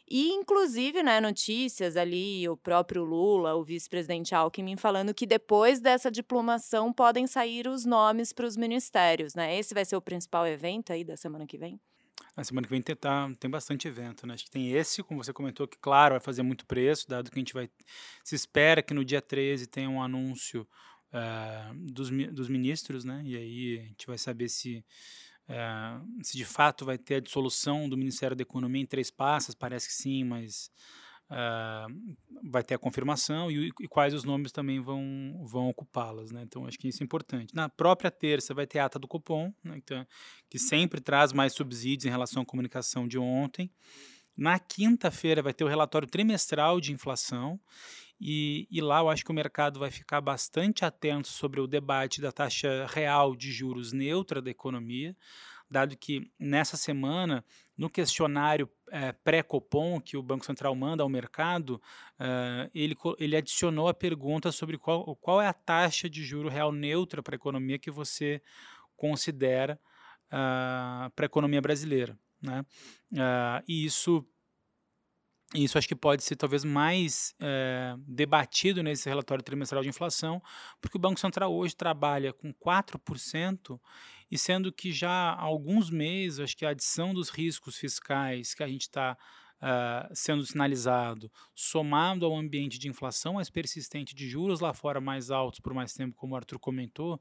E, 0.10 0.30
inclusive, 0.30 1.04
né, 1.04 1.22
notícias 1.22 1.96
ali, 1.96 2.50
o 2.50 2.58
próprio 2.58 3.04
Lula, 3.04 3.54
o 3.56 3.64
vice-presidente 3.64 4.34
Alckmin, 4.34 4.76
falando 4.76 5.14
que 5.14 5.28
depois 5.28 5.80
dessa 5.80 6.10
diplomação 6.10 6.92
podem 6.92 7.28
sair 7.28 7.68
os 7.68 7.86
nomes 7.86 8.34
para 8.34 8.48
os 8.48 8.58
ministérios, 8.58 9.36
né? 9.36 9.56
Esse 9.56 9.74
vai 9.74 9.86
ser 9.86 9.96
o 9.96 10.02
principal 10.02 10.48
evento 10.48 10.92
aí 10.92 11.04
da 11.04 11.16
semana 11.16 11.46
que 11.46 11.58
vem? 11.58 11.80
A 12.36 12.44
semana 12.44 12.66
que 12.66 12.72
vem 12.72 12.82
tem, 12.82 12.96
tá, 12.96 13.30
tem 13.40 13.52
bastante 13.52 13.88
evento, 13.88 14.26
né? 14.26 14.34
Acho 14.34 14.46
que 14.46 14.52
tem 14.52 14.72
esse, 14.72 15.04
como 15.04 15.24
você 15.24 15.32
comentou, 15.32 15.68
que, 15.68 15.78
claro, 15.78 16.14
vai 16.14 16.20
fazer 16.20 16.42
muito 16.42 16.66
preço, 16.66 17.08
dado 17.08 17.30
que 17.30 17.38
a 17.38 17.42
gente 17.42 17.54
vai. 17.54 17.70
Se 18.24 18.34
espera 18.34 18.82
que 18.82 18.94
no 18.94 19.06
dia 19.06 19.22
13 19.22 19.68
tenha 19.68 19.90
um 19.90 20.02
anúncio 20.02 20.68
uh, 21.14 21.76
dos, 21.76 22.10
dos 22.10 22.50
ministros, 22.50 23.04
né? 23.04 23.22
E 23.26 23.36
aí 23.36 23.80
a 23.80 23.84
gente 23.84 24.08
vai 24.08 24.18
saber 24.18 24.50
se 24.50 24.84
é, 25.50 26.00
se 26.22 26.38
de 26.38 26.46
fato 26.46 26.86
vai 26.86 26.96
ter 26.96 27.16
a 27.16 27.20
dissolução 27.20 27.90
do 27.90 27.98
Ministério 27.98 28.36
da 28.36 28.44
Economia 28.44 28.84
em 28.84 28.86
três 28.86 29.10
passos, 29.10 29.56
parece 29.56 29.88
que 29.88 29.94
sim, 29.94 30.24
mas 30.24 30.70
uh, 31.32 31.92
vai 32.44 32.64
ter 32.64 32.76
a 32.76 32.78
confirmação 32.78 33.50
e, 33.50 33.72
e, 33.82 33.88
quais 33.88 34.14
os 34.14 34.24
nomes 34.24 34.52
também 34.52 34.80
vão, 34.80 35.42
vão 35.44 35.68
ocupá-las. 35.68 36.30
Né? 36.30 36.44
Então, 36.44 36.68
acho 36.68 36.78
que 36.78 36.88
isso 36.88 37.02
é 37.02 37.04
importante. 37.04 37.56
Na 37.56 37.68
própria 37.68 38.12
terça 38.12 38.54
vai 38.54 38.68
ter 38.68 38.78
a 38.78 38.86
ata 38.86 39.00
do 39.00 39.08
Copom, 39.08 39.52
né? 39.64 39.76
então, 39.78 40.06
que 40.48 40.60
sempre 40.60 41.02
traz 41.02 41.34
mais 41.34 41.54
subsídios 41.54 42.06
em 42.06 42.10
relação 42.10 42.44
à 42.44 42.46
comunicação 42.46 43.08
de 43.08 43.18
ontem. 43.18 43.72
Na 44.38 44.60
quinta-feira 44.60 45.42
vai 45.42 45.54
ter 45.54 45.64
o 45.64 45.68
relatório 45.68 46.08
trimestral 46.08 46.80
de 46.80 46.94
inflação 46.94 47.60
e, 48.20 48.68
e, 48.70 48.82
lá 48.82 49.00
eu 49.00 49.10
acho 49.10 49.24
que 49.24 49.32
o 49.32 49.34
mercado 49.34 49.80
vai 49.80 49.90
ficar 49.90 50.20
bastante 50.20 50.84
atento 50.84 51.28
sobre 51.28 51.62
o 51.62 51.68
debate 51.68 52.20
da 52.20 52.32
taxa 52.32 52.86
real 52.90 53.36
de 53.36 53.52
juros 53.52 53.94
neutra 53.94 54.42
da 54.42 54.50
economia, 54.52 55.16
dado 55.70 55.96
que 55.96 56.30
nessa 56.38 56.76
semana, 56.76 57.46
no 57.78 57.90
questionário 57.90 58.70
é, 58.92 59.12
pré-Copom 59.12 60.02
que 60.02 60.18
o 60.18 60.24
Banco 60.24 60.46
Central 60.46 60.76
manda 60.76 61.04
ao 61.04 61.10
mercado, 61.10 61.82
uh, 62.20 62.70
ele, 62.74 62.98
ele 63.20 63.38
adicionou 63.38 63.88
a 63.88 63.94
pergunta 63.94 64.52
sobre 64.52 64.78
qual, 64.78 65.16
qual 65.18 65.42
é 65.42 65.48
a 65.48 65.54
taxa 65.54 66.10
de 66.10 66.24
juro 66.24 66.50
real 66.50 66.72
neutra 66.72 67.22
para 67.22 67.36
a 67.36 67.38
economia 67.38 67.78
que 67.78 67.92
você 67.92 68.42
considera 68.98 69.80
uh, 70.26 71.10
para 71.12 71.26
a 71.26 71.28
economia 71.28 71.62
brasileira. 71.62 72.18
Né? 72.42 72.66
Uh, 73.14 73.64
e 73.68 73.86
isso 73.86 74.26
isso 75.56 75.78
acho 75.78 75.88
que 75.88 75.96
pode 75.96 76.24
ser 76.24 76.36
talvez 76.36 76.64
mais 76.64 77.34
é, 77.40 77.96
debatido 78.08 78.84
nesse 78.84 79.10
relatório 79.10 79.44
trimestral 79.44 79.82
de 79.82 79.90
inflação, 79.90 80.42
porque 80.80 80.98
o 80.98 81.00
Banco 81.00 81.20
Central 81.20 81.54
hoje 81.54 81.76
trabalha 81.76 82.32
com 82.32 82.54
4%, 82.54 83.80
e 84.30 84.38
sendo 84.38 84.72
que 84.72 84.92
já 84.92 85.10
há 85.10 85.42
alguns 85.42 85.90
meses, 85.90 86.40
acho 86.40 86.56
que 86.56 86.66
a 86.66 86.70
adição 86.70 87.16
dos 87.16 87.30
riscos 87.30 87.78
fiscais 87.78 88.54
que 88.54 88.62
a 88.62 88.68
gente 88.68 88.82
está 88.82 89.14
uh, 89.14 89.18
ah, 89.60 90.10
sendo 90.14 90.46
sinalizado, 90.46 91.32
somado 91.56 92.28
ao 92.28 92.38
ambiente 92.38 92.78
de 92.78 92.88
inflação 92.88 93.34
mais 93.34 93.50
persistente 93.50 94.14
de 94.14 94.30
juros 94.30 94.60
lá 94.60 94.72
fora 94.72 95.02
mais 95.02 95.32
altos 95.32 95.60
por 95.60 95.74
mais 95.74 95.94
tempo, 95.94 96.16
como 96.16 96.36
o 96.36 96.38
Arthur 96.38 96.60
comentou, 96.60 97.20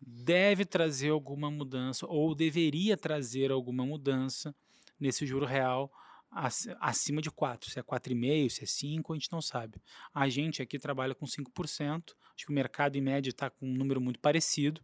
deve 0.00 0.64
trazer 0.64 1.10
alguma 1.10 1.50
mudança, 1.50 2.06
ou 2.06 2.34
deveria 2.34 2.96
trazer 2.96 3.50
alguma 3.50 3.84
mudança 3.84 4.54
nesse 4.98 5.26
juro 5.26 5.44
real 5.44 5.92
acima 6.30 7.20
de 7.20 7.30
4. 7.30 7.70
Se 7.70 7.78
é 7.78 7.82
4,5, 7.82 8.50
se 8.50 8.64
é 8.64 8.66
5, 8.66 9.12
a 9.12 9.16
gente 9.16 9.32
não 9.32 9.42
sabe. 9.42 9.80
A 10.14 10.28
gente 10.28 10.62
aqui 10.62 10.78
trabalha 10.78 11.14
com 11.14 11.26
5%. 11.26 12.14
Acho 12.34 12.46
que 12.46 12.50
o 12.50 12.54
mercado 12.54 12.96
em 12.96 13.00
média 13.00 13.30
está 13.30 13.50
com 13.50 13.66
um 13.66 13.74
número 13.74 14.00
muito 14.00 14.20
parecido. 14.20 14.80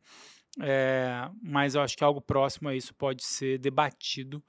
É, 0.61 1.31
mas 1.43 1.75
eu 1.75 1.83
acho 1.83 1.97
que 1.97 2.05
algo 2.05 2.21
próximo 2.21 2.69
a 2.69 2.75
isso 2.75 2.95
pode 2.95 3.25
ser 3.25 3.59
debatido 3.59 4.43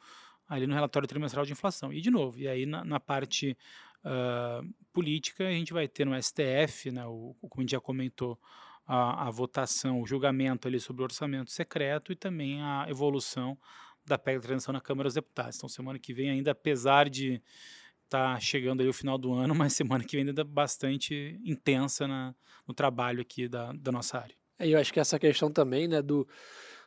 ali 0.48 0.66
no 0.66 0.74
relatório 0.74 1.08
trimestral 1.08 1.46
de 1.46 1.52
inflação. 1.52 1.92
E, 1.92 2.02
de 2.02 2.10
novo, 2.10 2.40
e 2.40 2.48
aí 2.48 2.66
na, 2.66 2.84
na 2.84 3.00
parte 3.00 3.58
uh, 4.06 4.74
política, 4.94 5.48
a 5.48 5.52
gente 5.52 5.74
vai 5.74 5.88
ter 5.88 6.06
no 6.06 6.22
STF, 6.22 6.92
né, 6.92 7.06
o, 7.06 7.36
como 7.42 7.58
a 7.58 7.62
gente 7.62 7.72
já 7.72 7.82
comentou, 7.82 8.40
a, 8.86 9.28
a 9.28 9.30
votação, 9.30 10.02
o 10.02 10.08
julgamento 10.08 10.68
ali 10.68 10.80
sobre 10.80 11.02
o 11.02 11.04
orçamento 11.04 11.52
secreto 11.52 12.14
e 12.14 12.16
também 12.16 12.62
a 12.62 12.86
evolução 12.88 13.58
da 14.08 14.18
PEC 14.18 14.38
da 14.40 14.48
transição 14.48 14.74
na 14.74 14.82
Câmara 14.82 15.08
dos 15.08 15.14
Deputados. 15.14 15.58
Então, 15.58 15.68
semana 15.68 16.00
que 16.00 16.14
vem, 16.14 16.30
ainda 16.30 16.52
apesar 16.52 17.10
de 17.10 17.42
estar 18.06 18.36
tá 18.36 18.40
chegando 18.40 18.82
aí 18.82 18.88
o 18.88 18.94
final 18.94 19.18
do 19.18 19.34
ano, 19.34 19.54
mas 19.56 19.74
semana 19.74 20.04
que 20.04 20.16
vem 20.16 20.28
ainda 20.28 20.44
bastante 20.44 21.40
intensa 21.44 22.08
na, 22.08 22.34
no 22.66 22.74
trabalho 22.74 23.22
aqui 23.22 23.48
da, 23.48 23.74
da 23.74 23.92
nossa 23.92 24.18
área. 24.18 24.36
É, 24.58 24.68
eu 24.68 24.80
acho 24.80 24.92
que 24.92 25.00
essa 25.00 25.20
questão 25.20 25.52
também, 25.52 25.88
né, 25.88 26.02
do, 26.02 26.28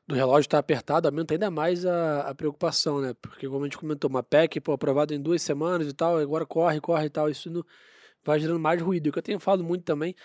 do 0.07 0.15
relógio 0.15 0.47
estar 0.47 0.57
tá 0.57 0.61
apertado, 0.61 1.07
aumenta 1.07 1.35
ainda 1.35 1.51
mais 1.51 1.85
a, 1.85 2.23
a, 2.23 2.35
preocupação, 2.35 3.01
né? 3.01 3.15
Porque 3.21 3.47
como 3.47 3.61
a 3.61 3.67
gente 3.67 3.79
comentou, 3.79 4.11
uma 4.11 4.23
PEC, 4.23 4.61
aprovada 4.73 5.15
em 5.15 5.21
duas 5.21 5.43
semanas 5.43 5.87
e 5.87 5.93
tal, 5.93 6.19
agora 6.19 6.47
corre, 6.47 6.81
corre 6.81 7.07
e 7.07 7.11
tal, 7.11 7.29
isso 7.29 7.51
não, 7.51 7.65
vai 8.25 8.41
gerando 8.41 8.59
mais 8.59 8.81
ruído. 8.81 9.07
E 9.07 9.11
o 9.11 9.13
que 9.13 9.19
eu 9.19 9.23
tenho 9.23 9.39
falado 9.39 9.63
muito 9.63 9.85
também, 9.85 10.17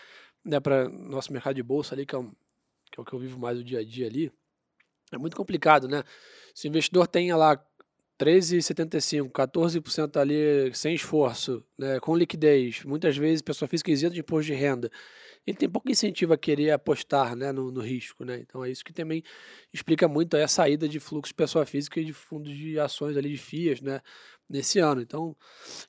né, 0.43 0.59
para 0.59 0.89
nosso 0.89 1.31
mercado 1.31 1.55
de 1.55 1.61
bolsa 1.61 1.93
ali, 1.93 2.05
que 2.05 2.15
é, 2.15 2.17
um, 2.17 2.31
que 2.91 2.99
é 2.99 3.01
o 3.01 3.05
que 3.05 3.13
eu 3.13 3.19
vivo 3.19 3.37
mais 3.37 3.59
o 3.59 3.63
dia 3.63 3.79
a 3.79 3.83
dia 3.83 4.07
ali, 4.07 4.31
é 5.11 5.17
muito 5.17 5.35
complicado, 5.35 5.87
né? 5.87 6.03
Se 6.53 6.67
o 6.67 6.69
investidor 6.69 7.07
tem 7.07 7.33
lá 7.33 7.61
13,75, 8.17 9.29
14% 9.29 10.17
ali 10.17 10.73
sem 10.73 10.95
esforço, 10.95 11.63
né, 11.77 11.99
com 11.99 12.15
liquidez, 12.15 12.83
muitas 12.85 13.17
vezes 13.17 13.41
pessoa 13.41 13.67
física 13.67 13.91
isenta 13.91 14.13
de 14.13 14.21
imposto 14.21 14.51
de 14.51 14.57
renda, 14.57 14.89
ele 15.45 15.57
tem 15.57 15.69
pouco 15.69 15.91
incentivo 15.91 16.33
a 16.33 16.37
querer 16.37 16.71
apostar 16.71 17.35
né, 17.35 17.51
no, 17.51 17.71
no, 17.71 17.81
risco. 17.81 18.23
Né? 18.23 18.39
Então 18.39 18.63
é 18.63 18.69
isso 18.69 18.83
que 18.83 18.93
também 18.93 19.21
explica 19.71 20.07
muito 20.07 20.35
a 20.37 20.47
saída 20.47 20.87
de 20.87 20.99
fluxo 20.99 21.31
de 21.31 21.35
pessoa 21.35 21.65
física 21.65 21.99
e 21.99 22.05
de 22.05 22.13
fundos 22.13 22.55
de 22.55 22.79
ações 22.79 23.17
ali 23.17 23.31
de 23.31 23.37
FIAs 23.37 23.81
né, 23.81 24.01
nesse 24.49 24.79
ano. 24.79 25.01
Então, 25.01 25.35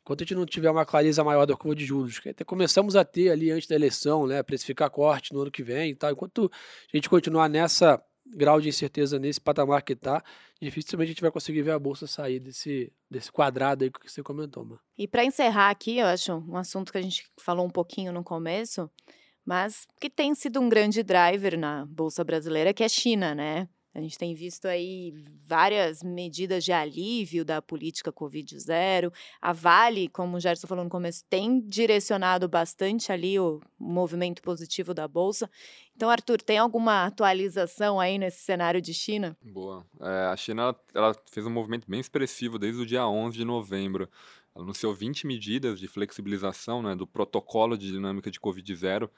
enquanto 0.01 0.23
a 0.23 0.25
gente 0.25 0.35
não 0.35 0.45
tiver 0.45 0.71
uma 0.71 0.85
clareza 0.85 1.23
maior 1.23 1.47
da 1.47 1.57
curva 1.57 1.77
de 1.77 1.87
juros, 1.87 2.19
que 2.19 2.29
até 2.29 2.45
começamos 2.45 2.97
a 2.97 3.05
ter 3.05 3.31
ali 3.31 3.51
antes 3.53 3.69
da 3.69 3.77
eleição, 3.77 4.27
né, 4.27 4.43
precificar 4.43 4.91
corte 4.91 5.33
no 5.33 5.43
ano 5.43 5.51
que 5.51 5.63
vem 5.63 5.93
e 5.93 5.95
tal, 5.95 6.11
enquanto 6.11 6.51
a 6.93 6.97
gente 6.97 7.09
continuar 7.09 7.49
nessa 7.49 8.03
grau 8.35 8.61
de 8.61 8.69
incerteza 8.69 9.19
nesse 9.19 9.41
patamar 9.41 9.83
que 9.83 9.93
está, 9.93 10.23
dificilmente 10.61 11.11
a 11.11 11.13
gente 11.13 11.23
vai 11.23 11.31
conseguir 11.31 11.63
ver 11.63 11.73
a 11.73 11.79
bolsa 11.79 12.07
sair 12.07 12.41
desse, 12.41 12.93
desse 13.11 13.31
quadrado 13.31 13.85
aí 13.85 13.91
que 13.91 14.11
você 14.11 14.23
comentou, 14.23 14.65
mano. 14.65 14.81
E 14.97 15.07
para 15.07 15.25
encerrar 15.25 15.71
aqui, 15.71 15.99
eu 15.99 16.07
acho 16.07 16.33
um 16.33 16.57
assunto 16.57 16.93
que 16.93 16.99
a 16.99 17.03
gente 17.03 17.29
falou 17.41 17.67
um 17.67 17.71
pouquinho 17.71 18.13
no 18.13 18.25
começo, 18.25 18.91
mas 19.45 19.87
que 20.01 20.11
tem 20.11 20.35
sido 20.35 20.61
um 20.61 20.69
grande 20.69 21.03
driver 21.03 21.59
na 21.59 21.87
bolsa 21.87 22.25
brasileira, 22.25 22.75
que 22.75 22.83
é 22.83 22.87
a 22.87 22.89
China, 22.89 23.35
né? 23.35 23.69
A 23.97 24.01
gente 24.03 24.19
tem 24.19 24.35
visto 24.35 24.67
aí 24.67 25.15
várias 25.47 26.03
medidas 26.03 26.63
de 26.63 26.71
alívio 26.71 27.47
da 27.47 27.63
política 27.63 28.13
Covid-0. 28.13 29.11
A 29.41 29.55
Vale, 29.55 30.07
como 30.09 30.37
o 30.37 30.41
Gerson 30.41 30.67
falou 30.67 30.85
no 30.85 30.91
começo, 30.91 31.25
tem 31.31 31.59
direcionado 31.61 32.47
bastante 32.47 33.11
ali 33.11 33.41
o 33.41 33.59
movimento 33.79 34.43
positivo 34.43 34.93
da 34.93 35.09
Bolsa. 35.09 35.51
Então, 35.95 36.11
Arthur, 36.11 36.43
tem 36.43 36.59
alguma 36.59 37.07
atualização 37.07 37.99
aí 37.99 38.19
nesse 38.19 38.45
cenário 38.45 38.83
de 38.83 38.93
China? 38.93 39.35
Boa. 39.41 39.83
É, 39.99 40.27
a 40.27 40.37
China 40.37 40.63
ela, 40.65 40.81
ela 40.95 41.17
fez 41.25 41.47
um 41.47 41.51
movimento 41.51 41.91
bem 41.91 41.99
expressivo 41.99 42.59
desde 42.59 42.83
o 42.83 42.85
dia 42.85 43.09
11 43.09 43.35
de 43.35 43.47
novembro 43.47 44.11
anunciou 44.57 44.95
20 44.95 45.27
medidas 45.27 45.79
de 45.79 45.87
flexibilização 45.87 46.83
né, 46.83 46.97
do 46.97 47.07
protocolo 47.07 47.77
de 47.77 47.93
dinâmica 47.93 48.31
de 48.31 48.41
Covid-0 48.41 49.09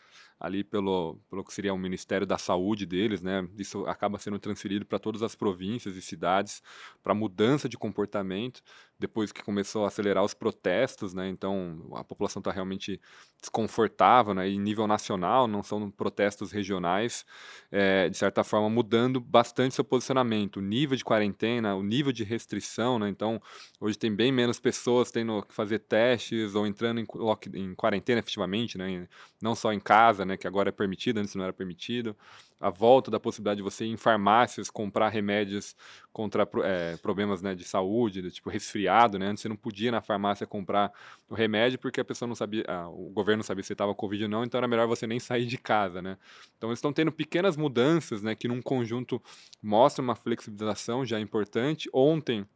ali 0.41 0.63
pelo, 0.63 1.19
pelo 1.29 1.45
que 1.45 1.53
seria 1.53 1.75
o 1.75 1.79
Ministério 1.79 2.27
da 2.27 2.39
Saúde 2.39 2.87
deles, 2.87 3.21
né? 3.21 3.47
Isso 3.59 3.85
acaba 3.87 4.19
sendo 4.19 4.39
transferido 4.39 4.87
para 4.87 4.99
todas 4.99 5.23
as 5.23 5.35
províncias 5.35 5.97
e 5.97 6.03
cidades 6.03 6.63
para 7.03 7.15
mudança 7.15 7.69
de 7.69 7.77
comportamento 7.77 8.63
depois 8.99 9.31
que 9.31 9.43
começou 9.45 9.85
a 9.85 9.89
acelerar 9.89 10.25
os 10.25 10.35
protestos, 10.35 11.15
né? 11.15 11.29
Então 11.29 11.89
a 11.95 12.03
população 12.03 12.41
está 12.41 12.51
realmente 12.51 13.01
desconfortável, 13.41 14.35
né? 14.35 14.49
Em 14.49 14.59
nível 14.59 14.87
nacional, 14.87 15.47
não 15.47 15.63
são 15.63 15.91
protestos 15.91 16.51
regionais, 16.51 17.25
é, 17.71 18.09
de 18.09 18.17
certa 18.17 18.43
forma 18.43 18.69
mudando 18.69 19.21
bastante 19.21 19.75
seu 19.75 19.85
posicionamento, 19.85 20.57
o 20.57 20.63
nível 20.63 20.97
de 20.97 21.05
quarentena, 21.05 21.77
o 21.77 21.83
nível 21.83 22.13
de 22.13 22.25
restrição, 22.25 22.99
né? 22.99 23.09
Então 23.09 23.41
hoje 23.81 23.97
tem 23.97 24.15
bem 24.15 24.33
menos 24.33 24.59
pessoas 24.59 25.11
tendo 25.11 25.43
que 25.43 25.55
fazer 25.55 25.81
testes 25.81 26.55
ou 26.55 26.67
entrando 26.67 27.01
em, 27.01 27.07
em 27.55 27.75
quarentena 27.75 28.19
efetivamente, 28.19 28.77
né? 28.77 29.09
Não 29.41 29.55
só 29.55 29.73
em 29.73 29.81
casa, 29.81 30.25
né, 30.29 30.37
que 30.37 30.47
agora 30.47 30.69
é 30.69 30.73
permitido, 30.73 31.19
antes 31.19 31.35
não 31.35 31.43
era 31.43 31.53
permitido, 31.53 32.17
a 32.61 32.71
volta 32.71 33.11
da 33.11 33.19
possibilidade 33.19 33.59
de 33.59 33.63
você 33.63 33.85
ir 33.85 33.91
em 33.91 33.97
farmácias 33.97 34.71
comprar 34.71 35.09
remédios 35.09 35.75
contra 36.13 36.49
é, 36.65 36.97
problemas 36.99 37.43
né, 37.43 37.55
de 37.55 37.65
saúde, 37.65 38.23
de, 38.23 38.31
tipo 38.31 38.51
resfriado, 38.51 39.19
né? 39.19 39.27
Antes 39.27 39.43
você 39.43 39.49
não 39.49 39.57
podia 39.57 39.91
na 39.91 40.01
farmácia 40.01 40.47
comprar 40.47 40.93
o 41.29 41.35
remédio 41.35 41.79
porque 41.79 42.01
a 42.01 42.05
pessoa 42.05 42.27
não 42.29 42.35
sabia, 42.35 42.65
ah, 42.69 42.89
o 42.89 43.11
governo 43.11 43.39
não 43.39 43.45
sabia 43.45 43.63
se 43.63 43.73
estava 43.73 43.95
Covid 43.95 44.25
ou 44.25 44.31
não, 44.31 44.45
então 44.45 44.59
era 44.59 44.69
melhor 44.69 44.87
você 44.87 45.07
nem 45.07 45.21
sair 45.21 45.47
de 45.47 45.59
casa, 45.59 46.03
né? 46.03 46.19
Então 46.57 46.71
eles 46.71 46.79
estão 46.79 46.93
tendo 46.93 47.13
pequenas 47.13 47.57
mudanças, 47.57 48.23
né, 48.23 48.35
que 48.35 48.49
num 48.49 48.61
conjunto 48.61 49.23
mostra 49.63 50.03
uma 50.03 50.15
flexibilização 50.15 51.05
já 51.05 51.19
importante. 51.21 51.89
Ontem 51.93 52.47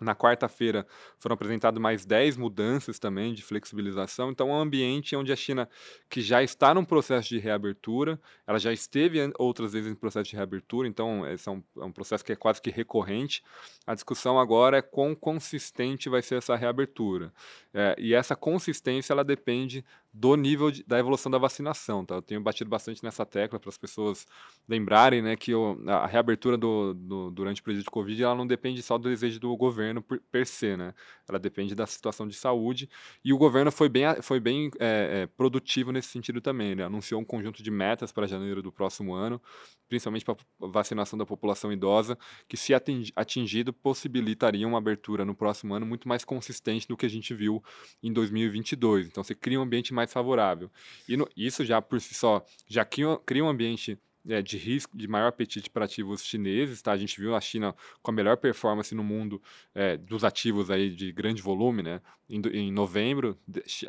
na 0.00 0.14
quarta-feira 0.14 0.86
foram 1.18 1.34
apresentadas 1.34 1.80
mais 1.80 2.04
10 2.04 2.36
mudanças 2.36 2.98
também 2.98 3.34
de 3.34 3.42
flexibilização. 3.42 4.30
Então, 4.30 4.48
é 4.48 4.52
um 4.52 4.60
ambiente 4.60 5.14
onde 5.14 5.32
a 5.32 5.36
China, 5.36 5.68
que 6.08 6.20
já 6.20 6.42
está 6.42 6.74
num 6.74 6.84
processo 6.84 7.28
de 7.28 7.38
reabertura, 7.38 8.20
ela 8.46 8.58
já 8.58 8.72
esteve 8.72 9.18
outras 9.38 9.72
vezes 9.72 9.90
em 9.90 9.94
processo 9.94 10.30
de 10.30 10.36
reabertura, 10.36 10.88
então 10.88 11.26
esse 11.26 11.48
é 11.48 11.52
um, 11.52 11.62
é 11.78 11.84
um 11.84 11.92
processo 11.92 12.24
que 12.24 12.32
é 12.32 12.36
quase 12.36 12.60
que 12.60 12.70
recorrente. 12.70 13.42
A 13.86 13.94
discussão 13.94 14.38
agora 14.38 14.78
é 14.78 14.82
quão 14.82 15.14
consistente 15.14 16.08
vai 16.08 16.22
ser 16.22 16.36
essa 16.36 16.56
reabertura. 16.56 17.32
É, 17.74 17.94
e 17.98 18.14
essa 18.14 18.34
consistência 18.34 19.12
ela 19.12 19.24
depende 19.24 19.84
do 20.12 20.36
nível 20.36 20.70
de, 20.70 20.84
da 20.84 20.98
evolução 20.98 21.30
da 21.30 21.38
vacinação. 21.38 22.04
Tá? 22.04 22.16
Eu 22.16 22.22
tenho 22.22 22.40
batido 22.40 22.68
bastante 22.68 23.02
nessa 23.02 23.24
tecla 23.24 23.58
para 23.58 23.70
as 23.70 23.78
pessoas 23.78 24.26
lembrarem 24.68 25.22
né, 25.22 25.36
que 25.36 25.54
o, 25.54 25.78
a 25.88 26.06
reabertura 26.06 26.58
do, 26.58 26.92
do, 26.92 27.30
durante 27.30 27.60
o 27.60 27.64
período 27.64 27.84
de 27.84 27.90
Covid 27.90 28.22
ela 28.22 28.34
não 28.34 28.46
depende 28.46 28.82
só 28.82 28.98
do 28.98 29.08
desejo 29.08 29.40
do 29.40 29.56
governo 29.56 30.02
per, 30.02 30.20
per 30.30 30.46
se, 30.46 30.76
né? 30.76 30.92
ela 31.28 31.38
depende 31.38 31.74
da 31.74 31.86
situação 31.86 32.28
de 32.28 32.34
saúde. 32.34 32.90
E 33.24 33.32
o 33.32 33.38
governo 33.38 33.72
foi 33.72 33.88
bem, 33.88 34.04
foi 34.20 34.38
bem 34.38 34.70
é, 34.78 35.22
é, 35.22 35.26
produtivo 35.26 35.92
nesse 35.92 36.08
sentido 36.08 36.40
também. 36.40 36.72
Ele 36.72 36.82
anunciou 36.82 37.20
um 37.20 37.24
conjunto 37.24 37.62
de 37.62 37.70
metas 37.70 38.12
para 38.12 38.26
janeiro 38.26 38.62
do 38.62 38.70
próximo 38.70 39.14
ano, 39.14 39.40
principalmente 39.88 40.24
para 40.24 40.36
vacinação 40.58 41.18
da 41.18 41.24
população 41.24 41.72
idosa, 41.72 42.18
que, 42.46 42.56
se 42.56 42.72
atingido, 43.16 43.72
possibilitaria 43.72 44.66
uma 44.66 44.78
abertura 44.78 45.24
no 45.24 45.34
próximo 45.34 45.74
ano 45.74 45.86
muito 45.86 46.08
mais 46.08 46.24
consistente 46.24 46.86
do 46.86 46.96
que 46.96 47.06
a 47.06 47.10
gente 47.10 47.34
viu 47.34 47.62
em 48.02 48.12
2022. 48.12 49.06
Então, 49.06 49.24
você 49.24 49.34
cria 49.34 49.58
um 49.58 49.62
ambiente 49.62 49.94
mais 49.94 50.01
mais 50.02 50.12
favorável. 50.12 50.70
E 51.08 51.16
no, 51.16 51.28
isso 51.36 51.64
já 51.64 51.80
por 51.80 52.00
si 52.00 52.14
só 52.14 52.44
já 52.68 52.84
cria, 52.84 53.18
cria 53.24 53.44
um 53.44 53.48
ambiente 53.48 53.98
é, 54.28 54.40
de 54.40 54.56
risco, 54.56 54.96
de 54.96 55.08
maior 55.08 55.28
apetite 55.28 55.68
para 55.68 55.84
ativos 55.84 56.24
chineses, 56.24 56.80
tá? 56.80 56.92
A 56.92 56.96
gente 56.96 57.20
viu 57.20 57.34
a 57.34 57.40
China 57.40 57.74
com 58.02 58.10
a 58.10 58.14
melhor 58.14 58.36
performance 58.36 58.94
no 58.94 59.02
mundo 59.02 59.42
é, 59.74 59.96
dos 59.96 60.24
ativos 60.24 60.70
aí 60.70 60.90
de 60.90 61.12
grande 61.12 61.42
volume, 61.42 61.82
né? 61.82 62.00
Em, 62.28 62.40
em 62.52 62.72
novembro, 62.72 63.38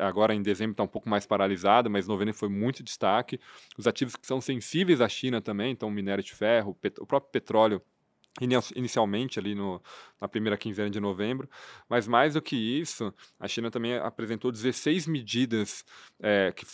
agora 0.00 0.34
em 0.34 0.42
dezembro 0.42 0.72
está 0.72 0.82
um 0.82 0.88
pouco 0.88 1.08
mais 1.08 1.24
paralisado, 1.26 1.88
mas 1.88 2.08
novembro 2.08 2.34
foi 2.34 2.48
muito 2.48 2.82
destaque. 2.82 3.38
Os 3.78 3.86
ativos 3.86 4.16
que 4.16 4.26
são 4.26 4.40
sensíveis 4.40 5.00
à 5.00 5.08
China 5.08 5.40
também, 5.40 5.72
então 5.72 5.90
minério 5.90 6.22
de 6.22 6.34
ferro, 6.34 6.76
o 6.98 7.06
próprio 7.06 7.30
petróleo 7.30 7.80
inicialmente 8.74 9.38
ali 9.38 9.54
no, 9.54 9.80
na 10.24 10.28
primeira 10.28 10.56
quinzena 10.56 10.88
de 10.88 10.98
novembro, 10.98 11.48
mas 11.86 12.08
mais 12.08 12.32
do 12.32 12.40
que 12.40 12.56
isso, 12.56 13.12
a 13.38 13.46
China 13.46 13.70
também 13.70 13.98
apresentou 13.98 14.50
16 14.50 15.06
medidas 15.06 15.84
é, 16.18 16.50
que, 16.50 16.64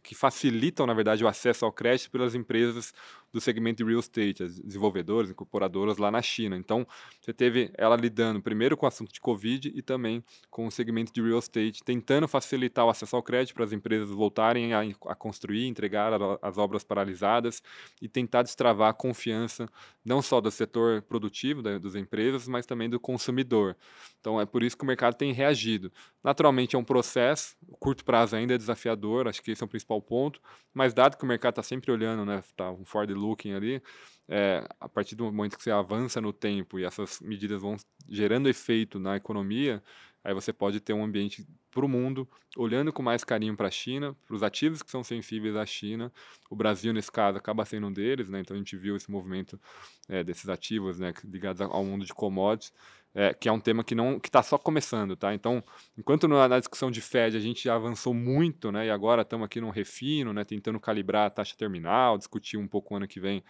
que 0.00 0.14
facilitam, 0.14 0.86
na 0.86 0.94
verdade, 0.94 1.24
o 1.24 1.28
acesso 1.28 1.64
ao 1.64 1.72
crédito 1.72 2.08
pelas 2.08 2.36
empresas 2.36 2.92
do 3.32 3.40
segmento 3.40 3.82
de 3.82 3.90
real 3.90 4.00
estate, 4.00 4.42
as 4.42 4.58
desenvolvedoras, 4.58 5.30
incorporadoras 5.30 5.98
lá 5.98 6.10
na 6.10 6.22
China. 6.22 6.56
Então, 6.56 6.86
você 7.20 7.32
teve 7.32 7.70
ela 7.76 7.96
lidando 7.96 8.40
primeiro 8.40 8.76
com 8.76 8.86
o 8.86 8.88
assunto 8.88 9.12
de 9.12 9.20
Covid 9.20 9.70
e 9.74 9.82
também 9.82 10.24
com 10.50 10.66
o 10.66 10.70
segmento 10.70 11.12
de 11.12 11.20
real 11.20 11.38
estate, 11.38 11.82
tentando 11.84 12.26
facilitar 12.26 12.86
o 12.86 12.90
acesso 12.90 13.16
ao 13.16 13.22
crédito 13.22 13.54
para 13.54 13.64
as 13.64 13.72
empresas 13.72 14.08
voltarem 14.10 14.72
a, 14.72 14.80
a 15.06 15.14
construir, 15.14 15.66
entregar 15.66 16.12
as 16.40 16.56
obras 16.56 16.84
paralisadas 16.84 17.62
e 18.00 18.08
tentar 18.08 18.42
destravar 18.42 18.90
a 18.90 18.94
confiança 18.94 19.68
não 20.04 20.22
só 20.22 20.40
do 20.40 20.50
setor 20.50 21.02
produtivo 21.02 21.60
da, 21.60 21.78
das 21.78 21.94
empresas, 21.94 22.48
mas 22.48 22.64
também 22.68 22.88
do 22.88 23.00
consumidor. 23.00 23.76
Então, 24.20 24.40
é 24.40 24.46
por 24.46 24.62
isso 24.62 24.76
que 24.76 24.84
o 24.84 24.86
mercado 24.86 25.14
tem 25.14 25.32
reagido. 25.32 25.90
Naturalmente, 26.22 26.76
é 26.76 26.78
um 26.78 26.84
processo, 26.84 27.56
curto 27.80 28.04
prazo 28.04 28.36
ainda 28.36 28.54
é 28.54 28.58
desafiador, 28.58 29.26
acho 29.26 29.42
que 29.42 29.50
esse 29.50 29.62
é 29.62 29.66
o 29.66 29.68
principal 29.68 30.00
ponto, 30.00 30.40
mas 30.72 30.94
dado 30.94 31.16
que 31.16 31.24
o 31.24 31.26
mercado 31.26 31.52
está 31.52 31.62
sempre 31.62 31.90
olhando, 31.90 32.24
né, 32.24 32.42
tá 32.54 32.70
um 32.70 32.84
forward 32.84 33.14
looking 33.14 33.52
ali, 33.54 33.82
é, 34.28 34.68
a 34.78 34.88
partir 34.88 35.16
do 35.16 35.24
momento 35.24 35.56
que 35.56 35.62
você 35.62 35.70
avança 35.70 36.20
no 36.20 36.32
tempo 36.32 36.78
e 36.78 36.84
essas 36.84 37.20
medidas 37.20 37.62
vão 37.62 37.76
gerando 38.06 38.48
efeito 38.48 38.98
na 38.98 39.16
economia, 39.16 39.82
aí 40.22 40.34
você 40.34 40.52
pode 40.52 40.80
ter 40.80 40.92
um 40.92 41.04
ambiente 41.04 41.46
para 41.70 41.84
o 41.84 41.88
mundo, 41.88 42.28
olhando 42.56 42.92
com 42.92 43.02
mais 43.02 43.24
carinho 43.24 43.56
para 43.56 43.68
a 43.68 43.70
China, 43.70 44.16
para 44.26 44.34
os 44.34 44.42
ativos 44.42 44.82
que 44.82 44.90
são 44.90 45.04
sensíveis 45.04 45.54
à 45.56 45.64
China. 45.64 46.12
O 46.50 46.56
Brasil, 46.56 46.92
nesse 46.92 47.10
caso, 47.10 47.38
acaba 47.38 47.64
sendo 47.64 47.86
um 47.86 47.92
deles, 47.92 48.28
né? 48.28 48.40
então 48.40 48.54
a 48.54 48.58
gente 48.58 48.76
viu 48.76 48.96
esse 48.96 49.10
movimento 49.10 49.60
é, 50.08 50.24
desses 50.24 50.48
ativos 50.48 50.98
né, 50.98 51.12
ligados 51.24 51.60
ao 51.60 51.84
mundo 51.84 52.04
de 52.04 52.12
commodities. 52.12 52.72
É, 53.14 53.32
que 53.32 53.48
é 53.48 53.52
um 53.52 53.58
tema 53.58 53.82
que 53.82 53.94
não 53.94 54.20
que 54.20 54.28
está 54.28 54.42
só 54.42 54.58
começando, 54.58 55.16
tá? 55.16 55.32
Então, 55.32 55.64
enquanto 55.96 56.28
na, 56.28 56.46
na, 56.46 56.58
discussão 56.58 56.90
de 56.90 57.00
Fed 57.00 57.36
a 57.36 57.40
gente 57.40 57.64
já 57.64 57.74
avançou 57.74 58.12
muito, 58.12 58.70
né? 58.70 58.86
E 58.86 58.90
agora 58.90 59.22
estamos 59.22 59.46
aqui 59.46 59.62
num 59.62 59.70
refino, 59.70 60.32
né? 60.32 60.44
Tentando 60.44 60.78
calibrar 60.78 61.26
a 61.26 61.30
taxa 61.30 61.56
terminal, 61.56 62.18
discutir 62.18 62.58
um 62.58 62.68
pouco 62.68 62.94
ano 62.94 63.08
que 63.08 63.18
vem 63.18 63.42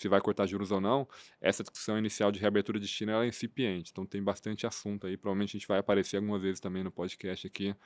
se 0.00 0.08
vai 0.08 0.20
cortar 0.20 0.46
juros 0.46 0.70
ou 0.70 0.80
não, 0.80 1.06
essa 1.42 1.62
discussão 1.62 1.98
inicial 1.98 2.32
de 2.32 2.40
reabertura 2.40 2.80
de 2.80 2.88
China 2.88 3.22
é 3.22 3.28
incipiente. 3.28 3.90
Então 3.92 4.06
tem 4.06 4.22
bastante 4.22 4.66
assunto 4.66 5.06
aí. 5.06 5.14
Provavelmente 5.14 5.50
a 5.50 5.58
gente 5.58 5.68
vai 5.68 5.78
aparecer 5.78 6.16
algumas 6.16 6.40
vezes 6.40 6.58
também 6.58 6.82
no 6.82 6.90
podcast 6.90 7.46
aqui, 7.46 7.76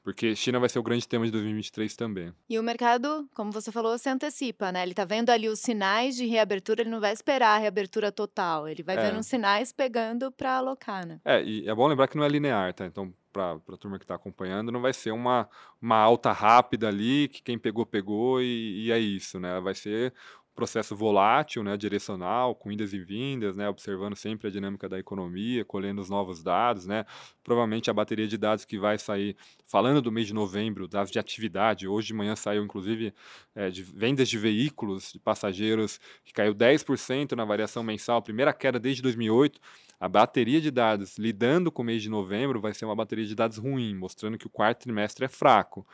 porque 0.00 0.36
China 0.36 0.60
vai 0.60 0.68
ser 0.68 0.78
o 0.78 0.82
grande 0.84 1.08
tema 1.08 1.26
de 1.26 1.32
2023 1.32 1.96
também. 1.96 2.32
E 2.48 2.56
o 2.56 2.62
mercado, 2.62 3.28
como 3.34 3.50
você 3.50 3.72
falou, 3.72 3.98
se 3.98 4.08
antecipa, 4.08 4.70
né? 4.70 4.84
Ele 4.84 4.92
está 4.92 5.04
vendo 5.04 5.30
ali 5.30 5.48
os 5.48 5.58
sinais 5.58 6.14
de 6.14 6.24
reabertura, 6.24 6.82
ele 6.82 6.90
não 6.90 7.00
vai 7.00 7.12
esperar 7.12 7.56
a 7.56 7.58
reabertura 7.58 8.12
total, 8.12 8.68
ele 8.68 8.84
vai 8.84 8.96
é. 8.96 9.00
vendo 9.00 9.18
os 9.18 9.26
sinais 9.26 9.72
pegando 9.72 10.30
para 10.30 10.58
alocar, 10.58 11.04
né? 11.04 11.20
É, 11.24 11.42
e 11.42 11.68
é 11.68 11.74
bom 11.74 11.88
lembrar 11.88 12.06
que 12.06 12.16
não 12.16 12.22
é 12.22 12.28
linear, 12.28 12.72
tá? 12.74 12.86
Então, 12.86 13.12
para 13.32 13.54
a 13.54 13.76
turma 13.76 13.98
que 13.98 14.04
está 14.04 14.14
acompanhando, 14.14 14.70
não 14.70 14.80
vai 14.80 14.92
ser 14.92 15.10
uma, 15.10 15.48
uma 15.82 15.96
alta 15.96 16.30
rápida 16.30 16.86
ali, 16.86 17.26
que 17.26 17.42
quem 17.42 17.58
pegou, 17.58 17.84
pegou 17.84 18.40
e, 18.40 18.86
e 18.86 18.92
é 18.92 18.98
isso, 19.00 19.40
né? 19.40 19.58
Vai 19.58 19.74
ser 19.74 20.14
processo 20.56 20.96
volátil, 20.96 21.62
né, 21.62 21.76
direcional, 21.76 22.54
com 22.54 22.72
indas 22.72 22.92
e 22.92 22.98
vindas, 22.98 23.56
né, 23.56 23.68
observando 23.68 24.16
sempre 24.16 24.48
a 24.48 24.50
dinâmica 24.50 24.88
da 24.88 24.98
economia, 24.98 25.64
colhendo 25.64 26.00
os 26.00 26.08
novos 26.08 26.42
dados, 26.42 26.86
né, 26.86 27.04
provavelmente 27.44 27.90
a 27.90 27.92
bateria 27.94 28.26
de 28.26 28.38
dados 28.38 28.64
que 28.64 28.78
vai 28.78 28.98
sair, 28.98 29.36
falando 29.66 30.00
do 30.00 30.10
mês 30.10 30.26
de 30.26 30.34
novembro, 30.34 30.88
dados 30.88 31.12
de 31.12 31.18
atividade, 31.18 31.86
hoje 31.86 32.08
de 32.08 32.14
manhã 32.14 32.34
saiu 32.34 32.64
inclusive 32.64 33.12
é, 33.54 33.70
de 33.70 33.82
vendas 33.82 34.28
de 34.28 34.38
veículos, 34.38 35.12
de 35.12 35.20
passageiros, 35.20 36.00
que 36.24 36.32
caiu 36.32 36.54
10% 36.54 37.32
na 37.36 37.44
variação 37.44 37.82
mensal, 37.82 38.22
primeira 38.22 38.52
queda 38.52 38.80
desde 38.80 39.02
2008, 39.02 39.60
a 40.00 40.08
bateria 40.08 40.60
de 40.60 40.70
dados 40.70 41.18
lidando 41.18 41.70
com 41.70 41.82
o 41.82 41.84
mês 41.84 42.02
de 42.02 42.08
novembro 42.08 42.60
vai 42.60 42.74
ser 42.74 42.84
uma 42.84 42.96
bateria 42.96 43.24
de 43.24 43.34
dados 43.34 43.58
ruim, 43.58 43.94
mostrando 43.94 44.38
que 44.38 44.46
o 44.46 44.50
quarto 44.50 44.80
trimestre 44.80 45.24
é 45.24 45.28
fraco. 45.28 45.86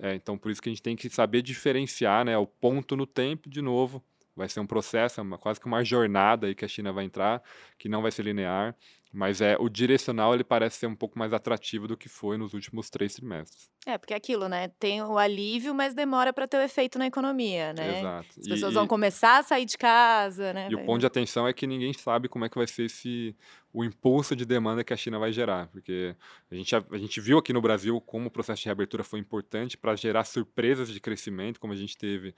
É, 0.00 0.14
então, 0.14 0.38
por 0.38 0.50
isso 0.50 0.62
que 0.62 0.68
a 0.68 0.72
gente 0.72 0.82
tem 0.82 0.94
que 0.94 1.08
saber 1.10 1.42
diferenciar 1.42 2.24
né, 2.24 2.38
o 2.38 2.46
ponto 2.46 2.96
no 2.96 3.06
tempo, 3.06 3.48
de 3.48 3.60
novo, 3.60 4.02
vai 4.36 4.48
ser 4.48 4.60
um 4.60 4.66
processo, 4.66 5.18
é 5.18 5.22
uma, 5.22 5.36
quase 5.36 5.60
que 5.60 5.66
uma 5.66 5.84
jornada 5.84 6.46
aí 6.46 6.54
que 6.54 6.64
a 6.64 6.68
China 6.68 6.92
vai 6.92 7.04
entrar, 7.04 7.42
que 7.76 7.88
não 7.88 8.00
vai 8.00 8.12
ser 8.12 8.22
linear, 8.22 8.76
mas 9.12 9.40
é 9.40 9.56
o 9.58 9.68
direcional 9.68 10.34
ele 10.34 10.44
parece 10.44 10.78
ser 10.78 10.86
um 10.86 10.94
pouco 10.94 11.18
mais 11.18 11.32
atrativo 11.32 11.88
do 11.88 11.96
que 11.96 12.08
foi 12.08 12.36
nos 12.36 12.52
últimos 12.54 12.90
três 12.90 13.14
trimestres. 13.14 13.70
É, 13.86 13.96
porque 13.96 14.12
é 14.12 14.16
aquilo, 14.16 14.48
né? 14.48 14.68
Tem 14.78 15.02
o 15.02 15.16
alívio, 15.16 15.74
mas 15.74 15.94
demora 15.94 16.32
para 16.32 16.46
ter 16.46 16.58
o 16.58 16.60
efeito 16.60 16.98
na 16.98 17.06
economia, 17.06 17.72
né? 17.72 18.00
Exato. 18.00 18.28
As 18.38 18.48
pessoas 18.48 18.72
e, 18.72 18.74
vão 18.74 18.86
começar 18.86 19.38
a 19.38 19.42
sair 19.42 19.64
de 19.64 19.78
casa, 19.78 20.52
né? 20.52 20.68
E 20.70 20.74
vai... 20.74 20.82
o 20.82 20.86
ponto 20.86 21.00
de 21.00 21.06
atenção 21.06 21.48
é 21.48 21.52
que 21.52 21.66
ninguém 21.66 21.92
sabe 21.92 22.28
como 22.28 22.44
é 22.44 22.48
que 22.48 22.58
vai 22.58 22.66
ser 22.66 22.84
esse 22.84 23.34
o 23.72 23.84
impulso 23.84 24.34
de 24.34 24.44
demanda 24.44 24.82
que 24.82 24.92
a 24.92 24.96
China 24.96 25.18
vai 25.18 25.32
gerar, 25.32 25.68
porque 25.68 26.16
a 26.50 26.54
gente, 26.54 26.74
a, 26.74 26.84
a 26.90 26.98
gente 26.98 27.20
viu 27.20 27.38
aqui 27.38 27.52
no 27.52 27.60
Brasil 27.60 28.00
como 28.00 28.28
o 28.28 28.30
processo 28.30 28.62
de 28.62 28.66
reabertura 28.66 29.04
foi 29.04 29.20
importante 29.20 29.76
para 29.76 29.94
gerar 29.94 30.24
surpresas 30.24 30.88
de 30.88 31.00
crescimento, 31.00 31.60
como 31.60 31.72
a 31.72 31.76
gente 31.76 31.96
teve 31.96 32.34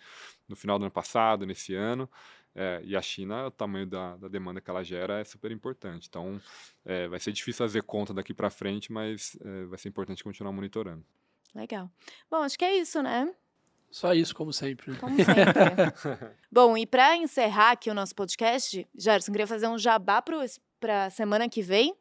no 0.49 0.57
final 0.57 0.79
do 0.79 0.85
ano 0.85 0.91
passado, 0.91 1.47
nesse 1.47 1.75
ano. 1.75 2.09
É, 2.55 2.81
e 2.85 2.97
a 2.97 3.03
China, 3.03 3.47
o 3.47 3.51
tamanho 3.51 3.87
da, 3.87 4.17
da, 4.17 4.27
demanda 4.27 4.61
que 4.61 4.69
ela 4.69 4.83
gera 4.83 5.21
é 5.21 5.25
super 5.25 5.53
importante. 5.53 6.09
Então, 6.09 6.41
é, 6.85 7.07
vai 7.07 7.21
ser 7.21 7.33
difícil 7.33 7.65
fazer 7.65 7.83
conta 7.83 8.13
daqui 8.13 8.35
para 8.35 8.51
frente, 8.51 8.93
mas 8.93 9.39
é, 9.41 9.65
vai 9.67 9.79
ser 9.79 9.89
importante 9.89 10.25
continuar 10.25 10.53
monitorando. 10.53 11.05
Legal. 11.55 11.91
Bom, 12.29 12.39
acho 12.39 12.59
que 12.59 12.65
é 12.65 12.77
isso, 12.77 13.03
né? 13.03 13.33
Só 13.91 14.15
isso, 14.15 14.35
como 14.35 14.53
sempre. 14.53 14.95
Como 14.97 15.17
sempre. 15.17 15.35
Bom, 16.51 16.77
e 16.77 16.87
para 16.87 17.17
encerrar 17.17 17.73
aqui 17.73 17.91
o 17.91 17.95
nosso 17.95 18.15
podcast, 18.15 18.87
Gerson, 18.97 19.33
queria 19.33 19.47
fazer 19.47 19.67
um 19.67 19.79
jabá 19.79 20.23
para 20.23 21.07
a 21.07 21.11
semana 21.11 21.49
que 21.49 21.61
vem, 21.61 21.95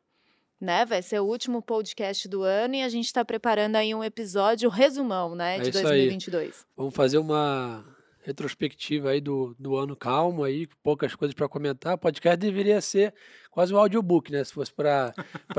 né? 0.62 0.86
Vai 0.86 1.02
ser 1.02 1.20
o 1.20 1.26
último 1.26 1.62
podcast 1.62 2.28
do 2.28 2.44
ano 2.44 2.76
e 2.76 2.84
a 2.84 2.90
gente 2.90 3.06
está 3.06 3.26
preparando 3.26 3.76
aí 3.76 3.96
um 3.96 4.04
episódio 4.04 4.70
resumão, 4.70 5.34
né, 5.34 5.58
é 5.58 5.62
de 5.62 5.72
2022. 5.72 6.48
Aí. 6.48 6.54
Vamos 6.78 6.94
fazer 6.94 7.18
uma 7.18 7.84
retrospectiva 8.22 9.10
aí 9.10 9.22
do, 9.22 9.56
do 9.58 9.76
ano 9.76 9.96
calmo 9.96 10.44
aí, 10.44 10.68
poucas 10.84 11.16
coisas 11.16 11.34
para 11.34 11.50
comentar. 11.50 11.96
O 11.96 11.98
podcast 11.98 12.38
deveria 12.38 12.80
ser 12.82 13.14
quase 13.50 13.74
um 13.74 13.78
audiobook, 13.78 14.32
né? 14.32 14.44
Se 14.44 14.54
fosse 14.54 14.72
para 14.72 15.14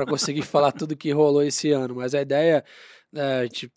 conseguir 0.07 0.43
falar 0.47 0.71
tudo 0.71 0.95
que 0.95 1.11
rolou 1.11 1.43
esse 1.43 1.71
ano. 1.71 1.95
Mas 1.95 2.15
a 2.15 2.21
ideia, 2.21 2.63
é, 3.13 3.39
a 3.39 3.43
gente, 3.43 3.71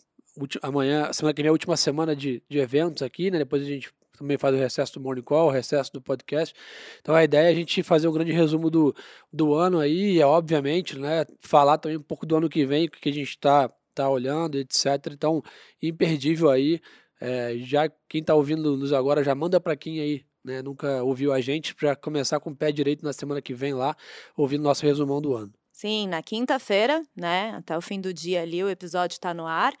amanhã, 0.61 1.11
semana 1.13 1.33
que 1.33 1.41
vem 1.41 1.47
é 1.47 1.49
a 1.49 1.53
última 1.53 1.77
semana 1.77 2.15
de, 2.15 2.41
de 2.49 2.59
eventos 2.59 3.01
aqui, 3.01 3.31
né? 3.31 3.39
Depois 3.39 3.61
a 3.61 3.65
gente 3.65 3.91
também 4.17 4.37
faz 4.37 4.55
o 4.55 4.57
recesso 4.57 4.93
do 4.93 5.01
Morning 5.01 5.21
Call, 5.21 5.47
o 5.47 5.51
recesso 5.51 5.91
do 5.93 6.01
podcast. 6.01 6.55
Então 7.01 7.13
a 7.13 7.23
ideia 7.23 7.47
é 7.47 7.51
a 7.51 7.55
gente 7.55 7.83
fazer 7.83 8.07
um 8.07 8.13
grande 8.13 8.31
resumo 8.31 8.69
do, 8.69 8.95
do 9.31 9.53
ano 9.53 9.79
aí, 9.79 10.19
é 10.19 10.25
obviamente, 10.25 10.97
né? 10.97 11.25
Falar 11.39 11.77
também 11.77 11.97
um 11.97 12.01
pouco 12.01 12.25
do 12.25 12.35
ano 12.35 12.49
que 12.49 12.65
vem, 12.65 12.85
o 12.87 12.91
que 12.91 13.09
a 13.09 13.13
gente 13.13 13.29
está 13.29 13.69
tá 13.93 14.09
olhando, 14.09 14.57
etc. 14.57 14.85
Então, 15.11 15.41
imperdível 15.81 16.49
aí. 16.49 16.81
É, 17.19 17.55
já 17.59 17.89
quem 18.09 18.21
está 18.21 18.35
ouvindo 18.35 18.75
nos 18.77 18.91
agora, 18.91 19.23
já 19.23 19.33
manda 19.33 19.59
para 19.59 19.75
quem 19.75 20.01
aí 20.01 20.25
né, 20.43 20.61
nunca 20.61 21.01
ouviu 21.03 21.33
a 21.33 21.41
gente, 21.41 21.73
para 21.73 21.95
começar 21.95 22.39
com 22.39 22.51
o 22.51 22.55
pé 22.55 22.71
direito 22.71 23.03
na 23.03 23.13
semana 23.13 23.41
que 23.41 23.53
vem 23.53 23.73
lá, 23.73 23.95
ouvindo 24.37 24.63
nosso 24.63 24.85
resumão 24.85 25.21
do 25.21 25.33
ano. 25.33 25.51
Sim, 25.75 26.07
na 26.07 26.23
quinta-feira, 26.23 27.03
né, 27.13 27.53
até 27.57 27.77
o 27.77 27.81
fim 27.81 27.99
do 27.99 28.13
dia 28.13 28.43
ali, 28.43 28.63
o 28.63 28.69
episódio 28.69 29.15
está 29.15 29.33
no 29.33 29.45
ar. 29.45 29.73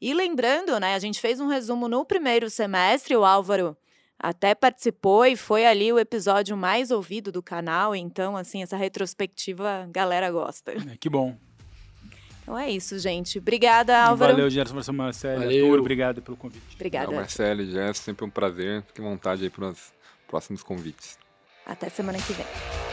E 0.00 0.14
lembrando, 0.14 0.80
né, 0.80 0.94
a 0.94 0.98
gente 0.98 1.20
fez 1.20 1.40
um 1.40 1.46
resumo 1.46 1.88
no 1.88 2.06
primeiro 2.06 2.48
semestre, 2.48 3.14
o 3.14 3.22
Álvaro 3.22 3.76
até 4.18 4.54
participou 4.54 5.26
e 5.26 5.36
foi 5.36 5.66
ali 5.66 5.92
o 5.92 5.98
episódio 5.98 6.56
mais 6.56 6.90
ouvido 6.90 7.30
do 7.30 7.42
canal, 7.42 7.94
então, 7.94 8.34
assim, 8.34 8.62
essa 8.62 8.78
retrospectiva 8.78 9.82
a 9.82 9.86
galera 9.88 10.30
gosta. 10.30 10.72
É, 10.90 10.96
que 10.96 11.10
bom. 11.10 11.36
Então 12.40 12.58
é 12.58 12.70
isso, 12.70 12.98
gente. 12.98 13.38
Obrigada, 13.38 14.04
Álvaro. 14.04 14.32
Valeu, 14.32 14.48
Gerson, 14.48 14.92
Marcelo. 14.94 15.40
Valeu. 15.40 15.74
obrigado 15.74 16.22
pelo 16.22 16.36
convite. 16.36 16.74
Obrigada. 16.76 17.12
Marcelo 17.12 17.60
e 17.60 17.70
Gerson, 17.70 18.02
sempre 18.02 18.24
um 18.24 18.30
prazer. 18.30 18.82
Fique 18.86 19.02
à 19.02 19.04
vontade 19.04 19.44
aí 19.44 19.50
para 19.50 19.68
os 19.68 19.92
próximos 20.26 20.62
convites. 20.62 21.18
Até 21.66 21.90
semana 21.90 22.16
que 22.16 22.32
vem. 22.32 22.91